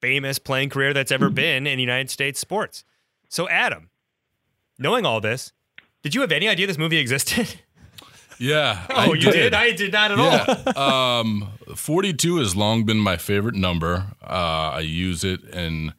famous 0.00 0.38
playing 0.38 0.70
career 0.70 0.92
that's 0.92 1.10
ever 1.10 1.28
been 1.42 1.66
in 1.66 1.78
United 1.78 2.10
States 2.10 2.38
sports. 2.38 2.84
So, 3.28 3.48
Adam, 3.48 3.90
knowing 4.78 5.04
all 5.04 5.20
this, 5.20 5.52
did 6.02 6.14
you 6.14 6.20
have 6.20 6.30
any 6.30 6.48
idea 6.48 6.66
this 6.66 6.78
movie 6.78 6.98
existed? 6.98 7.60
Yeah. 8.38 8.84
Oh, 8.90 8.94
I 8.94 9.06
you 9.06 9.16
did. 9.16 9.32
did. 9.32 9.54
I 9.54 9.70
did 9.70 9.92
not 9.92 10.10
at 10.10 10.18
yeah. 10.18 10.72
all. 10.74 11.20
um, 11.20 11.52
42 11.74 12.38
has 12.38 12.56
long 12.56 12.84
been 12.84 12.98
my 12.98 13.16
favorite 13.16 13.54
number. 13.54 14.08
Uh, 14.20 14.72
I 14.74 14.80
use 14.80 15.22
it 15.22 15.44
in 15.44 15.94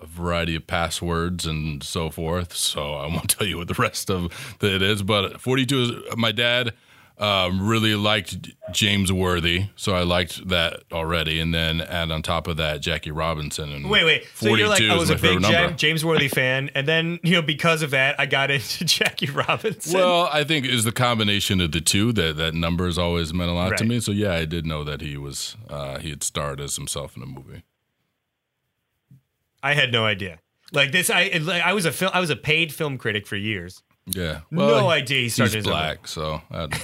a 0.00 0.06
variety 0.06 0.54
of 0.54 0.66
passwords 0.66 1.46
and 1.46 1.82
so 1.82 2.10
forth. 2.10 2.54
So 2.54 2.94
I 2.94 3.06
won't 3.06 3.30
tell 3.38 3.46
you 3.46 3.58
what 3.58 3.68
the 3.68 3.74
rest 3.74 4.10
of 4.10 4.32
it 4.62 4.82
is. 4.82 5.02
But 5.02 5.40
42 5.40 5.80
is 5.80 6.16
my 6.16 6.32
dad 6.32 6.74
um, 7.18 7.66
really 7.66 7.94
liked 7.96 8.48
James 8.70 9.12
Worthy, 9.12 9.66
so 9.74 9.94
I 9.94 10.02
liked 10.02 10.48
that 10.48 10.84
already. 10.92 11.40
And 11.40 11.52
then 11.52 11.80
add 11.80 12.10
on 12.10 12.22
top 12.22 12.46
of 12.46 12.58
that 12.58 12.80
Jackie 12.80 13.10
Robinson. 13.10 13.72
And 13.72 13.90
Wait, 13.90 14.04
wait. 14.04 14.26
So 14.34 14.54
you're 14.54 14.68
like, 14.68 14.78
42 14.78 14.92
I 14.92 14.96
was 14.96 15.10
a 15.10 15.16
big 15.16 15.40
number. 15.40 15.72
James 15.72 16.04
Worthy 16.04 16.28
fan, 16.28 16.70
and 16.74 16.86
then 16.86 17.18
you 17.22 17.32
know 17.32 17.42
because 17.42 17.82
of 17.82 17.90
that, 17.90 18.18
I 18.20 18.26
got 18.26 18.50
into 18.52 18.84
Jackie 18.84 19.30
Robinson. 19.30 19.98
Well, 19.98 20.28
I 20.32 20.44
think 20.44 20.66
is 20.66 20.84
the 20.84 20.92
combination 20.92 21.60
of 21.60 21.72
the 21.72 21.80
two 21.80 22.12
that 22.12 22.36
that 22.36 22.54
number 22.54 22.86
has 22.86 22.98
always 22.98 23.34
meant 23.34 23.50
a 23.50 23.54
lot 23.54 23.76
to 23.78 23.84
me. 23.84 24.00
So 24.00 24.12
yeah, 24.12 24.34
I 24.34 24.44
did 24.44 24.64
know 24.64 24.84
that 24.84 25.00
he 25.00 25.16
was 25.16 25.56
uh, 25.68 25.98
he 25.98 26.10
had 26.10 26.22
starred 26.22 26.60
as 26.60 26.76
himself 26.76 27.16
in 27.16 27.22
a 27.22 27.26
movie. 27.26 27.62
I 29.62 29.74
had 29.74 29.92
no 29.92 30.04
idea. 30.04 30.38
Like 30.72 30.92
this, 30.92 31.10
I 31.10 31.30
like, 31.42 31.62
I 31.62 31.72
was 31.72 31.86
a 31.86 31.92
film, 31.92 32.10
I 32.14 32.20
was 32.20 32.30
a 32.30 32.36
paid 32.36 32.72
film 32.72 32.98
critic 32.98 33.26
for 33.26 33.36
years. 33.36 33.82
Yeah, 34.06 34.40
no 34.50 34.88
idea 34.88 35.22
he 35.22 35.28
started 35.28 35.54
He's 35.56 35.64
black, 35.64 36.06
so 36.06 36.40
I, 36.50 36.62
I 36.62 36.66
get 36.66 36.78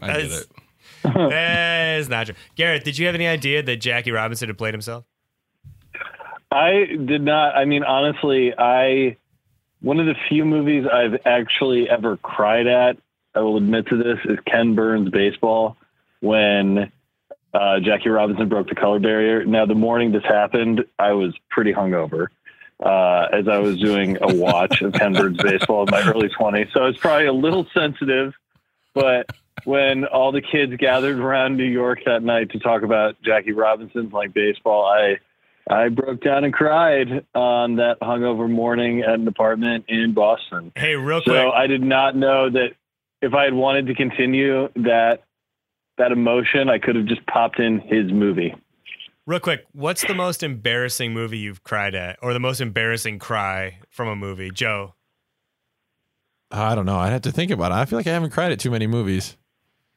That's- 0.00 0.40
it. 0.42 0.46
That's 1.02 2.08
not 2.08 2.26
true. 2.26 2.34
Gareth, 2.56 2.84
did 2.84 2.98
you 2.98 3.06
have 3.06 3.14
any 3.14 3.26
idea 3.26 3.62
that 3.62 3.76
Jackie 3.76 4.10
Robinson 4.12 4.48
had 4.48 4.58
played 4.58 4.74
himself? 4.74 5.04
I 6.50 6.84
did 7.06 7.22
not. 7.22 7.54
I 7.56 7.64
mean, 7.64 7.84
honestly, 7.84 8.52
I 8.56 9.16
one 9.80 9.98
of 9.98 10.06
the 10.06 10.14
few 10.28 10.44
movies 10.44 10.84
I've 10.92 11.20
actually 11.24 11.88
ever 11.88 12.16
cried 12.18 12.66
at. 12.66 12.98
I 13.34 13.40
will 13.40 13.56
admit 13.56 13.86
to 13.88 13.96
this 13.96 14.18
is 14.24 14.38
Ken 14.46 14.74
Burns 14.74 15.08
Baseball 15.10 15.76
when 16.20 16.90
uh, 17.52 17.80
Jackie 17.80 18.08
Robinson 18.08 18.48
broke 18.48 18.68
the 18.68 18.74
color 18.74 18.98
barrier. 18.98 19.44
Now, 19.44 19.66
the 19.66 19.74
morning 19.74 20.12
this 20.12 20.24
happened, 20.24 20.84
I 20.98 21.12
was 21.12 21.34
pretty 21.50 21.72
hungover 21.72 22.28
uh, 22.82 23.28
as 23.32 23.48
I 23.48 23.58
was 23.58 23.78
doing 23.78 24.18
a 24.20 24.34
watch 24.34 24.82
of 24.82 24.92
Ken 24.92 25.12
Burns 25.12 25.38
Baseball 25.38 25.84
in 25.84 25.90
my 25.90 26.02
early 26.08 26.28
20s. 26.28 26.72
So 26.72 26.82
I 26.82 26.86
was 26.86 26.96
probably 26.96 27.26
a 27.26 27.32
little 27.32 27.66
sensitive, 27.74 28.34
but 28.94 29.30
when 29.64 30.04
all 30.06 30.32
the 30.32 30.40
kids 30.40 30.74
gathered 30.76 31.18
around 31.18 31.56
New 31.56 31.64
York 31.64 32.00
that 32.06 32.22
night 32.22 32.50
to 32.50 32.58
talk 32.58 32.82
about 32.82 33.20
Jackie 33.22 33.52
Robinson 33.52 34.08
like 34.10 34.32
baseball, 34.32 34.86
I 34.86 35.18
I 35.68 35.88
broke 35.88 36.22
down 36.22 36.44
and 36.44 36.52
cried 36.52 37.24
on 37.34 37.76
that 37.76 38.00
hungover 38.00 38.50
morning 38.50 39.02
at 39.02 39.14
an 39.14 39.28
apartment 39.28 39.84
in 39.88 40.14
Boston. 40.14 40.72
Hey, 40.74 40.96
real 40.96 41.20
So 41.20 41.30
quick, 41.30 41.36
So 41.36 41.50
I 41.50 41.66
did 41.66 41.82
not 41.82 42.16
know 42.16 42.50
that 42.50 42.72
if 43.22 43.34
I 43.34 43.44
had 43.44 43.54
wanted 43.54 43.86
to 43.86 43.94
continue 43.94 44.68
that 44.76 45.22
that 46.00 46.12
emotion, 46.12 46.68
I 46.68 46.78
could 46.78 46.96
have 46.96 47.06
just 47.06 47.24
popped 47.26 47.58
in 47.60 47.78
his 47.80 48.10
movie. 48.12 48.54
real 49.26 49.38
quick. 49.40 49.64
What's 49.72 50.04
the 50.04 50.14
most 50.14 50.42
embarrassing 50.42 51.12
movie 51.14 51.38
you've 51.38 51.62
cried 51.62 51.94
at, 51.94 52.18
or 52.20 52.32
the 52.32 52.40
most 52.40 52.60
embarrassing 52.60 53.18
cry 53.20 53.78
from 53.88 54.08
a 54.08 54.16
movie, 54.16 54.50
Joe? 54.50 54.94
I 56.50 56.74
don't 56.74 56.86
know. 56.86 56.98
I'd 56.98 57.10
have 57.12 57.22
to 57.22 57.32
think 57.32 57.50
about 57.52 57.70
it. 57.70 57.76
I 57.76 57.84
feel 57.84 57.98
like 57.98 58.08
I 58.08 58.12
haven't 58.12 58.30
cried 58.30 58.50
at 58.50 58.58
too 58.58 58.70
many 58.72 58.86
movies. 58.88 59.36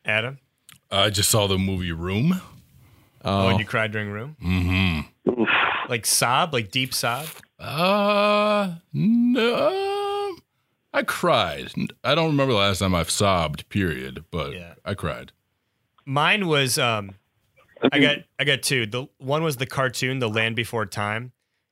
Adam? 0.05 0.37
I 0.91 1.09
just 1.09 1.31
saw 1.31 1.47
the 1.47 1.57
movie 1.57 1.91
Room. 1.91 2.33
Oh, 3.25 3.45
Oh, 3.45 3.47
and 3.49 3.59
you 3.59 3.65
cried 3.65 3.91
during 3.91 4.09
Room? 4.11 4.35
Mm-hmm. 4.43 5.31
Oof. 5.41 5.49
Like 5.89 6.05
sob, 6.05 6.53
like 6.53 6.69
deep 6.69 6.93
sob? 6.93 7.25
Uh, 7.57 8.75
no, 8.93 10.35
I 10.93 11.03
cried. 11.03 11.71
I 12.03 12.13
don't 12.15 12.27
remember 12.31 12.53
the 12.53 12.59
last 12.59 12.79
time 12.79 12.93
I've 12.93 13.09
sobbed. 13.09 13.67
Period, 13.69 14.25
but 14.29 14.53
Yeah. 14.53 14.73
I 14.85 14.93
cried. 14.93 15.31
Mine 16.05 16.47
was 16.47 16.77
um 16.77 17.11
I 17.91 17.99
got 17.99 18.17
I 18.39 18.43
got 18.43 18.61
two. 18.61 18.85
The 18.85 19.07
one 19.17 19.43
was 19.43 19.57
the 19.57 19.65
cartoon, 19.65 20.19
The 20.19 20.29
Land 20.29 20.55
Before 20.55 20.85
Time, 20.85 21.31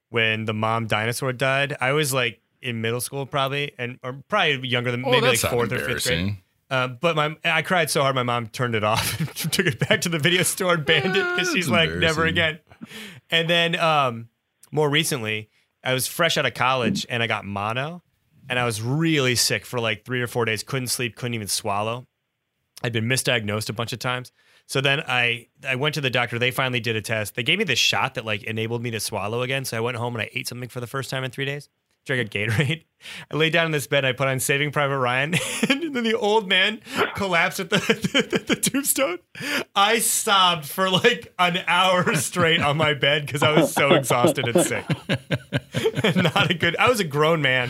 when 0.09 0.45
the 0.45 0.53
mom 0.53 0.87
dinosaur 0.87 1.33
died. 1.33 1.75
I 1.79 1.91
was 1.93 2.13
like 2.13 2.39
in 2.61 2.81
middle 2.81 3.01
school 3.01 3.25
probably, 3.25 3.71
and 3.77 3.99
or 4.03 4.13
probably 4.27 4.67
younger 4.67 4.91
than 4.91 5.03
Oh, 5.05 5.11
maybe 5.11 5.21
like 5.21 5.31
that's 5.31 5.43
not 5.43 5.51
fourth 5.53 5.71
or 5.71 5.77
fifth 5.79 6.03
grade. 6.05 6.19
embarrassing. 6.19 6.37
Uh, 6.69 6.87
but 6.87 7.15
my 7.17 7.35
I 7.43 7.61
cried 7.63 7.89
so 7.89 8.01
hard 8.01 8.15
my 8.15 8.23
mom 8.23 8.47
turned 8.47 8.75
it 8.75 8.83
off 8.83 9.19
and 9.19 9.29
took 9.51 9.65
it 9.65 9.79
back 9.79 10.01
to 10.01 10.09
the 10.09 10.19
video 10.19 10.43
store 10.43 10.75
and 10.75 10.85
banned 10.85 11.15
it 11.17 11.35
because 11.35 11.51
she's 11.53 11.67
That's 11.67 11.69
like 11.69 11.89
never 11.91 12.25
embarrassing. 12.27 12.27
again. 12.29 12.59
And 13.29 13.49
then 13.49 13.75
um, 13.79 14.29
more 14.71 14.89
recently, 14.89 15.49
I 15.83 15.93
was 15.93 16.07
fresh 16.07 16.37
out 16.37 16.45
of 16.45 16.53
college 16.53 17.05
and 17.09 17.21
I 17.23 17.27
got 17.27 17.43
mono, 17.45 18.03
and 18.49 18.57
I 18.59 18.65
was 18.65 18.81
really 18.81 19.35
sick 19.35 19.65
for 19.65 19.79
like 19.79 20.05
three 20.05 20.21
or 20.21 20.27
four 20.27 20.45
days. 20.45 20.63
Couldn't 20.63 20.87
sleep, 20.87 21.15
couldn't 21.15 21.33
even 21.33 21.47
swallow. 21.47 22.07
I'd 22.83 22.93
been 22.93 23.05
misdiagnosed 23.05 23.69
a 23.69 23.73
bunch 23.73 23.93
of 23.93 23.99
times. 23.99 24.31
So 24.67 24.81
then 24.81 25.01
I 25.01 25.47
I 25.67 25.75
went 25.75 25.95
to 25.95 26.01
the 26.01 26.09
doctor. 26.09 26.39
They 26.39 26.51
finally 26.51 26.79
did 26.79 26.95
a 26.95 27.01
test. 27.01 27.35
They 27.35 27.43
gave 27.43 27.57
me 27.57 27.65
this 27.65 27.79
shot 27.79 28.15
that 28.15 28.25
like 28.25 28.43
enabled 28.43 28.81
me 28.81 28.91
to 28.91 28.99
swallow 28.99 29.41
again. 29.41 29.65
So 29.65 29.77
I 29.77 29.81
went 29.81 29.97
home 29.97 30.15
and 30.15 30.21
I 30.21 30.29
ate 30.33 30.47
something 30.47 30.69
for 30.69 30.79
the 30.79 30.87
first 30.87 31.09
time 31.09 31.23
in 31.23 31.31
three 31.31 31.45
days. 31.45 31.69
Drank 32.05 32.33
a 32.33 32.37
Gatorade. 32.37 32.83
I 33.31 33.35
laid 33.35 33.53
down 33.53 33.67
in 33.67 33.71
this 33.71 33.85
bed. 33.85 34.05
I 34.05 34.13
put 34.13 34.27
on 34.27 34.39
Saving 34.39 34.71
Private 34.71 34.97
Ryan, 34.97 35.35
and 35.69 35.95
then 35.95 36.03
the 36.03 36.15
old 36.17 36.47
man 36.47 36.81
collapsed 37.15 37.59
at 37.59 37.69
the, 37.69 37.77
the, 38.31 38.37
the 38.39 38.55
tombstone. 38.55 39.19
I 39.75 39.99
sobbed 39.99 40.65
for 40.65 40.89
like 40.89 41.33
an 41.37 41.59
hour 41.67 42.15
straight 42.15 42.61
on 42.61 42.77
my 42.77 42.93
bed 42.93 43.25
because 43.25 43.43
I 43.43 43.51
was 43.51 43.73
so 43.73 43.93
exhausted 43.93 44.47
and 44.47 44.65
sick. 44.65 44.85
Not 46.15 46.49
a 46.49 46.53
good. 46.53 46.75
I 46.77 46.89
was 46.89 46.99
a 46.99 47.03
grown 47.03 47.41
man 47.41 47.69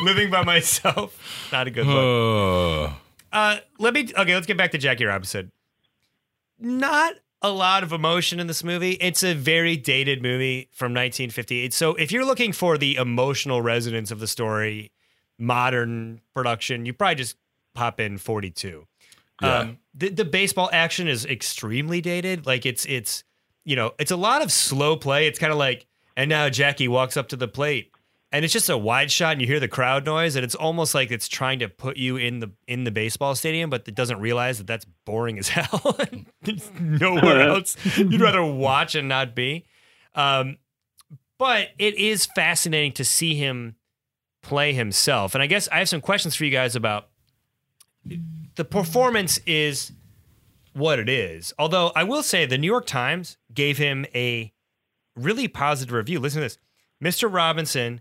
living 0.00 0.30
by 0.30 0.44
myself. 0.44 1.48
Not 1.52 1.66
a 1.68 1.70
good 1.70 1.86
look. 1.86 1.96
Oh. 1.96 2.96
Uh, 3.32 3.58
let 3.78 3.94
me. 3.94 4.08
Okay, 4.16 4.34
let's 4.34 4.46
get 4.46 4.56
back 4.56 4.72
to 4.72 4.78
Jackie 4.78 5.04
Robinson. 5.04 5.52
Not 6.58 7.14
a 7.40 7.50
lot 7.50 7.82
of 7.82 7.92
emotion 7.92 8.38
in 8.38 8.46
this 8.46 8.62
movie. 8.62 8.92
It's 8.92 9.22
a 9.22 9.34
very 9.34 9.76
dated 9.76 10.22
movie 10.22 10.68
from 10.72 10.92
1958. 10.92 11.72
So 11.74 11.94
if 11.94 12.12
you're 12.12 12.24
looking 12.24 12.52
for 12.52 12.78
the 12.78 12.96
emotional 12.96 13.62
resonance 13.62 14.10
of 14.10 14.20
the 14.20 14.28
story, 14.28 14.92
modern 15.38 16.20
production, 16.34 16.86
you 16.86 16.92
probably 16.92 17.16
just 17.16 17.36
pop 17.74 17.98
in 17.98 18.18
42. 18.18 18.86
Yeah. 19.40 19.58
Um, 19.58 19.78
the, 19.94 20.10
the 20.10 20.24
baseball 20.24 20.70
action 20.72 21.08
is 21.08 21.26
extremely 21.26 22.00
dated. 22.00 22.46
Like 22.46 22.64
it's 22.64 22.84
it's 22.86 23.24
you 23.64 23.74
know 23.76 23.92
it's 23.98 24.10
a 24.10 24.16
lot 24.16 24.42
of 24.42 24.52
slow 24.52 24.96
play. 24.96 25.26
It's 25.26 25.38
kind 25.38 25.52
of 25.52 25.58
like 25.58 25.86
and 26.16 26.28
now 26.28 26.48
Jackie 26.48 26.88
walks 26.88 27.16
up 27.16 27.28
to 27.28 27.36
the 27.36 27.48
plate 27.48 27.91
and 28.32 28.44
it's 28.44 28.52
just 28.52 28.70
a 28.70 28.78
wide 28.78 29.10
shot 29.10 29.32
and 29.32 29.40
you 29.42 29.46
hear 29.46 29.60
the 29.60 29.68
crowd 29.68 30.06
noise 30.06 30.34
and 30.36 30.44
it's 30.44 30.54
almost 30.54 30.94
like 30.94 31.10
it's 31.10 31.28
trying 31.28 31.58
to 31.58 31.68
put 31.68 31.98
you 31.98 32.16
in 32.16 32.40
the 32.40 32.50
in 32.66 32.84
the 32.84 32.90
baseball 32.90 33.34
stadium 33.34 33.68
but 33.68 33.86
it 33.86 33.94
doesn't 33.94 34.18
realize 34.20 34.58
that 34.58 34.66
that's 34.66 34.86
boring 35.04 35.38
as 35.38 35.48
hell. 35.50 35.96
There's 36.40 36.70
nowhere 36.80 37.42
else 37.48 37.76
you'd 37.96 38.20
rather 38.20 38.44
watch 38.44 38.94
and 38.94 39.08
not 39.08 39.34
be. 39.34 39.66
Um, 40.14 40.56
but 41.38 41.68
it 41.78 41.94
is 41.96 42.26
fascinating 42.26 42.92
to 42.92 43.04
see 43.04 43.34
him 43.34 43.76
play 44.42 44.72
himself. 44.72 45.34
And 45.34 45.42
i 45.42 45.46
guess 45.46 45.68
i 45.68 45.78
have 45.78 45.88
some 45.88 46.00
questions 46.00 46.34
for 46.34 46.44
you 46.44 46.50
guys 46.50 46.74
about 46.74 47.08
the 48.56 48.64
performance 48.64 49.38
is 49.46 49.92
what 50.72 50.98
it 50.98 51.08
is. 51.08 51.52
Although 51.58 51.92
i 51.94 52.02
will 52.02 52.22
say 52.22 52.46
the 52.46 52.58
new 52.58 52.66
york 52.66 52.86
times 52.86 53.36
gave 53.52 53.76
him 53.76 54.06
a 54.14 54.52
really 55.14 55.48
positive 55.48 55.92
review. 55.92 56.18
Listen 56.18 56.40
to 56.40 56.46
this. 56.46 56.58
Mr 57.02 57.32
robinson 57.32 58.00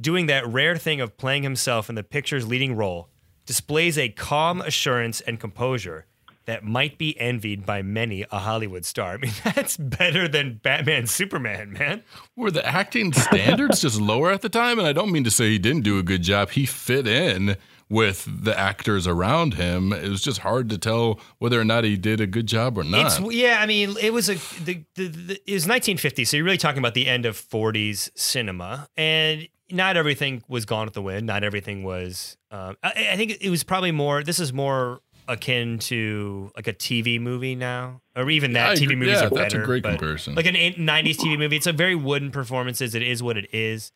doing 0.00 0.26
that 0.26 0.46
rare 0.46 0.76
thing 0.76 1.00
of 1.00 1.16
playing 1.16 1.42
himself 1.42 1.88
in 1.88 1.94
the 1.94 2.02
picture's 2.02 2.46
leading 2.46 2.76
role, 2.76 3.08
displays 3.46 3.98
a 3.98 4.08
calm 4.08 4.60
assurance 4.60 5.20
and 5.20 5.38
composure 5.40 6.06
that 6.46 6.64
might 6.64 6.98
be 6.98 7.18
envied 7.20 7.64
by 7.64 7.82
many 7.82 8.24
a 8.30 8.38
Hollywood 8.38 8.84
star. 8.84 9.12
I 9.14 9.16
mean, 9.18 9.32
that's 9.44 9.76
better 9.76 10.26
than 10.26 10.60
Batman 10.62 11.06
Superman, 11.06 11.72
man. 11.72 12.02
were 12.36 12.50
the 12.50 12.66
acting 12.66 13.12
standards 13.12 13.82
just 13.82 14.00
lower 14.00 14.30
at 14.32 14.42
the 14.42 14.48
time? 14.48 14.78
And 14.78 14.88
I 14.88 14.92
don't 14.92 15.12
mean 15.12 15.24
to 15.24 15.30
say 15.30 15.50
he 15.50 15.58
didn't 15.58 15.82
do 15.82 15.98
a 15.98 16.02
good 16.02 16.22
job. 16.22 16.50
He 16.50 16.66
fit 16.66 17.06
in 17.06 17.56
with 17.88 18.26
the 18.44 18.56
actors 18.58 19.06
around 19.06 19.54
him. 19.54 19.92
It 19.92 20.08
was 20.08 20.22
just 20.22 20.38
hard 20.38 20.70
to 20.70 20.78
tell 20.78 21.18
whether 21.38 21.60
or 21.60 21.64
not 21.64 21.84
he 21.84 21.96
did 21.96 22.20
a 22.20 22.26
good 22.26 22.46
job 22.46 22.78
or 22.78 22.84
not. 22.84 23.20
It's 23.20 23.34
yeah, 23.34 23.58
I 23.60 23.66
mean, 23.66 23.96
it 24.00 24.12
was 24.12 24.28
a 24.28 24.34
the, 24.62 24.84
the, 24.94 25.08
the 25.08 25.34
it 25.46 25.54
was 25.54 25.66
1950, 25.66 26.24
so 26.24 26.36
you're 26.36 26.44
really 26.44 26.56
talking 26.56 26.78
about 26.78 26.94
the 26.94 27.08
end 27.08 27.26
of 27.26 27.36
40s 27.36 28.10
cinema, 28.16 28.88
and 28.96 29.48
not 29.72 29.96
everything 29.96 30.42
was 30.48 30.64
Gone 30.64 30.86
with 30.86 30.94
the 30.94 31.02
Wind. 31.02 31.26
Not 31.26 31.44
everything 31.44 31.82
was. 31.82 32.36
Um, 32.50 32.76
I, 32.82 33.08
I 33.12 33.16
think 33.16 33.38
it 33.40 33.50
was 33.50 33.62
probably 33.64 33.92
more. 33.92 34.22
This 34.22 34.38
is 34.38 34.52
more 34.52 35.00
akin 35.28 35.78
to 35.78 36.50
like 36.56 36.66
a 36.66 36.72
TV 36.72 37.20
movie 37.20 37.54
now, 37.54 38.00
or 38.16 38.28
even 38.30 38.52
that 38.54 38.70
I 38.70 38.74
TV 38.74 38.96
movies 38.98 39.20
Yeah, 39.20 39.26
are 39.26 39.30
that's 39.30 39.54
a 39.54 39.58
great 39.58 39.84
comparison. 39.84 40.34
Like 40.34 40.46
an 40.46 40.54
90s 40.54 41.16
TV 41.16 41.38
movie, 41.38 41.56
it's 41.56 41.66
a 41.66 41.72
very 41.72 41.94
wooden 41.94 42.30
performances. 42.30 42.94
It 42.94 43.02
is 43.02 43.22
what 43.22 43.36
it 43.36 43.48
is. 43.52 43.92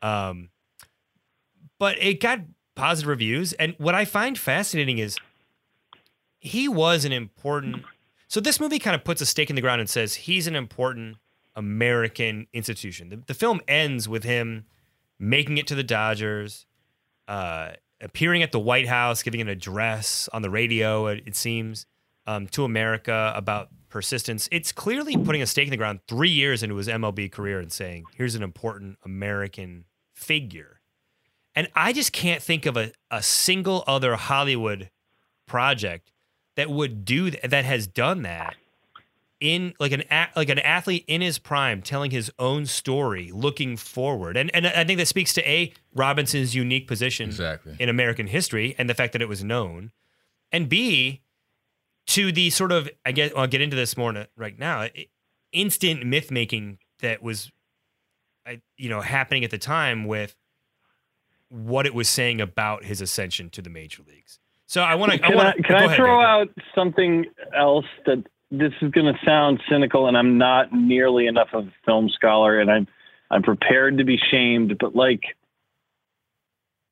Um, 0.00 0.48
but 1.78 1.96
it 2.02 2.20
got 2.20 2.40
positive 2.74 3.08
reviews, 3.08 3.52
and 3.54 3.74
what 3.78 3.94
I 3.94 4.04
find 4.04 4.38
fascinating 4.38 4.98
is 4.98 5.18
he 6.38 6.68
was 6.68 7.04
an 7.04 7.12
important. 7.12 7.84
So 8.28 8.40
this 8.40 8.60
movie 8.60 8.78
kind 8.78 8.94
of 8.94 9.04
puts 9.04 9.20
a 9.20 9.26
stake 9.26 9.50
in 9.50 9.56
the 9.56 9.62
ground 9.62 9.80
and 9.80 9.88
says 9.88 10.14
he's 10.14 10.46
an 10.46 10.54
important 10.56 11.16
American 11.56 12.46
institution. 12.52 13.08
The, 13.08 13.16
the 13.26 13.34
film 13.34 13.60
ends 13.66 14.08
with 14.08 14.24
him 14.24 14.64
making 15.18 15.58
it 15.58 15.66
to 15.68 15.74
the 15.74 15.82
Dodgers, 15.82 16.66
uh, 17.26 17.72
appearing 18.00 18.42
at 18.42 18.52
the 18.52 18.60
White 18.60 18.88
House, 18.88 19.22
giving 19.22 19.40
an 19.40 19.48
address 19.48 20.28
on 20.32 20.42
the 20.42 20.50
radio. 20.50 21.06
It, 21.06 21.22
it 21.26 21.36
seems, 21.36 21.86
um, 22.26 22.46
to 22.48 22.64
America 22.64 23.32
about 23.34 23.68
persistence. 23.88 24.48
It's 24.52 24.70
clearly 24.70 25.16
putting 25.16 25.42
a 25.42 25.46
stake 25.46 25.66
in 25.66 25.70
the 25.70 25.76
ground 25.76 26.00
three 26.06 26.30
years 26.30 26.62
into 26.62 26.76
his 26.76 26.88
MLB 26.88 27.32
career 27.32 27.58
and 27.58 27.72
saying, 27.72 28.04
here's 28.14 28.34
an 28.34 28.42
important 28.42 28.98
American 29.04 29.84
figure. 30.14 30.80
And 31.54 31.68
I 31.74 31.92
just 31.92 32.12
can't 32.12 32.42
think 32.42 32.66
of 32.66 32.76
a, 32.76 32.92
a 33.10 33.22
single 33.22 33.82
other 33.86 34.14
Hollywood 34.16 34.90
project 35.46 36.12
that 36.56 36.70
would 36.70 37.04
do 37.04 37.30
th- 37.30 37.42
that 37.42 37.64
has 37.64 37.86
done 37.86 38.22
that 38.22 38.56
in 39.40 39.72
like 39.78 39.92
an 39.92 40.02
like 40.34 40.48
an 40.48 40.58
athlete 40.58 41.04
in 41.06 41.20
his 41.20 41.38
prime 41.38 41.80
telling 41.80 42.10
his 42.10 42.30
own 42.40 42.66
story 42.66 43.30
looking 43.32 43.76
forward 43.76 44.36
and 44.36 44.52
and 44.54 44.66
I 44.66 44.82
think 44.84 44.98
that 44.98 45.06
speaks 45.06 45.32
to 45.34 45.48
a 45.48 45.72
Robinson's 45.94 46.54
unique 46.56 46.88
position 46.88 47.28
Exactly. 47.28 47.76
in 47.78 47.88
American 47.88 48.26
history 48.26 48.74
and 48.78 48.90
the 48.90 48.94
fact 48.94 49.12
that 49.12 49.22
it 49.22 49.28
was 49.28 49.44
known 49.44 49.92
and 50.50 50.68
b 50.68 51.20
to 52.08 52.32
the 52.32 52.50
sort 52.50 52.72
of 52.72 52.88
I 53.06 53.12
get 53.12 53.32
I'll 53.36 53.46
get 53.46 53.60
into 53.60 53.76
this 53.76 53.96
more 53.96 54.10
n- 54.16 54.26
right 54.36 54.58
now 54.58 54.88
instant 55.52 56.04
myth 56.04 56.30
making 56.32 56.78
that 57.00 57.22
was 57.22 57.52
I, 58.44 58.60
you 58.76 58.88
know 58.88 59.00
happening 59.02 59.44
at 59.44 59.50
the 59.52 59.58
time 59.58 60.04
with 60.04 60.34
what 61.48 61.86
it 61.86 61.94
was 61.94 62.08
saying 62.08 62.40
about 62.40 62.84
his 62.84 63.00
ascension 63.00 63.50
to 63.50 63.62
the 63.62 63.70
major 63.70 64.02
leagues 64.06 64.40
so 64.66 64.82
I 64.82 64.96
want 64.96 65.12
to 65.12 65.18
Can 65.18 65.32
I, 65.32 65.36
wanna, 65.36 65.54
can 65.62 65.76
I 65.76 65.84
ahead, 65.84 65.96
throw 65.96 66.18
Dave. 66.18 66.26
out 66.26 66.48
something 66.74 67.24
else 67.56 67.86
that 68.04 68.24
this 68.50 68.72
is 68.80 68.90
going 68.90 69.12
to 69.12 69.18
sound 69.24 69.60
cynical, 69.68 70.06
and 70.08 70.16
I'm 70.16 70.38
not 70.38 70.72
nearly 70.72 71.26
enough 71.26 71.48
of 71.52 71.66
a 71.66 71.72
film 71.84 72.08
scholar, 72.08 72.58
and 72.58 72.70
I'm 72.70 72.86
I'm 73.30 73.42
prepared 73.42 73.98
to 73.98 74.04
be 74.04 74.18
shamed, 74.30 74.78
but 74.78 74.96
like, 74.96 75.22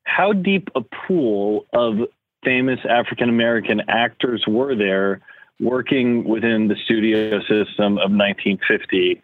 how 0.04 0.32
deep 0.32 0.68
a 0.74 0.82
pool 0.82 1.66
of 1.72 1.96
famous 2.44 2.78
African 2.88 3.28
American 3.28 3.82
actors 3.88 4.44
were 4.46 4.74
there 4.74 5.22
working 5.58 6.24
within 6.24 6.68
the 6.68 6.76
studio 6.84 7.40
system 7.40 7.94
of 7.98 8.12
1950, 8.12 9.22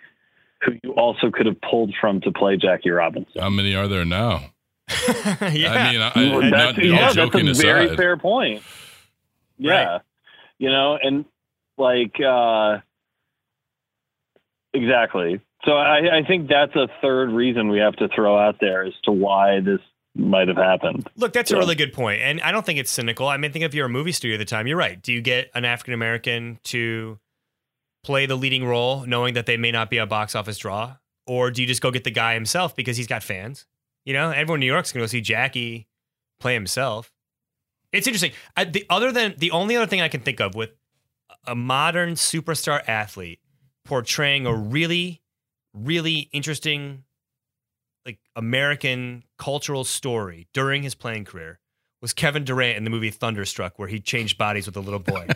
who 0.62 0.72
you 0.82 0.92
also 0.94 1.30
could 1.30 1.44
have 1.46 1.60
pulled 1.60 1.94
from 2.00 2.20
to 2.22 2.32
play 2.32 2.56
Jackie 2.56 2.90
Robinson? 2.90 3.40
How 3.40 3.50
many 3.50 3.74
are 3.74 3.88
there 3.88 4.06
now? 4.06 4.46
yeah. 5.08 5.72
I 5.72 5.92
mean, 5.92 6.00
I, 6.00 6.12
Well, 6.16 6.44
I, 6.44 6.50
that's, 6.50 6.78
not, 6.78 6.84
yeah, 6.84 6.92
all 6.92 7.00
that's 7.00 7.14
joking 7.14 7.48
a 7.48 7.54
very 7.54 7.86
aside. 7.86 7.96
fair 7.96 8.16
point. 8.16 8.62
Yeah. 9.58 9.84
Right. 9.84 10.00
You 10.58 10.70
know, 10.70 10.98
and 11.00 11.24
like 11.78 12.16
uh 12.20 12.78
exactly. 14.72 15.40
So 15.64 15.72
I, 15.72 16.18
I 16.18 16.22
think 16.26 16.48
that's 16.48 16.74
a 16.74 16.88
third 17.00 17.30
reason 17.30 17.68
we 17.68 17.78
have 17.78 17.94
to 17.96 18.08
throw 18.08 18.36
out 18.36 18.56
there 18.60 18.84
as 18.84 18.94
to 19.04 19.12
why 19.12 19.60
this 19.60 19.80
might 20.14 20.48
have 20.48 20.56
happened. 20.56 21.08
Look, 21.16 21.32
that's 21.32 21.50
a 21.50 21.56
really 21.56 21.74
good 21.74 21.92
point, 21.92 22.20
and 22.20 22.40
I 22.40 22.52
don't 22.52 22.66
think 22.66 22.78
it's 22.78 22.90
cynical. 22.90 23.28
I 23.28 23.36
mean, 23.36 23.52
think 23.52 23.64
if 23.64 23.74
you're 23.74 23.86
a 23.86 23.90
movie 23.90 24.12
studio 24.12 24.34
at 24.34 24.38
the 24.38 24.44
time, 24.44 24.66
you're 24.66 24.76
right. 24.76 25.00
Do 25.00 25.12
you 25.12 25.20
get 25.20 25.50
an 25.54 25.64
African 25.64 25.94
American 25.94 26.58
to 26.64 27.18
play 28.04 28.26
the 28.26 28.36
leading 28.36 28.64
role, 28.64 29.06
knowing 29.06 29.34
that 29.34 29.46
they 29.46 29.56
may 29.56 29.70
not 29.70 29.88
be 29.88 29.98
a 29.98 30.06
box 30.06 30.34
office 30.34 30.58
draw, 30.58 30.96
or 31.26 31.50
do 31.50 31.62
you 31.62 31.68
just 31.68 31.80
go 31.80 31.90
get 31.90 32.04
the 32.04 32.10
guy 32.10 32.34
himself 32.34 32.74
because 32.74 32.96
he's 32.96 33.06
got 33.06 33.22
fans? 33.22 33.64
You 34.04 34.12
know, 34.12 34.30
everyone 34.30 34.56
in 34.56 34.60
New 34.60 34.66
York's 34.66 34.92
gonna 34.92 35.04
go 35.04 35.06
see 35.06 35.20
Jackie 35.20 35.86
play 36.40 36.54
himself. 36.54 37.12
It's 37.92 38.06
interesting. 38.06 38.32
I, 38.56 38.64
the 38.64 38.84
other 38.90 39.12
than 39.12 39.34
the 39.38 39.52
only 39.52 39.76
other 39.76 39.86
thing 39.86 40.00
I 40.00 40.08
can 40.08 40.20
think 40.20 40.40
of 40.40 40.54
with 40.54 40.70
a 41.46 41.54
modern 41.54 42.14
superstar 42.14 42.86
athlete 42.88 43.40
portraying 43.84 44.46
a 44.46 44.54
really, 44.54 45.22
really 45.74 46.28
interesting 46.32 47.04
like 48.04 48.18
American 48.36 49.24
cultural 49.38 49.84
story 49.84 50.48
during 50.52 50.82
his 50.82 50.94
playing 50.94 51.24
career 51.24 51.58
was 52.00 52.12
Kevin 52.12 52.44
Durant 52.44 52.76
in 52.76 52.84
the 52.84 52.90
movie 52.90 53.10
Thunderstruck, 53.10 53.78
where 53.78 53.86
he 53.86 54.00
changed 54.00 54.36
bodies 54.36 54.66
with 54.66 54.76
a 54.76 54.80
little 54.80 54.98
boy. 54.98 55.28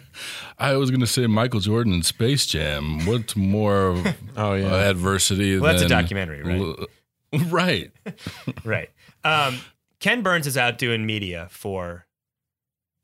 I 0.58 0.74
was 0.76 0.90
going 0.90 1.00
to 1.00 1.06
say 1.06 1.26
Michael 1.26 1.60
Jordan 1.60 1.92
in 1.92 2.02
Space 2.02 2.46
Jam. 2.46 3.04
What 3.04 3.36
more 3.36 4.02
Oh 4.36 4.54
yeah. 4.54 4.72
uh, 4.72 4.90
adversity 4.90 5.58
Well, 5.58 5.72
that's 5.72 5.84
a 5.84 5.88
documentary, 5.88 6.42
right? 6.42 6.88
right. 7.50 7.90
right. 8.64 8.90
Um, 9.24 9.58
Ken 10.00 10.22
Burns 10.22 10.46
is 10.46 10.56
out 10.56 10.78
doing 10.78 11.04
media 11.04 11.48
for 11.50 12.06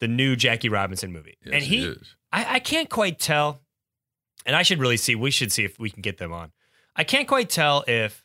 the 0.01 0.09
new 0.09 0.35
Jackie 0.35 0.71
Robinson 0.71 1.13
movie, 1.13 1.37
Yes, 1.45 1.55
and 1.55 1.63
he, 1.63 1.85
is. 1.85 2.17
I, 2.33 2.55
I 2.55 2.59
can't 2.61 2.89
quite 2.89 3.19
tell, 3.19 3.61
and 4.47 4.57
I 4.57 4.63
should 4.63 4.79
really 4.79 4.97
see. 4.97 5.15
We 5.15 5.31
should 5.31 5.53
see 5.53 5.65
if 5.65 5.79
we 5.79 5.91
can 5.91 6.03
get 6.03 6.19
them 6.19 6.33
on. 6.33 6.53
I 6.97 7.05
can't 7.05 7.29
quite 7.29 7.51
tell 7.51 7.85
if 7.87 8.25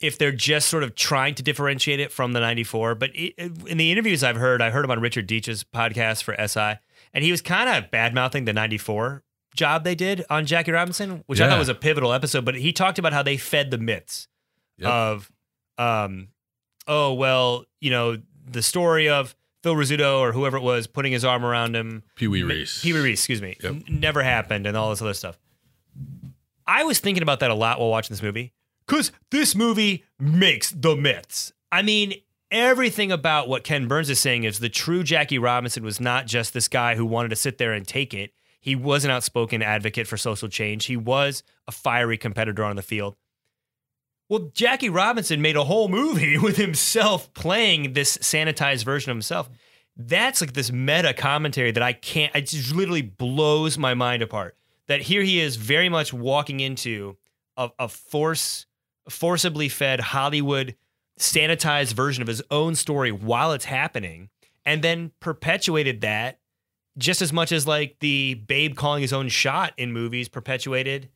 if 0.00 0.16
they're 0.16 0.32
just 0.32 0.68
sort 0.68 0.82
of 0.82 0.94
trying 0.94 1.34
to 1.34 1.42
differentiate 1.42 2.00
it 2.00 2.10
from 2.10 2.32
the 2.32 2.40
94 2.40 2.94
but 2.94 3.10
it, 3.12 3.34
in 3.66 3.76
the 3.76 3.92
interviews 3.92 4.24
i've 4.24 4.36
heard 4.36 4.62
i 4.62 4.70
heard 4.70 4.82
him 4.82 4.90
on 4.90 4.98
richard 4.98 5.28
Deitsch's 5.28 5.62
podcast 5.62 6.22
for 6.22 6.34
si 6.48 6.78
and 7.12 7.22
he 7.22 7.30
was 7.30 7.42
kind 7.42 7.68
of 7.68 7.90
bad 7.90 8.14
mouthing 8.14 8.46
the 8.46 8.54
94 8.54 9.22
job 9.54 9.84
they 9.84 9.94
did 9.94 10.24
on 10.30 10.46
jackie 10.46 10.72
robinson 10.72 11.22
which 11.26 11.38
i 11.40 11.46
thought 11.46 11.58
was 11.58 11.68
a 11.68 11.74
pivotal 11.74 12.14
episode 12.14 12.46
but 12.46 12.54
he 12.54 12.72
talked 12.72 12.98
about 12.98 13.12
how 13.12 13.22
they 13.22 13.36
fed 13.36 13.70
the 13.70 13.76
myths 13.78 14.26
Yep. 14.78 14.90
of 14.90 15.32
um 15.76 16.28
oh 16.86 17.12
well 17.12 17.66
you 17.82 17.90
know 17.90 18.16
the 18.50 18.62
story 18.62 19.10
of 19.10 19.36
phil 19.62 19.74
rizzuto 19.74 20.18
or 20.18 20.32
whoever 20.32 20.56
it 20.56 20.62
was 20.62 20.86
putting 20.86 21.12
his 21.12 21.24
arm 21.24 21.44
around 21.44 21.74
him 21.76 22.02
Pee 22.16 22.28
Wee 22.28 22.42
Reese. 22.42 22.82
Pee 22.82 22.92
Wee 22.92 23.00
Reese, 23.00 23.20
excuse 23.20 23.42
me. 23.42 23.56
Yep. 23.62 23.72
N- 23.72 23.84
never 23.88 24.22
happened 24.22 24.66
and 24.66 24.76
all 24.76 24.90
this 24.90 25.02
other 25.02 25.14
stuff. 25.14 25.38
I 26.66 26.84
was 26.84 26.98
thinking 27.00 27.22
about 27.22 27.40
that 27.40 27.50
a 27.50 27.54
lot 27.54 27.80
while 27.80 27.90
watching 27.90 28.14
this 28.14 28.22
movie 28.22 28.52
because 28.86 29.12
this 29.30 29.54
movie 29.54 30.04
makes 30.18 30.70
the 30.70 30.96
myths. 30.96 31.52
I 31.72 31.82
mean, 31.82 32.14
everything 32.50 33.12
about 33.12 33.48
what 33.48 33.64
Ken 33.64 33.88
Burns 33.88 34.10
is 34.10 34.20
saying 34.20 34.44
is 34.44 34.58
the 34.58 34.68
true 34.68 35.02
Jackie 35.02 35.38
Robinson 35.38 35.82
was 35.82 36.00
not 36.00 36.26
just 36.26 36.52
this 36.54 36.68
guy 36.68 36.94
who 36.94 37.06
wanted 37.06 37.28
to 37.30 37.36
sit 37.36 37.58
there 37.58 37.72
and 37.72 37.86
take 37.86 38.14
it. 38.14 38.32
He 38.60 38.76
was 38.76 39.04
an 39.04 39.10
outspoken 39.10 39.62
advocate 39.62 40.06
for 40.06 40.16
social 40.16 40.48
change. 40.48 40.84
He 40.86 40.96
was 40.96 41.42
a 41.66 41.72
fiery 41.72 42.18
competitor 42.18 42.62
on 42.62 42.76
the 42.76 42.82
field. 42.82 43.16
Well, 44.30 44.52
Jackie 44.54 44.88
Robinson 44.88 45.42
made 45.42 45.56
a 45.56 45.64
whole 45.64 45.88
movie 45.88 46.38
with 46.42 46.56
himself 46.56 47.34
playing 47.34 47.94
this 47.94 48.16
sanitized 48.18 48.84
version 48.84 49.10
of 49.10 49.16
himself. 49.16 49.50
That's 49.96 50.40
like 50.40 50.52
this 50.52 50.70
meta 50.70 51.12
commentary 51.12 51.72
that 51.72 51.82
I 51.82 51.92
can't, 51.92 52.34
it 52.34 52.46
just 52.46 52.72
literally 52.72 53.02
blows 53.02 53.76
my 53.76 53.92
mind 53.92 54.22
apart. 54.22 54.56
That 54.86 55.02
here 55.02 55.22
he 55.22 55.40
is 55.40 55.56
very 55.56 55.88
much 55.88 56.12
walking 56.12 56.60
into 56.60 57.16
a, 57.56 57.70
a 57.80 57.88
force, 57.88 58.66
forcibly 59.08 59.68
fed 59.68 59.98
Hollywood 59.98 60.76
sanitized 61.18 61.92
version 61.94 62.22
of 62.22 62.28
his 62.28 62.40
own 62.52 62.76
story 62.76 63.10
while 63.10 63.52
it's 63.52 63.64
happening, 63.64 64.30
and 64.64 64.80
then 64.80 65.10
perpetuated 65.18 66.02
that 66.02 66.38
just 66.96 67.20
as 67.20 67.32
much 67.32 67.50
as 67.50 67.66
like 67.66 67.96
the 67.98 68.34
Babe 68.34 68.76
calling 68.76 69.02
his 69.02 69.12
own 69.12 69.28
shot 69.28 69.72
in 69.76 69.92
movies 69.92 70.28
perpetuated 70.28 71.08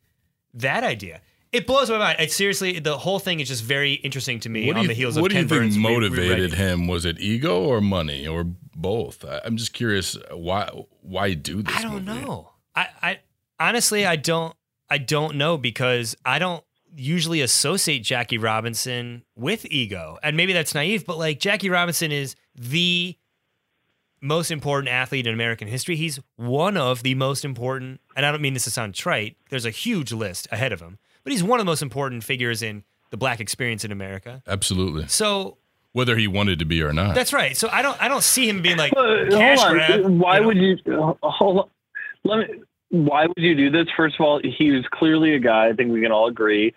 that 0.53 0.83
idea. 0.83 1.21
It 1.55 1.65
blows 1.67 1.89
my 1.89 1.97
mind. 1.97 2.19
It 2.19 2.31
seriously, 2.31 2.79
the 2.79 2.97
whole 2.97 3.19
thing 3.19 3.39
is 3.39 3.47
just 3.47 3.63
very 3.63 3.93
interesting 3.93 4.39
to 4.41 4.49
me 4.49 4.67
What 4.67 4.75
on 4.75 4.81
you, 4.83 4.87
the 4.89 4.93
heels 4.93 5.15
what 5.15 5.25
of 5.25 5.29
do 5.29 5.35
you 5.35 5.41
Ken 5.43 5.49
think 5.49 5.61
Burns 5.61 5.77
motivated 5.77 6.53
him? 6.53 6.87
Was 6.87 7.05
it 7.05 7.19
ego 7.19 7.63
or 7.63 7.79
money 7.81 8.27
or 8.27 8.43
both? 8.75 9.23
I, 9.23 9.41
I'm 9.45 9.55
just 9.57 9.73
curious 9.73 10.17
why 10.31 10.69
why 11.01 11.33
do 11.33 11.61
this? 11.61 11.75
I 11.75 11.81
don't 11.81 12.05
movie? 12.05 12.21
know. 12.21 12.51
I, 12.75 12.87
I 13.01 13.19
honestly, 13.59 14.05
I 14.05 14.17
don't. 14.17 14.53
I 14.89 14.97
don't 14.99 15.37
know 15.37 15.57
because 15.57 16.15
I 16.25 16.37
don't 16.39 16.63
usually 16.95 17.41
associate 17.41 17.99
Jackie 17.99 18.37
Robinson 18.37 19.23
with 19.35 19.65
ego, 19.71 20.19
and 20.21 20.37
maybe 20.37 20.53
that's 20.53 20.75
naive. 20.75 21.05
But 21.05 21.17
like 21.17 21.39
Jackie 21.39 21.69
Robinson 21.69 22.11
is 22.11 22.35
the 22.53 23.17
most 24.21 24.51
important 24.51 24.89
athlete 24.91 25.25
in 25.27 25.33
American 25.33 25.67
history. 25.67 25.95
He's 25.95 26.19
one 26.35 26.77
of 26.77 27.03
the 27.03 27.15
most 27.15 27.45
important, 27.45 28.01
and 28.15 28.25
I 28.25 28.31
don't 28.31 28.41
mean 28.41 28.53
this 28.53 28.65
to 28.65 28.71
sound 28.71 28.93
trite. 28.93 29.37
There's 29.49 29.65
a 29.65 29.71
huge 29.71 30.11
list 30.11 30.47
ahead 30.51 30.71
of 30.73 30.81
him, 30.81 30.97
but 31.25 31.33
he's 31.33 31.43
one 31.43 31.59
of 31.59 31.65
the 31.65 31.69
most 31.69 31.81
important 31.81 32.23
figures 32.23 32.61
in 32.61 32.85
the 33.09 33.17
black 33.17 33.41
experience 33.41 33.83
in 33.83 33.91
America. 33.91 34.41
Absolutely. 34.47 35.07
So 35.07 35.57
Whether 35.91 36.15
he 36.15 36.27
wanted 36.27 36.59
to 36.59 36.65
be 36.65 36.81
or 36.81 36.93
not. 36.93 37.13
that's 37.15 37.33
right. 37.33 37.57
So 37.57 37.67
I 37.69 37.81
don't. 37.81 38.01
I 38.01 38.07
don't 38.07 38.23
see 38.23 38.47
him 38.47 38.61
being 38.61 38.77
like 38.77 38.93
But 38.95 39.29
cash 39.31 39.59
hold 39.59 39.69
on. 39.71 39.73
grab. 39.75 40.05
Why 40.19 40.35
you 40.35 40.41
know? 40.41 40.47
would 40.47 40.57
you 40.57 40.77
hold 41.21 41.57
on? 41.59 41.69
Let 42.23 42.39
me. 42.39 42.59
Why 42.89 43.25
would 43.25 43.37
you 43.37 43.55
do 43.55 43.69
this? 43.69 43.87
First 43.97 44.15
of 44.19 44.21
all, 44.25 44.39
he 44.43 44.71
was 44.71 44.85
clearly 44.93 45.33
a 45.35 45.39
guy. 45.39 45.67
I 45.67 45.73
think 45.73 45.91
we 45.91 46.01
can 46.01 46.11
all 46.13 46.27
agree. 46.27 46.73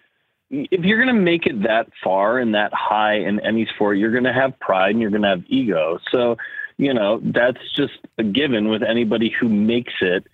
If 0.50 0.82
you're 0.84 0.96
going 1.04 1.14
to 1.14 1.20
make 1.22 1.46
it 1.46 1.62
that 1.64 1.88
far 2.02 2.38
and 2.38 2.54
that 2.54 2.72
high 2.72 3.16
in 3.16 3.38
any 3.40 3.66
sport, 3.66 3.98
you're 3.98 4.10
going 4.10 4.24
to 4.24 4.32
have 4.32 4.58
pride 4.58 4.92
and 4.92 5.00
you're 5.00 5.10
going 5.10 5.22
to 5.22 5.28
have 5.28 5.44
ego. 5.46 5.98
So, 6.10 6.38
you 6.78 6.94
know, 6.94 7.20
that's 7.22 7.60
just 7.76 7.98
a 8.16 8.24
given 8.24 8.68
with 8.68 8.82
anybody 8.82 9.28
who 9.38 9.48
makes 9.48 9.92
it 10.00 10.26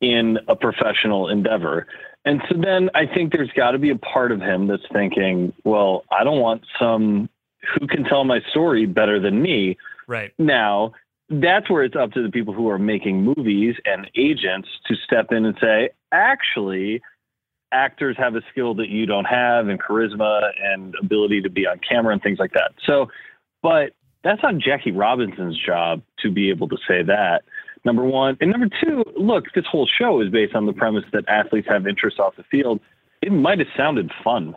in 0.00 0.38
a 0.48 0.56
professional 0.56 1.28
endeavor. 1.28 1.86
And 2.24 2.42
so 2.48 2.56
then 2.60 2.90
I 2.94 3.06
think 3.06 3.32
there's 3.32 3.50
got 3.56 3.70
to 3.72 3.78
be 3.78 3.90
a 3.90 3.96
part 3.96 4.30
of 4.32 4.40
him 4.40 4.66
that's 4.66 4.82
thinking, 4.92 5.52
well, 5.64 6.04
I 6.10 6.24
don't 6.24 6.40
want 6.40 6.62
some 6.78 7.28
who 7.78 7.86
can 7.86 8.04
tell 8.04 8.24
my 8.24 8.40
story 8.50 8.86
better 8.86 9.20
than 9.20 9.40
me. 9.40 9.76
Right. 10.06 10.32
Now, 10.38 10.92
that's 11.28 11.70
where 11.70 11.82
it's 11.82 11.96
up 11.96 12.12
to 12.12 12.22
the 12.22 12.30
people 12.30 12.52
who 12.52 12.68
are 12.68 12.78
making 12.78 13.22
movies 13.22 13.76
and 13.84 14.10
agents 14.16 14.68
to 14.86 14.96
step 15.04 15.26
in 15.30 15.46
and 15.46 15.56
say, 15.60 15.90
actually, 16.12 17.00
actors 17.72 18.16
have 18.18 18.34
a 18.34 18.42
skill 18.50 18.74
that 18.74 18.88
you 18.88 19.06
don't 19.06 19.26
have 19.26 19.68
and 19.68 19.80
charisma 19.80 20.50
and 20.60 20.94
ability 21.00 21.40
to 21.42 21.50
be 21.50 21.66
on 21.66 21.78
camera 21.88 22.12
and 22.12 22.22
things 22.22 22.38
like 22.38 22.52
that. 22.52 22.72
So, 22.84 23.06
but 23.62 23.92
that's 24.24 24.42
not 24.42 24.58
Jackie 24.58 24.90
Robinson's 24.90 25.58
job 25.64 26.02
to 26.18 26.30
be 26.30 26.50
able 26.50 26.68
to 26.68 26.76
say 26.88 27.02
that 27.04 27.42
Number 27.84 28.04
one, 28.04 28.36
and 28.40 28.50
number 28.50 28.68
two, 28.82 29.04
look, 29.16 29.46
this 29.54 29.64
whole 29.66 29.86
show 29.86 30.20
is 30.20 30.28
based 30.28 30.54
on 30.54 30.66
the 30.66 30.72
premise 30.72 31.04
that 31.12 31.26
athletes 31.28 31.66
have 31.68 31.86
interests 31.86 32.20
off 32.20 32.36
the 32.36 32.42
field. 32.44 32.80
It 33.22 33.32
might 33.32 33.58
have 33.58 33.68
sounded 33.76 34.10
fun, 34.22 34.54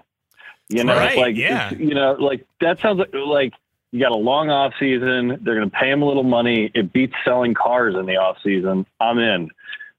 you 0.70 0.84
know, 0.84 0.96
Right, 0.96 1.18
like 1.18 1.36
yeah. 1.36 1.74
you 1.74 1.94
know, 1.94 2.14
like 2.20 2.46
that 2.62 2.80
sounds 2.80 3.00
like 3.00 3.14
like 3.14 3.54
you 3.92 4.00
got 4.00 4.12
a 4.12 4.16
long 4.18 4.50
off 4.50 4.74
season. 4.80 5.40
They're 5.44 5.56
going 5.56 5.70
to 5.70 5.76
pay 5.76 5.90
him 5.92 6.02
a 6.02 6.06
little 6.06 6.24
money. 6.24 6.72
It 6.74 6.92
beats 6.92 7.14
selling 7.24 7.54
cars 7.54 7.96
in 7.96 8.06
the 8.08 8.18
off 8.18 8.38
season. 8.44 8.86
I'm 9.00 9.20
in. 9.20 9.50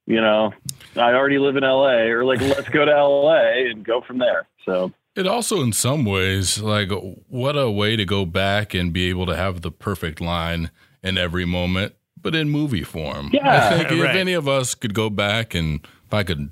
You 0.07 0.20
know, 0.20 0.53
I 0.97 1.14
already 1.14 1.39
live 1.39 1.57
in 1.57 1.62
LA, 1.62 2.09
or 2.11 2.25
like 2.25 2.41
let's 2.43 2.68
go 2.68 2.85
to 2.85 2.91
LA 2.93 3.70
and 3.70 3.85
go 3.85 4.03
from 4.03 4.18
there. 4.18 4.47
So 4.66 4.93
It 5.16 5.27
also, 5.27 5.62
in 5.62 5.72
some 5.72 6.05
ways, 6.05 6.61
like 6.61 6.91
what 7.29 7.57
a 7.57 7.70
way 7.70 7.97
to 7.97 8.05
go 8.05 8.27
back 8.27 8.75
and 8.75 8.93
be 8.93 9.09
able 9.09 9.25
to 9.27 9.37
have 9.37 9.62
the 9.62 9.70
perfect 9.70 10.20
line 10.20 10.70
in 11.03 11.16
every 11.16 11.45
moment, 11.47 11.95
but 12.25 12.35
in 12.35 12.49
movie 12.51 12.83
form. 12.83 13.31
Yeah. 13.33 13.68
I 13.70 13.77
think 13.77 13.91
Right. 13.91 14.11
if 14.11 14.16
any 14.16 14.33
of 14.33 14.49
us 14.49 14.75
could 14.75 14.95
go 14.95 15.09
back 15.11 15.55
and 15.55 15.81
if 16.07 16.12
I 16.12 16.25
could 16.25 16.51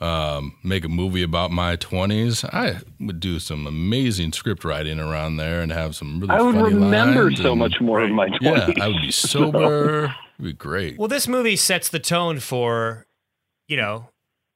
um, 0.00 0.56
make 0.64 0.84
a 0.84 0.88
movie 0.88 1.22
about 1.22 1.52
my 1.52 1.76
20s, 1.76 2.44
I 2.52 2.80
would 2.98 3.20
do 3.20 3.38
some 3.38 3.68
amazing 3.68 4.32
script 4.32 4.64
writing 4.64 4.98
around 4.98 5.36
there 5.36 5.60
and 5.60 5.70
have 5.70 5.94
some 5.94 6.18
really 6.18 6.34
I 6.34 6.40
would 6.42 6.56
funny 6.56 6.74
remember 6.74 7.24
lines 7.26 7.40
so 7.40 7.52
and- 7.52 7.60
much 7.60 7.80
more 7.80 8.00
of 8.00 8.10
my 8.10 8.28
20s. 8.28 8.76
Yeah, 8.76 8.84
I 8.84 8.88
would 8.88 9.00
be 9.02 9.12
sober. 9.12 10.04
It'd 10.40 10.44
be 10.44 10.52
great. 10.54 10.98
Well, 10.98 11.06
this 11.06 11.28
movie 11.28 11.54
sets 11.54 11.88
the 11.88 12.00
tone 12.00 12.40
for, 12.40 13.06
you 13.68 13.76
know, 13.76 14.08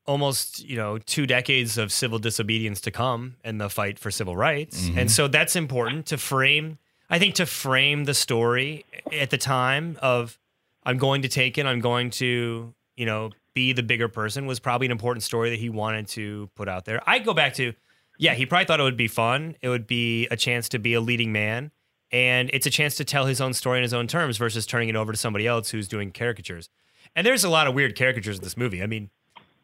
almost, 0.04 0.64
you 0.64 0.76
know, 0.76 0.98
two 0.98 1.26
decades 1.26 1.78
of 1.78 1.92
civil 1.92 2.18
disobedience 2.18 2.80
to 2.80 2.90
come 2.90 3.36
and 3.44 3.60
the 3.60 3.68
fight 3.68 3.98
for 4.00 4.10
civil 4.10 4.36
rights. 4.36 4.88
And 4.96 5.10
so 5.10 5.28
that's 5.28 5.54
important 5.54 6.06
to 6.06 6.18
frame, 6.18 6.78
I 7.10 7.18
think, 7.20 7.34
to 7.36 7.46
frame 7.46 8.04
the 8.04 8.14
story 8.14 8.84
at 9.12 9.30
the 9.30 9.38
time 9.38 9.96
of 10.02 10.38
I'm 10.86 10.98
going 10.98 11.22
to 11.22 11.28
take 11.28 11.58
it, 11.58 11.66
I'm 11.66 11.80
going 11.80 12.10
to, 12.10 12.72
you 12.96 13.06
know, 13.06 13.30
be 13.54 13.72
the 13.72 13.82
bigger 13.82 14.08
person 14.08 14.46
was 14.46 14.60
probably 14.60 14.86
an 14.86 14.92
important 14.92 15.24
story 15.24 15.50
that 15.50 15.58
he 15.58 15.68
wanted 15.68 16.06
to 16.08 16.48
put 16.54 16.68
out 16.68 16.84
there. 16.84 17.02
I 17.06 17.18
go 17.18 17.34
back 17.34 17.54
to, 17.54 17.72
yeah, 18.18 18.34
he 18.34 18.46
probably 18.46 18.66
thought 18.66 18.80
it 18.80 18.84
would 18.84 18.96
be 18.96 19.08
fun. 19.08 19.56
It 19.60 19.68
would 19.68 19.86
be 19.86 20.26
a 20.28 20.36
chance 20.36 20.68
to 20.70 20.78
be 20.78 20.94
a 20.94 21.00
leading 21.00 21.32
man. 21.32 21.72
And 22.12 22.50
it's 22.52 22.66
a 22.66 22.70
chance 22.70 22.94
to 22.96 23.04
tell 23.04 23.26
his 23.26 23.40
own 23.40 23.52
story 23.52 23.78
in 23.78 23.82
his 23.82 23.92
own 23.92 24.06
terms 24.06 24.36
versus 24.36 24.64
turning 24.64 24.88
it 24.88 24.94
over 24.94 25.10
to 25.12 25.18
somebody 25.18 25.46
else 25.46 25.70
who's 25.70 25.88
doing 25.88 26.12
caricatures. 26.12 26.70
And 27.16 27.26
there's 27.26 27.42
a 27.44 27.48
lot 27.48 27.66
of 27.66 27.74
weird 27.74 27.98
caricatures 27.98 28.38
in 28.38 28.44
this 28.44 28.56
movie. 28.56 28.82
I 28.82 28.86
mean, 28.86 29.10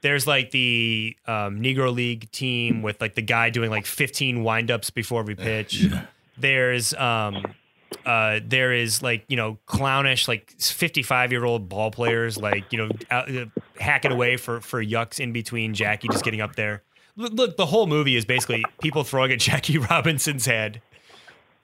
there's 0.00 0.26
like 0.26 0.50
the 0.50 1.16
um, 1.26 1.60
Negro 1.62 1.94
League 1.94 2.32
team 2.32 2.82
with 2.82 3.00
like 3.00 3.14
the 3.14 3.22
guy 3.22 3.50
doing 3.50 3.70
like 3.70 3.86
15 3.86 4.38
windups 4.38 4.92
before 4.92 5.20
every 5.20 5.36
pitch. 5.36 5.86
There's 6.36 6.92
um, 6.94 7.54
uh, 8.06 8.40
there 8.44 8.72
is 8.72 9.02
like 9.02 9.24
you 9.28 9.36
know 9.36 9.58
clownish 9.66 10.28
like 10.28 10.52
55 10.58 11.32
year 11.32 11.44
old 11.44 11.68
ball 11.68 11.90
players 11.90 12.38
like 12.38 12.72
you 12.72 12.78
know 12.78 12.88
out, 13.10 13.34
uh, 13.34 13.46
hacking 13.78 14.12
away 14.12 14.36
for 14.36 14.60
for 14.60 14.84
yucks 14.84 15.20
in 15.20 15.32
between 15.32 15.74
Jackie 15.74 16.08
just 16.08 16.24
getting 16.24 16.40
up 16.40 16.56
there. 16.56 16.82
Look, 17.16 17.32
look, 17.34 17.56
the 17.56 17.66
whole 17.66 17.86
movie 17.86 18.16
is 18.16 18.24
basically 18.24 18.64
people 18.80 19.04
throwing 19.04 19.32
at 19.32 19.38
Jackie 19.40 19.78
Robinson's 19.78 20.46
head. 20.46 20.80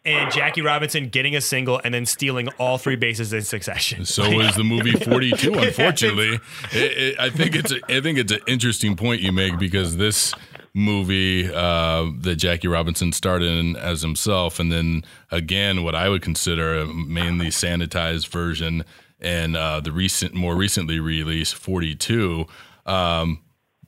And 0.04 0.32
Jackie 0.32 0.62
Robinson 0.62 1.08
getting 1.08 1.36
a 1.36 1.40
single 1.40 1.80
and 1.84 1.92
then 1.92 2.06
stealing 2.06 2.48
all 2.58 2.78
three 2.78 2.96
bases 2.96 3.32
in 3.32 3.42
succession. 3.42 4.06
So 4.06 4.22
is 4.40 4.54
the 4.54 4.64
movie 4.64 4.92
42. 5.04 5.52
Unfortunately, 5.52 6.38
it, 6.72 6.98
it, 6.98 7.20
I 7.20 7.28
think 7.28 7.54
it's 7.54 7.72
a, 7.72 7.80
I 7.88 8.00
think 8.00 8.16
it's 8.16 8.32
an 8.32 8.40
interesting 8.46 8.96
point 8.96 9.20
you 9.20 9.32
make 9.32 9.58
because 9.58 9.96
this 9.96 10.32
movie 10.74 11.52
uh, 11.52 12.06
that 12.20 12.36
Jackie 12.36 12.68
Robinson 12.68 13.12
starred 13.12 13.42
in 13.42 13.76
as 13.76 14.02
himself, 14.02 14.58
and 14.58 14.70
then 14.70 15.04
again 15.30 15.82
what 15.82 15.94
I 15.94 16.08
would 16.08 16.22
consider 16.22 16.78
a 16.78 16.86
mainly 16.86 17.48
sanitized 17.48 18.28
version, 18.28 18.84
and 19.20 19.56
uh, 19.56 19.80
the 19.80 19.92
recent, 19.92 20.34
more 20.34 20.56
recently 20.56 21.00
released 21.00 21.54
42. 21.54 22.46
Um, 22.86 23.40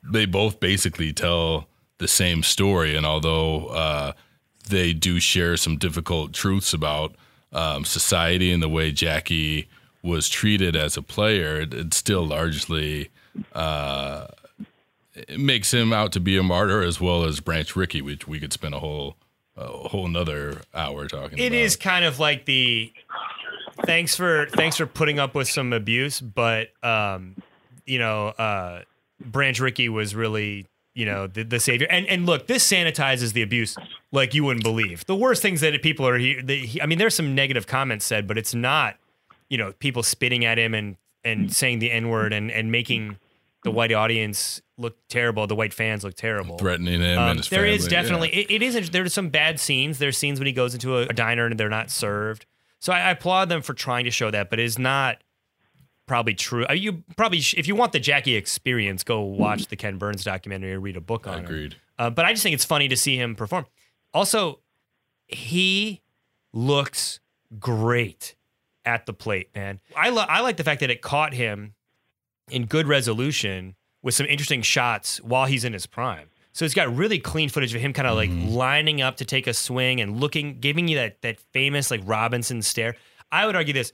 they 0.03 0.25
both 0.25 0.59
basically 0.59 1.13
tell 1.13 1.67
the 1.99 2.07
same 2.07 2.43
story, 2.43 2.95
and 2.95 3.05
although 3.05 3.67
uh, 3.67 4.13
they 4.69 4.93
do 4.93 5.19
share 5.19 5.57
some 5.57 5.77
difficult 5.77 6.33
truths 6.33 6.73
about 6.73 7.15
um, 7.53 7.85
society 7.85 8.51
and 8.51 8.63
the 8.63 8.69
way 8.69 8.91
Jackie 8.91 9.67
was 10.01 10.29
treated 10.29 10.75
as 10.75 10.97
a 10.97 11.01
player, 11.01 11.61
it, 11.61 11.73
it 11.73 11.93
still 11.93 12.25
largely 12.25 13.09
uh, 13.53 14.27
makes 15.37 15.73
him 15.73 15.91
out 15.93 16.11
to 16.13 16.19
be 16.19 16.37
a 16.37 16.43
martyr 16.43 16.81
as 16.81 16.99
well 17.01 17.23
as 17.23 17.39
Branch 17.39 17.75
Rickey, 17.75 18.01
which 18.01 18.27
we 18.27 18.39
could 18.39 18.53
spend 18.53 18.73
a 18.73 18.79
whole 18.79 19.15
a 19.57 19.65
whole 19.89 20.05
another 20.05 20.61
hour 20.73 21.07
talking 21.07 21.37
It 21.37 21.47
about. 21.47 21.57
is 21.57 21.75
kind 21.75 22.05
of 22.05 22.19
like 22.19 22.45
the 22.45 22.93
thanks 23.85 24.15
for 24.15 24.45
thanks 24.47 24.77
for 24.77 24.85
putting 24.85 25.19
up 25.19 25.35
with 25.35 25.49
some 25.49 25.73
abuse, 25.73 26.21
but 26.21 26.69
um, 26.83 27.35
you 27.85 27.99
know, 27.99 28.27
uh, 28.29 28.81
Branch 29.19 29.59
Rickey 29.59 29.89
was 29.89 30.15
really 30.15 30.67
you 30.93 31.05
know 31.05 31.27
the, 31.27 31.43
the 31.43 31.59
savior. 31.59 31.87
And 31.89 32.05
and 32.07 32.25
look, 32.25 32.47
this 32.47 32.69
sanitizes 32.69 33.33
the 33.33 33.41
abuse 33.41 33.75
like 34.11 34.33
you 34.33 34.43
wouldn't 34.45 34.63
believe. 34.63 35.05
The 35.05 35.15
worst 35.15 35.41
things 35.41 35.61
that 35.61 35.81
people 35.81 36.07
are 36.07 36.17
here. 36.17 36.41
He, 36.47 36.81
I 36.81 36.85
mean, 36.85 36.97
there's 36.97 37.15
some 37.15 37.35
negative 37.35 37.67
comments 37.67 38.05
said, 38.05 38.27
but 38.27 38.37
it's 38.37 38.53
not 38.53 38.95
you 39.49 39.57
know 39.57 39.73
people 39.79 40.03
spitting 40.03 40.45
at 40.45 40.57
him 40.57 40.73
and 40.73 40.95
and 41.23 41.53
saying 41.53 41.79
the 41.79 41.91
n 41.91 42.09
word 42.09 42.33
and 42.33 42.49
and 42.51 42.71
making 42.71 43.17
the 43.63 43.71
white 43.71 43.91
audience 43.91 44.61
look 44.81 44.97
terrible, 45.07 45.47
the 45.47 45.55
white 45.55 45.73
fans 45.73 46.03
look 46.03 46.15
terrible. 46.15 46.57
threatening 46.57 47.01
him 47.01 47.17
Um, 47.17 47.29
and 47.29 47.39
his 47.39 47.49
there 47.49 47.61
family. 47.61 47.75
is 47.75 47.87
definitely 47.87 48.29
it, 48.29 48.51
it 48.51 48.61
is 48.61 48.89
there's 48.89 49.13
some 49.13 49.29
bad 49.29 49.59
scenes. 49.59 49.99
There's 49.99 50.17
scenes 50.17 50.39
when 50.39 50.47
he 50.47 50.53
goes 50.53 50.73
into 50.73 50.97
a, 50.97 51.01
a 51.03 51.13
diner 51.13 51.45
and 51.45 51.59
they're 51.59 51.69
not 51.69 51.89
served. 51.91 52.45
So 52.79 52.91
I, 52.91 52.99
I 53.01 53.11
applaud 53.11 53.49
them 53.49 53.61
for 53.61 53.73
trying 53.73 54.05
to 54.05 54.11
show 54.11 54.31
that 54.31 54.49
but 54.49 54.59
it's 54.59 54.77
not 54.77 55.23
probably 56.07 56.33
true. 56.33 56.65
Uh, 56.69 56.73
you 56.73 57.03
probably 57.15 57.39
sh- 57.39 57.53
if 57.57 57.67
you 57.67 57.75
want 57.75 57.91
the 57.93 57.99
jackie 57.99 58.35
experience 58.35 59.03
go 59.03 59.21
watch 59.21 59.67
the 59.67 59.75
ken 59.77 59.97
burns 59.97 60.23
documentary 60.23 60.73
or 60.73 60.79
read 60.79 60.97
a 60.97 61.01
book 61.01 61.23
Yeah, 61.25 61.33
on 61.33 61.39
it 61.39 61.43
agreed. 61.45 61.75
uh, 61.99 62.09
but 62.09 62.25
i 62.25 62.31
just 62.33 62.43
think 62.43 62.53
it's 62.53 62.65
funny 62.65 62.87
to 62.89 62.97
see 62.97 63.15
him 63.15 63.35
perform. 63.35 63.65
Also 64.13 64.59
he 65.27 66.01
looks 66.53 67.19
great 67.59 68.35
at 68.83 69.05
the 69.05 69.13
plate 69.13 69.49
man. 69.55 69.79
I, 69.95 70.09
lo- 70.09 70.25
I 70.27 70.41
like 70.41 70.57
the 70.57 70.63
fact 70.63 70.79
that 70.81 70.89
it 70.89 71.01
caught 71.01 71.33
him 71.33 71.75
in 72.49 72.65
good 72.65 72.87
resolution 72.87 73.75
with 74.01 74.13
some 74.13 74.25
interesting 74.27 74.61
shots 74.61 75.21
while 75.21 75.45
he's 75.45 75.63
in 75.63 75.73
his 75.73 75.85
prime. 75.85 76.29
So 76.53 76.65
it's 76.65 76.73
got 76.73 76.93
really 76.93 77.19
clean 77.19 77.49
footage 77.49 77.73
of 77.73 77.81
him 77.81 77.93
kind 77.93 78.07
of 78.07 78.15
like 78.15 78.29
mm-hmm. 78.29 78.49
lining 78.49 79.01
up 79.01 79.17
to 79.17 79.25
take 79.25 79.47
a 79.47 79.53
swing 79.53 80.01
and 80.01 80.19
looking, 80.19 80.59
giving 80.59 80.87
you 80.87 80.97
that 80.97 81.21
that 81.21 81.39
famous 81.39 81.89
like 81.89 82.01
Robinson 82.03 82.61
stare. 82.61 82.95
I 83.31 83.45
would 83.45 83.55
argue 83.55 83.73
this: 83.73 83.93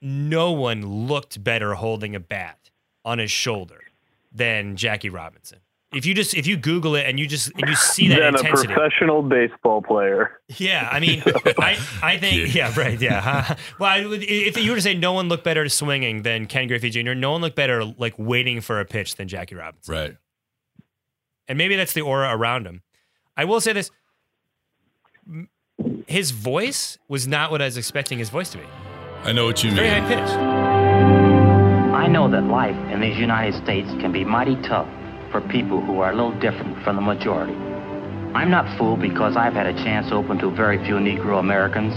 no 0.00 0.52
one 0.52 1.06
looked 1.06 1.42
better 1.44 1.74
holding 1.74 2.14
a 2.14 2.20
bat 2.20 2.70
on 3.04 3.18
his 3.18 3.30
shoulder 3.30 3.82
than 4.32 4.76
Jackie 4.76 5.10
Robinson. 5.10 5.58
If 5.92 6.06
you 6.06 6.14
just 6.14 6.34
if 6.34 6.46
you 6.46 6.56
Google 6.56 6.94
it 6.94 7.04
and 7.06 7.18
you 7.18 7.26
just 7.26 7.50
and 7.56 7.68
you 7.68 7.74
see 7.74 8.06
that 8.08 8.20
Than 8.20 8.36
a 8.36 8.42
professional 8.48 9.22
baseball 9.22 9.82
player. 9.82 10.38
yeah, 10.56 10.88
I 10.90 11.00
mean, 11.00 11.20
I, 11.58 11.76
I 12.00 12.16
think, 12.16 12.54
yeah, 12.54 12.72
right, 12.78 13.00
yeah. 13.00 13.56
well, 13.80 13.90
I 13.90 13.98
if 14.08 14.56
you 14.56 14.70
were 14.70 14.76
to 14.76 14.82
say 14.82 14.94
no 14.94 15.12
one 15.12 15.28
looked 15.28 15.42
better 15.42 15.68
swinging 15.68 16.22
than 16.22 16.46
Ken 16.46 16.68
Griffey 16.68 16.90
Jr., 16.90 17.14
no 17.14 17.32
one 17.32 17.40
looked 17.40 17.56
better 17.56 17.84
like 17.84 18.14
waiting 18.18 18.60
for 18.60 18.78
a 18.78 18.84
pitch 18.84 19.16
than 19.16 19.26
Jackie 19.26 19.56
Robinson. 19.56 19.92
Right. 19.92 20.16
And 21.48 21.58
maybe 21.58 21.74
that's 21.74 21.92
the 21.92 22.02
aura 22.02 22.36
around 22.36 22.66
him. 22.66 22.82
I 23.36 23.44
will 23.44 23.60
say 23.60 23.72
this: 23.72 23.90
his 26.06 26.30
voice 26.30 26.98
was 27.08 27.26
not 27.26 27.50
what 27.50 27.60
I 27.60 27.64
was 27.64 27.76
expecting 27.76 28.18
his 28.20 28.30
voice 28.30 28.50
to 28.50 28.58
be. 28.58 28.64
I 29.24 29.32
know 29.32 29.44
what 29.44 29.64
you 29.64 29.72
Very 29.72 29.90
mean. 29.90 30.02
high 30.02 30.08
pitched. 30.14 30.32
I 31.94 32.06
know 32.06 32.30
that 32.30 32.44
life 32.44 32.76
in 32.92 33.00
these 33.00 33.16
United 33.18 33.60
States 33.64 33.88
can 34.00 34.12
be 34.12 34.24
mighty 34.24 34.54
tough 34.62 34.88
for 35.30 35.40
people 35.40 35.80
who 35.80 36.00
are 36.00 36.10
a 36.10 36.14
little 36.14 36.38
different 36.40 36.82
from 36.82 36.96
the 36.96 37.02
majority. 37.02 37.54
I'm 38.34 38.50
not 38.50 38.66
fooled 38.78 39.00
because 39.00 39.36
I've 39.36 39.54
had 39.54 39.66
a 39.66 39.72
chance 39.74 40.12
open 40.12 40.38
to 40.38 40.50
very 40.50 40.78
few 40.84 40.94
Negro 40.96 41.38
Americans, 41.40 41.94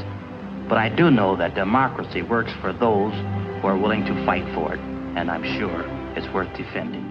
but 0.67 0.77
I 0.77 0.89
do 0.89 1.11
know 1.11 1.35
that 1.35 1.53
democracy 1.55 2.21
works 2.21 2.51
for 2.61 2.73
those 2.73 3.13
who 3.61 3.67
are 3.67 3.77
willing 3.77 4.03
to 4.05 4.25
fight 4.25 4.45
for 4.55 4.73
it, 4.73 4.79
and 4.79 5.29
I'm 5.29 5.43
sure 5.59 5.83
it's 6.17 6.27
worth 6.33 6.55
defending. 6.57 7.03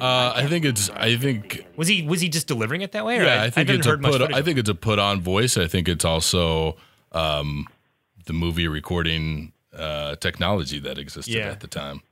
Uh, 0.00 0.32
I 0.36 0.46
think 0.46 0.64
it's. 0.66 0.90
I 0.90 1.16
think 1.16 1.66
Was 1.76 1.88
he 1.88 2.02
was 2.02 2.20
he 2.20 2.28
just 2.28 2.46
delivering 2.46 2.82
it 2.82 2.92
that 2.92 3.06
way? 3.06 3.18
Or 3.18 3.24
Yeah, 3.24 3.42
I 3.42 3.48
think 3.50 3.68
haven't 3.68 3.86
it's 3.86 3.86
a 3.86 3.96
put. 4.18 4.34
I 4.34 4.42
think 4.42 4.58
it's 4.58 4.68
a 4.68 4.74
put 4.74 4.98
on 4.98 5.22
voice. 5.22 5.56
I 5.56 5.68
think 5.68 5.88
it's 5.88 6.04
also 6.04 6.76
um, 7.12 7.66
the 8.26 8.34
movie 8.34 8.68
recording 8.68 9.52
uh, 9.74 10.16
technology 10.16 10.78
that 10.80 10.98
existed 10.98 11.32
Yeah. 11.32 11.48
at 11.50 11.60
the 11.60 11.66
time. 11.66 12.02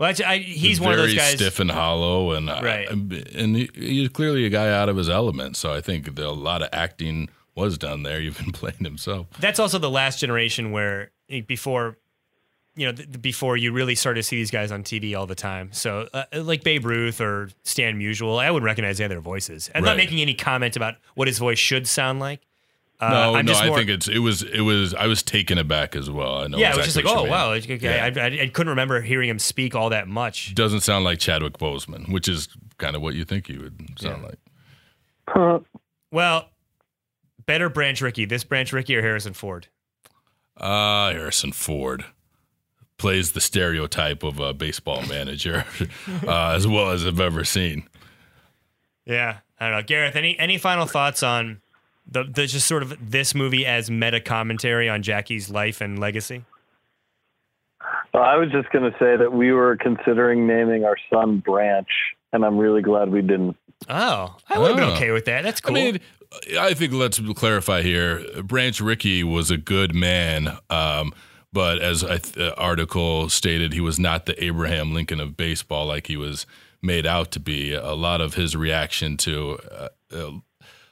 Well, 0.00 0.08
actually, 0.08 0.24
I, 0.24 0.38
he's 0.38 0.80
one 0.80 0.92
of 0.92 0.98
those 0.98 1.12
very 1.12 1.18
guys. 1.18 1.34
stiff 1.34 1.60
and 1.60 1.70
hollow, 1.70 2.32
and 2.32 2.50
I- 2.50 2.86
and 2.88 3.54
he, 3.54 3.68
he's 3.74 4.08
clearly 4.08 4.46
a 4.46 4.48
guy 4.48 4.72
out 4.72 4.88
of 4.88 4.96
his 4.96 5.10
element. 5.10 5.56
So 5.58 5.74
I 5.74 5.82
think 5.82 6.18
a 6.18 6.22
lot 6.30 6.62
of 6.62 6.70
acting 6.72 7.28
was 7.54 7.76
done 7.76 8.02
there, 8.02 8.18
even 8.22 8.50
playing 8.52 8.78
himself. 8.82 9.26
that's 9.38 9.58
also 9.60 9.78
the 9.78 9.90
last 9.90 10.18
generation 10.18 10.72
where 10.72 11.10
eh, 11.28 11.42
before 11.42 11.98
you 12.76 12.86
know 12.86 12.92
th- 12.92 13.20
before 13.20 13.58
you 13.58 13.72
really 13.72 13.94
started 13.94 14.20
to 14.20 14.22
see 14.22 14.36
these 14.36 14.50
guys 14.50 14.72
on 14.72 14.84
TV 14.84 15.14
all 15.18 15.26
the 15.26 15.34
time. 15.34 15.68
So 15.72 16.08
uh, 16.14 16.24
like 16.32 16.64
Babe 16.64 16.86
Ruth 16.86 17.20
or 17.20 17.50
Stan 17.64 17.98
Musial, 18.00 18.38
I 18.40 18.50
wouldn't 18.50 18.64
recognize 18.64 19.00
any 19.00 19.04
of 19.06 19.10
their 19.10 19.20
voices. 19.20 19.70
I'm 19.74 19.84
not 19.84 19.98
making 19.98 20.20
any 20.20 20.32
comment 20.32 20.76
about 20.76 20.94
what 21.14 21.28
his 21.28 21.38
voice 21.38 21.58
should 21.58 21.86
sound 21.86 22.20
like. 22.20 22.40
Uh, 23.00 23.08
no, 23.08 23.34
I'm 23.34 23.46
no, 23.46 23.52
just 23.52 23.62
I 23.62 23.74
think 23.74 23.88
it's 23.88 24.08
it 24.08 24.18
was 24.18 24.42
it 24.42 24.60
was 24.60 24.94
I 24.94 25.06
was 25.06 25.22
taken 25.22 25.56
aback 25.56 25.96
as 25.96 26.10
well. 26.10 26.38
I 26.38 26.48
know. 26.48 26.58
yeah, 26.58 26.72
it 26.72 26.76
was 26.76 26.84
just 26.84 26.96
like, 26.96 27.06
exactly 27.06 27.28
oh 27.28 27.30
what 27.30 27.30
wow, 27.30 27.52
mean. 27.54 27.72
okay, 27.72 27.98
I, 27.98 28.08
I, 28.08 28.42
I 28.42 28.48
couldn't 28.48 28.68
remember 28.70 29.00
hearing 29.00 29.30
him 29.30 29.38
speak 29.38 29.74
all 29.74 29.88
that 29.88 30.06
much. 30.06 30.54
Doesn't 30.54 30.80
sound 30.80 31.04
like 31.04 31.18
Chadwick 31.18 31.56
Boseman, 31.56 32.12
which 32.12 32.28
is 32.28 32.48
kind 32.76 32.94
of 32.94 33.00
what 33.00 33.14
you 33.14 33.24
think 33.24 33.46
he 33.46 33.56
would 33.56 33.98
sound 33.98 34.22
like. 34.22 35.62
Well, 36.12 36.50
better 37.46 37.68
Branch 37.68 38.00
Rickey, 38.00 38.24
this 38.24 38.44
Branch 38.44 38.72
Rickey 38.72 38.96
or 38.96 39.02
Harrison 39.02 39.32
Ford? 39.32 39.68
Ah, 40.56 41.10
Harrison 41.10 41.52
Ford 41.52 42.04
plays 42.98 43.32
the 43.32 43.40
stereotype 43.40 44.22
of 44.22 44.38
a 44.40 44.52
baseball 44.52 45.02
manager 45.06 45.64
uh, 46.26 46.50
as 46.50 46.66
well 46.66 46.90
as 46.90 47.06
I've 47.06 47.20
ever 47.20 47.44
seen. 47.44 47.88
Yeah, 49.06 49.38
I 49.58 49.70
don't 49.70 49.78
know, 49.78 49.82
Gareth. 49.82 50.16
Any 50.16 50.38
any 50.38 50.58
final 50.58 50.86
thoughts 50.86 51.22
on 51.22 51.62
the 52.10 52.24
the 52.24 52.46
just 52.46 52.66
sort 52.66 52.82
of 52.82 52.96
this 53.10 53.34
movie 53.34 53.64
as 53.66 53.90
meta 53.90 54.20
commentary 54.20 54.88
on 54.88 55.02
Jackie's 55.02 55.50
life 55.50 55.80
and 55.80 55.98
legacy? 55.98 56.44
Well, 58.12 58.22
I 58.22 58.36
was 58.36 58.50
just 58.50 58.70
going 58.70 58.90
to 58.90 58.96
say 58.98 59.16
that 59.16 59.32
we 59.32 59.52
were 59.52 59.76
considering 59.76 60.46
naming 60.46 60.84
our 60.84 60.96
son 61.12 61.38
Branch, 61.38 61.88
and 62.32 62.44
I'm 62.44 62.58
really 62.58 62.82
glad 62.82 63.10
we 63.10 63.22
didn't. 63.22 63.56
Oh, 63.88 64.36
I 64.48 64.58
would 64.58 64.68
have 64.72 64.76
been 64.76 64.88
Oh. 64.90 64.94
okay 64.94 65.10
with 65.12 65.24
that. 65.26 65.42
That's 65.42 65.60
cool. 65.60 65.76
I 65.76 65.80
mean, 65.80 66.00
I 66.58 66.74
think 66.74 66.92
let's 66.92 67.18
clarify 67.34 67.82
here. 67.82 68.22
Branch 68.42 68.78
Rickey 68.80 69.24
was 69.24 69.50
a 69.50 69.56
good 69.56 69.94
man, 69.94 70.58
um, 70.68 71.12
but 71.52 71.80
as 71.80 72.04
I 72.04 72.18
th- 72.18 72.36
uh, 72.36 72.54
article 72.58 73.28
stated, 73.28 73.72
he 73.72 73.80
was 73.80 73.98
not 73.98 74.26
the 74.26 74.42
Abraham 74.44 74.92
Lincoln 74.92 75.20
of 75.20 75.36
baseball 75.36 75.86
like 75.86 76.08
he 76.08 76.16
was 76.16 76.46
made 76.82 77.06
out 77.06 77.30
to 77.32 77.40
be. 77.40 77.72
A 77.72 77.94
lot 77.94 78.20
of 78.20 78.34
his 78.34 78.54
reaction 78.56 79.16
to 79.18 79.58
uh, 79.70 79.88
uh, 80.14 80.30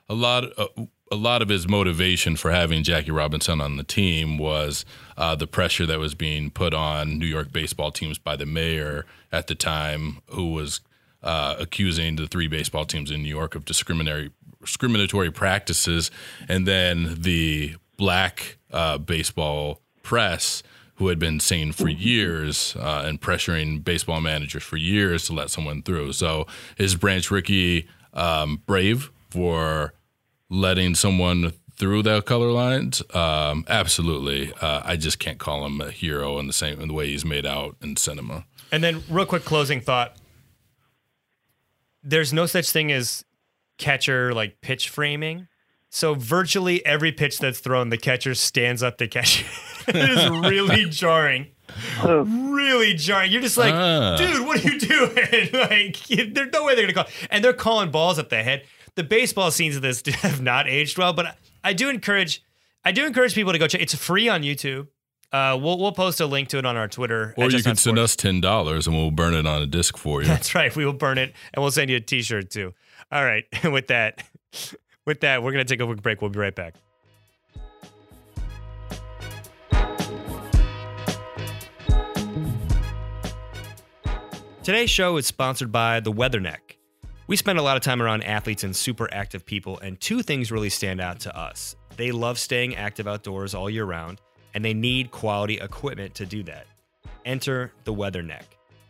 a 0.09 0.15
lot. 0.15 0.45
Uh, 0.57 0.67
a 1.11 1.17
lot 1.17 1.43
of 1.43 1.49
his 1.49 1.69
motivation 1.69 2.37
for 2.37 2.51
having 2.51 2.83
Jackie 2.83 3.11
Robinson 3.11 3.61
on 3.61 3.77
the 3.77 3.85
team 3.85 4.39
was 4.39 4.85
uh, 5.17 5.35
the 5.35 5.47
pressure 5.47 5.87
that 5.87 5.99
was 5.99 6.15
being 6.15 6.51
put 6.51 6.75
on 6.75 7.19
New 7.19 7.27
York 7.27 7.53
baseball 7.53 7.91
teams 7.91 8.19
by 8.19 8.37
the 8.37 8.47
mayor 8.47 9.07
at 9.33 9.47
the 9.47 9.55
time, 9.55 10.19
who 10.29 10.53
was 10.53 10.81
uh, 11.23 11.57
accusing 11.59 12.17
the 12.17 12.27
three 12.27 12.49
baseball 12.49 12.85
teams 12.85 13.11
in 13.11 13.23
New 13.23 13.29
York 13.29 13.55
of 13.55 13.65
discriminatory 13.65 14.31
discriminatory 14.61 15.31
practices, 15.31 16.11
and 16.49 16.67
then 16.67 17.17
the 17.21 17.77
black 17.97 18.59
uh, 18.73 18.99
baseball 18.99 19.81
press, 20.03 20.63
who 20.97 21.09
had 21.09 21.19
been 21.19 21.39
saying 21.39 21.73
for 21.73 21.89
years 21.89 22.75
uh, 22.77 23.05
and 23.07 23.21
pressuring 23.21 23.85
baseball 23.85 24.21
managers 24.21 24.65
for 24.65 24.77
years 24.77 25.27
to 25.27 25.33
let 25.33 25.49
someone 25.49 25.81
through. 25.83 26.13
So 26.13 26.47
is 26.77 26.97
Branch 26.97 27.31
Rickey 27.31 27.87
um, 28.15 28.63
brave 28.67 29.11
for 29.31 29.93
letting 30.51 30.95
someone 30.95 31.53
through 31.77 32.03
the 32.03 32.23
color 32.23 32.51
lines? 32.51 33.03
Um, 33.15 33.65
absolutely. 33.69 34.53
Uh, 34.61 34.83
I 34.85 34.97
just 34.97 35.19
can't 35.19 35.39
call 35.39 35.65
him 35.67 35.81
a 35.81 35.91
hero 35.91 36.39
in 36.39 36.47
the 36.47 36.53
same 36.53 36.81
in 36.81 36.89
the 36.89 36.95
way 36.95 37.07
he's 37.09 37.25
made 37.25 37.47
out 37.47 37.77
in 37.83 37.97
cinema. 37.97 38.45
And 38.73 38.83
then, 38.85 39.03
real 39.09 39.27
quick 39.27 39.45
closing 39.45 39.81
thought. 39.81 40.17
There's 42.03 42.33
no 42.33 42.47
such 42.47 42.71
thing 42.71 42.93
as 42.93 43.25
catcher 43.77 44.33
like 44.33 44.61
pitch 44.61 44.89
framing. 44.89 45.49
So 45.91 46.15
virtually 46.15 46.85
every 46.85 47.13
pitch 47.13 47.39
that's 47.39 47.61
thrown, 47.61 47.89
the 47.89 47.97
catcher 47.99 48.35
stands 48.35 48.83
up 48.83 48.99
to 48.99 49.09
catch 49.09 49.41
it. 49.41 49.47
it 49.97 50.11
is 50.11 50.29
really 50.51 50.85
jarring. 50.91 51.49
Really 52.15 52.95
jarring. 52.95 53.31
You're 53.33 53.41
just 53.43 53.57
like, 53.57 53.75
Ah. 53.75 54.17
dude, 54.17 54.47
what 54.47 54.65
are 54.65 54.69
you 54.71 54.79
doing? 54.79 55.51
like, 55.53 55.97
there's 56.35 56.53
no 56.53 56.65
way 56.65 56.75
they're 56.75 56.87
gonna 56.87 56.93
call. 56.95 57.07
And 57.31 57.43
they're 57.45 57.53
calling 57.53 57.91
balls 57.91 58.19
at 58.19 58.29
the 58.31 58.43
head. 58.43 58.65
The 58.99 59.05
baseball 59.05 59.53
scenes 59.53 59.77
of 59.77 59.83
this 59.83 60.03
have 60.07 60.43
not 60.43 60.67
aged 60.67 60.99
well, 60.99 61.13
but 61.13 61.39
I, 61.63 61.73
do 61.73 61.89
encourage, 61.89 62.43
I 62.85 62.91
do 62.91 63.07
encourage 63.07 63.33
people 63.33 63.53
to 63.53 63.59
go 63.61 63.69
check. 63.69 63.81
It's 63.81 63.95
free 63.95 64.29
on 64.29 64.43
YouTube. 64.43 64.89
Uh, 65.31 65.57
we'll 65.63 65.79
we'll 65.79 65.93
post 65.93 66.21
a 66.21 66.27
link 66.27 66.49
to 66.49 66.59
it 66.59 66.67
on 66.67 66.77
our 66.77 66.89
Twitter. 66.89 67.33
Or 67.37 67.49
you 67.49 67.63
can 67.63 67.77
send 67.77 67.97
us 67.97 68.17
ten 68.17 68.41
dollars 68.41 68.89
and 68.89 68.97
we'll 68.97 69.13
burn 69.13 69.35
it 69.35 69.47
on 69.47 69.63
a 69.63 69.67
disc 69.67 69.97
for 69.97 70.21
you. 70.23 70.27
That's 70.27 70.53
right. 70.53 70.75
We 70.75 70.85
will 70.85 70.95
burn 70.95 71.17
it 71.17 71.33
and 71.55 71.63
we'll 71.63 71.71
send 71.71 71.91
you 71.91 71.99
a 71.99 72.01
t-shirt 72.01 72.51
too. 72.51 72.75
All 73.13 73.25
right. 73.25 73.45
with 73.65 73.87
that, 73.87 74.25
with 75.07 75.21
that, 75.21 75.45
we're 75.45 75.53
going 75.53 75.65
to 75.65 75.73
take 75.73 75.81
a 75.81 75.87
quick 75.87 76.03
break. 76.03 76.21
We'll 76.21 76.31
be 76.31 76.41
right 76.41 76.57
back. 76.57 76.75
Today's 84.65 84.91
show 84.91 85.17
is 85.19 85.27
sponsored 85.29 85.71
by 85.71 86.01
The 86.01 86.13
Weatherneck. 86.13 86.78
We 87.29 87.37
spend 87.37 87.59
a 87.59 87.63
lot 87.63 87.77
of 87.77 87.83
time 87.83 88.01
around 88.01 88.23
athletes 88.23 88.65
and 88.65 88.75
super 88.75 89.07
active 89.13 89.45
people, 89.45 89.79
and 89.81 90.01
two 90.01 90.23
things 90.23 90.51
really 90.51 90.71
stand 90.71 90.99
out 90.99 91.21
to 91.21 91.39
us. 91.39 91.77
They 91.99 92.11
love 92.11 92.39
staying 92.39 92.77
active 92.77 93.07
outdoors 93.07 93.55
all 93.55 93.69
year 93.69 93.85
round, 93.85 94.19
and 94.55 94.65
they 94.65 94.73
need 94.73 95.11
quality 95.11 95.59
equipment 95.61 96.15
to 96.15 96.25
do 96.25 96.43
that. 96.45 96.67
Enter 97.27 97.75
The 97.85 97.93
Weatherneck. 97.93 98.45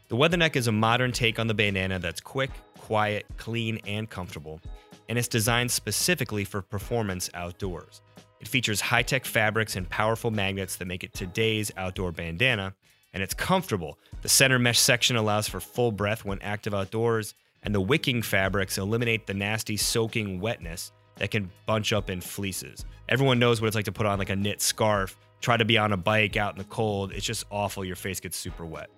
The 0.07 0.15
Weatherneck 0.15 0.55
is 0.55 0.69
a 0.69 0.73
modern 0.73 1.11
take 1.11 1.41
on 1.41 1.49
the 1.49 1.55
bandana 1.55 1.99
that's 1.99 2.21
quick, 2.21 2.53
quiet, 2.79 3.27
clean, 3.39 3.81
and 3.89 4.09
comfortable, 4.09 4.61
and 5.09 5.19
it's 5.19 5.27
designed 5.27 5.73
specifically 5.73 6.45
for 6.45 6.63
performance 6.63 7.29
outdoors. 7.35 8.03
It 8.39 8.47
features 8.47 8.81
high 8.81 9.03
tech 9.03 9.25
fabrics 9.25 9.75
and 9.75 9.91
powerful 9.91 10.31
magnets 10.31 10.77
that 10.77 10.87
make 10.87 11.03
it 11.03 11.13
today's 11.13 11.73
outdoor 11.77 12.13
bandana, 12.13 12.73
and 13.13 13.21
it's 13.21 13.35
comfortable. 13.35 13.99
The 14.23 14.29
center 14.29 14.61
mesh 14.61 14.79
section 14.79 15.17
allows 15.17 15.49
for 15.49 15.59
full 15.59 15.91
breath 15.91 16.25
when 16.25 16.41
active 16.41 16.73
outdoors, 16.73 17.35
and 17.63 17.75
the 17.75 17.81
wicking 17.81 18.23
fabrics 18.23 18.79
eliminate 18.79 19.27
the 19.27 19.35
nasty 19.35 19.77
soaking 19.77 20.41
wetness 20.41 20.93
that 21.17 21.31
can 21.31 21.51
bunch 21.67 21.93
up 21.93 22.11
in 22.11 22.21
fleeces. 22.21 22.85
Everyone 23.09 23.39
knows 23.39 23.61
what 23.61 23.67
it's 23.67 23.77
like 23.77 23.85
to 23.87 23.93
put 23.93 24.07
on 24.07 24.19
like 24.19 24.31
a 24.31 24.37
knit 24.37 24.61
scarf, 24.61 25.19
try 25.41 25.57
to 25.57 25.65
be 25.65 25.79
on 25.79 25.93
a 25.93 25.97
bike 25.97 26.37
out 26.37 26.53
in 26.53 26.59
the 26.59 26.65
cold. 26.65 27.13
It's 27.13 27.27
just 27.27 27.45
awful. 27.51 27.85
Your 27.85 27.97
face 27.97 28.21
gets 28.21 28.37
super 28.37 28.65
wet. 28.65 28.91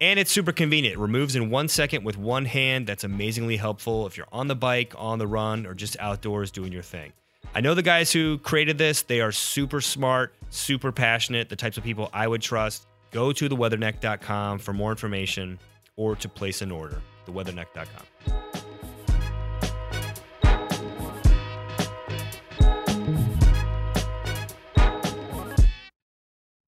And 0.00 0.20
it's 0.20 0.30
super 0.30 0.52
convenient. 0.52 0.96
It 0.96 1.00
removes 1.00 1.34
in 1.34 1.50
one 1.50 1.66
second 1.68 2.04
with 2.04 2.16
one 2.16 2.44
hand. 2.44 2.86
That's 2.86 3.02
amazingly 3.02 3.56
helpful 3.56 4.06
if 4.06 4.16
you're 4.16 4.28
on 4.30 4.46
the 4.46 4.54
bike, 4.54 4.94
on 4.96 5.18
the 5.18 5.26
run, 5.26 5.66
or 5.66 5.74
just 5.74 5.96
outdoors 5.98 6.52
doing 6.52 6.72
your 6.72 6.82
thing. 6.82 7.12
I 7.54 7.60
know 7.60 7.74
the 7.74 7.82
guys 7.82 8.12
who 8.12 8.38
created 8.38 8.78
this. 8.78 9.02
They 9.02 9.20
are 9.20 9.32
super 9.32 9.80
smart, 9.80 10.34
super 10.50 10.92
passionate, 10.92 11.48
the 11.48 11.56
types 11.56 11.78
of 11.78 11.84
people 11.84 12.10
I 12.12 12.28
would 12.28 12.42
trust. 12.42 12.86
Go 13.10 13.32
to 13.32 13.48
theweatherneck.com 13.48 14.58
for 14.58 14.72
more 14.72 14.90
information 14.90 15.58
or 15.96 16.14
to 16.16 16.28
place 16.28 16.62
an 16.62 16.70
order. 16.70 17.00
Theweatherneck.com. 17.28 18.06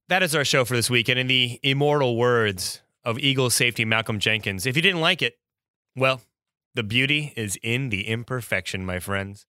That 0.09 0.25
is 0.25 0.35
our 0.35 0.45
show 0.45 0.65
for 0.65 0.75
this 0.75 0.91
week. 0.91 1.09
And 1.09 1.21
in 1.21 1.29
the 1.29 1.61
immortal 1.63 2.17
words 2.17 2.83
of 3.05 3.19
Eagles 3.21 3.55
safety 3.55 3.85
Malcolm 3.85 4.19
Jenkins, 4.19 4.67
if 4.67 4.75
you 4.75 4.83
didn't 4.83 5.01
like 5.01 5.23
it, 5.23 5.39
well, 5.95 6.21
the 6.75 6.83
beauty 6.83 7.33
is 7.37 7.57
in 7.63 7.91
the 7.91 8.09
imperfection, 8.09 8.85
my 8.85 8.99
friends. 8.99 9.47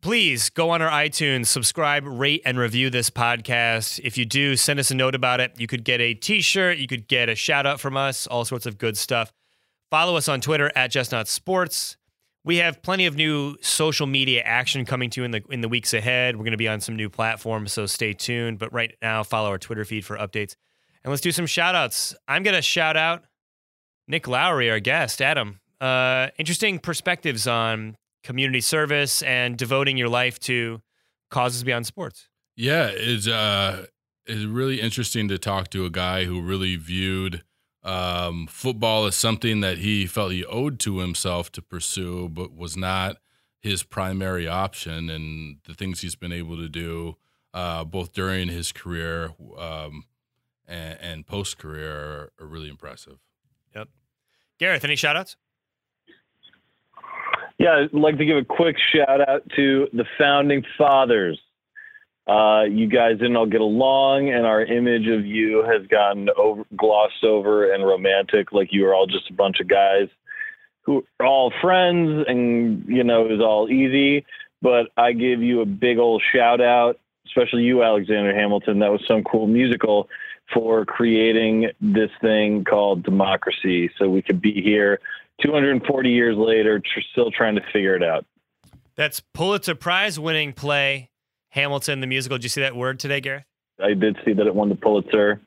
Please 0.00 0.50
go 0.50 0.70
on 0.70 0.82
our 0.82 0.90
iTunes, 0.90 1.46
subscribe, 1.46 2.04
rate, 2.04 2.42
and 2.44 2.58
review 2.58 2.90
this 2.90 3.08
podcast. 3.08 4.00
If 4.02 4.18
you 4.18 4.24
do, 4.24 4.56
send 4.56 4.80
us 4.80 4.90
a 4.90 4.96
note 4.96 5.14
about 5.14 5.38
it. 5.38 5.52
You 5.58 5.68
could 5.68 5.84
get 5.84 6.00
a 6.00 6.14
t 6.14 6.40
shirt, 6.40 6.78
you 6.78 6.88
could 6.88 7.06
get 7.06 7.28
a 7.28 7.36
shout 7.36 7.64
out 7.64 7.78
from 7.78 7.96
us, 7.96 8.26
all 8.26 8.44
sorts 8.44 8.66
of 8.66 8.78
good 8.78 8.96
stuff. 8.96 9.32
Follow 9.92 10.16
us 10.16 10.26
on 10.26 10.40
Twitter 10.40 10.72
at 10.74 10.90
Just 10.90 11.12
Not 11.12 11.28
Sports. 11.28 11.98
We 12.46 12.56
have 12.56 12.80
plenty 12.80 13.04
of 13.04 13.14
new 13.14 13.58
social 13.60 14.06
media 14.06 14.40
action 14.40 14.86
coming 14.86 15.10
to 15.10 15.20
you 15.20 15.26
in 15.26 15.32
the 15.32 15.42
in 15.50 15.60
the 15.60 15.68
weeks 15.68 15.92
ahead. 15.92 16.36
We're 16.36 16.44
going 16.44 16.52
to 16.52 16.56
be 16.56 16.66
on 16.66 16.80
some 16.80 16.96
new 16.96 17.10
platforms, 17.10 17.74
so 17.74 17.84
stay 17.84 18.14
tuned. 18.14 18.58
But 18.58 18.72
right 18.72 18.96
now, 19.02 19.22
follow 19.22 19.50
our 19.50 19.58
Twitter 19.58 19.84
feed 19.84 20.06
for 20.06 20.16
updates. 20.16 20.56
And 21.04 21.10
let's 21.10 21.20
do 21.20 21.30
some 21.30 21.44
shout 21.44 21.74
outs. 21.74 22.14
I'm 22.26 22.42
going 22.42 22.54
to 22.54 22.62
shout 22.62 22.96
out 22.96 23.24
Nick 24.08 24.26
Lowery, 24.26 24.70
our 24.70 24.80
guest, 24.80 25.20
Adam. 25.20 25.60
Uh, 25.78 26.28
interesting 26.38 26.78
perspectives 26.78 27.46
on 27.46 27.94
community 28.24 28.62
service 28.62 29.20
and 29.20 29.58
devoting 29.58 29.98
your 29.98 30.08
life 30.08 30.40
to 30.40 30.80
causes 31.30 31.64
beyond 31.64 31.84
sports. 31.84 32.30
Yeah, 32.56 32.88
it's 32.94 33.28
uh, 33.28 33.84
it's 34.24 34.46
really 34.46 34.80
interesting 34.80 35.28
to 35.28 35.36
talk 35.36 35.68
to 35.68 35.84
a 35.84 35.90
guy 35.90 36.24
who 36.24 36.40
really 36.40 36.76
viewed 36.76 37.42
um, 37.84 38.46
football 38.46 39.06
is 39.06 39.14
something 39.14 39.60
that 39.60 39.78
he 39.78 40.06
felt 40.06 40.32
he 40.32 40.44
owed 40.44 40.78
to 40.80 40.98
himself 40.98 41.50
to 41.52 41.62
pursue, 41.62 42.28
but 42.28 42.54
was 42.54 42.76
not 42.76 43.16
his 43.60 43.82
primary 43.82 44.46
option. 44.46 45.10
And 45.10 45.58
the 45.64 45.74
things 45.74 46.00
he's 46.00 46.16
been 46.16 46.32
able 46.32 46.56
to 46.56 46.68
do, 46.68 47.16
uh, 47.52 47.84
both 47.84 48.12
during 48.12 48.48
his 48.48 48.72
career 48.72 49.30
um, 49.58 50.04
and, 50.66 50.98
and 51.00 51.26
post 51.26 51.58
career, 51.58 51.90
are, 51.90 52.32
are 52.40 52.46
really 52.46 52.68
impressive. 52.68 53.18
Yep. 53.74 53.88
Gareth, 54.58 54.84
any 54.84 54.96
shout 54.96 55.16
outs? 55.16 55.36
Yeah, 57.58 57.84
I'd 57.84 57.92
like 57.92 58.18
to 58.18 58.24
give 58.24 58.36
a 58.36 58.44
quick 58.44 58.76
shout 58.92 59.28
out 59.28 59.42
to 59.56 59.88
the 59.92 60.04
founding 60.18 60.64
fathers. 60.76 61.40
Uh, 62.26 62.62
you 62.70 62.86
guys 62.86 63.18
didn't 63.18 63.36
all 63.36 63.46
get 63.46 63.60
along, 63.60 64.30
and 64.30 64.46
our 64.46 64.62
image 64.62 65.08
of 65.08 65.26
you 65.26 65.64
has 65.64 65.86
gotten 65.88 66.28
over, 66.36 66.64
glossed 66.76 67.24
over 67.24 67.72
and 67.72 67.84
romantic, 67.84 68.52
like 68.52 68.72
you 68.72 68.84
were 68.84 68.94
all 68.94 69.06
just 69.06 69.28
a 69.28 69.32
bunch 69.32 69.58
of 69.60 69.66
guys 69.68 70.08
who 70.82 71.04
are 71.20 71.26
all 71.26 71.52
friends, 71.60 72.24
and 72.28 72.84
you 72.86 73.02
know 73.04 73.24
it 73.24 73.30
was 73.30 73.40
all 73.40 73.68
easy. 73.70 74.24
but 74.60 74.90
I 74.96 75.12
give 75.12 75.42
you 75.42 75.60
a 75.60 75.66
big 75.66 75.98
old 75.98 76.22
shout 76.32 76.60
out, 76.60 77.00
especially 77.26 77.64
you, 77.64 77.82
Alexander 77.82 78.34
Hamilton. 78.34 78.78
That 78.78 78.92
was 78.92 79.02
some 79.06 79.24
cool 79.24 79.46
musical 79.48 80.08
for 80.52 80.84
creating 80.84 81.70
this 81.80 82.10
thing 82.20 82.62
called 82.64 83.02
democracy, 83.02 83.90
so 83.98 84.08
we 84.08 84.22
could 84.22 84.40
be 84.40 84.60
here 84.62 85.00
240 85.42 86.10
years 86.10 86.36
later, 86.36 86.78
tr- 86.78 87.00
still 87.12 87.30
trying 87.30 87.56
to 87.56 87.62
figure 87.72 87.96
it 87.96 88.02
out. 88.02 88.24
That's 88.94 89.20
Pulitzer 89.20 89.74
Prize 89.74 90.20
winning 90.20 90.52
play, 90.52 91.08
Hamilton 91.52 92.00
the 92.00 92.06
musical. 92.06 92.38
Did 92.38 92.44
you 92.44 92.48
see 92.50 92.62
that 92.62 92.74
word 92.74 92.98
today, 92.98 93.20
Gareth? 93.20 93.44
I 93.82 93.94
did 93.94 94.16
see 94.24 94.32
that 94.32 94.46
it 94.46 94.54
won 94.54 94.68
the 94.70 94.74
Pulitzer. 94.74 95.40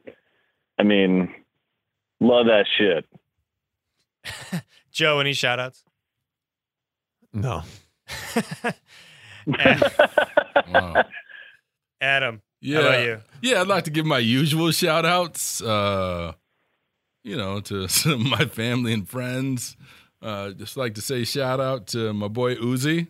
I 0.80 0.84
mean, 0.84 1.34
love 2.20 2.46
that 2.48 2.66
shit. 2.78 3.06
Joe, 4.92 5.20
any 5.20 5.34
shout 5.34 5.60
outs? 5.60 5.84
No. 7.34 7.64
Wow. 10.72 11.04
Adam, 12.02 12.42
Yeah. 12.62 12.82
how 12.82 12.88
about 12.88 13.04
you? 13.06 13.22
Yeah, 13.42 13.62
I'd 13.62 13.68
like 13.68 13.84
to 13.86 13.92
give 13.92 14.06
my 14.06 14.18
usual 14.20 14.72
shout 14.72 15.06
outs, 15.06 15.62
uh, 15.62 16.34
you 17.24 17.38
know, 17.38 17.60
to 17.62 17.88
some 17.88 18.14
of 18.14 18.40
my 18.40 18.46
family 18.46 18.94
and 18.94 19.08
friends. 19.08 19.76
Uh, 20.22 20.52
just 20.52 20.76
like 20.78 20.96
to 20.96 21.02
say 21.02 21.24
shout 21.24 21.60
out 21.60 21.88
to 21.88 22.14
my 22.14 22.28
boy 22.28 22.56
Uzi, 22.56 23.08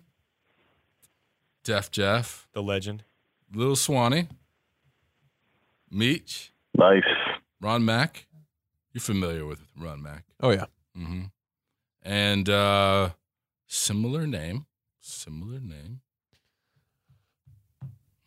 Def 1.66 1.92
Jeff, 1.92 2.48
The 2.54 2.64
legend. 2.64 3.04
Little 3.54 3.76
Swanee, 3.76 4.28
Meech, 5.92 6.54
Nice. 6.78 7.04
Ron 7.62 7.84
Mack. 7.84 8.28
You're 8.94 9.02
familiar 9.02 9.46
with 9.46 9.60
Ron 9.78 10.02
Mack. 10.02 10.24
Oh 10.42 10.52
yeah. 10.52 10.66
hmm 10.96 11.24
And 12.04 12.48
uh, 12.50 13.10
similar 13.68 14.26
name, 14.28 14.66
similar 15.02 15.60
name. 15.60 16.00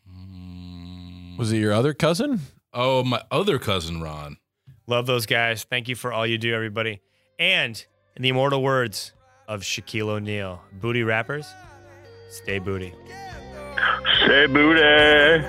Mm, 0.09 1.37
Was 1.37 1.51
it 1.51 1.57
your 1.57 1.73
other 1.73 1.93
cousin? 1.93 2.41
oh, 2.73 3.03
my 3.03 3.21
other 3.31 3.57
cousin 3.57 4.01
Ron. 4.01 4.37
Love 4.87 5.05
those 5.05 5.25
guys. 5.25 5.63
Thank 5.63 5.87
you 5.87 5.95
for 5.95 6.11
all 6.13 6.25
you 6.27 6.37
do, 6.37 6.53
everybody. 6.53 7.01
And 7.39 7.83
in 8.15 8.21
the 8.23 8.29
immortal 8.29 8.61
words 8.61 9.13
of 9.47 9.61
Shaquille 9.61 10.09
O'Neal, 10.09 10.61
booty 10.81 11.03
rappers, 11.03 11.47
stay 12.29 12.59
booty. 12.59 12.93
Say 14.27 14.47
booty. 14.47 15.45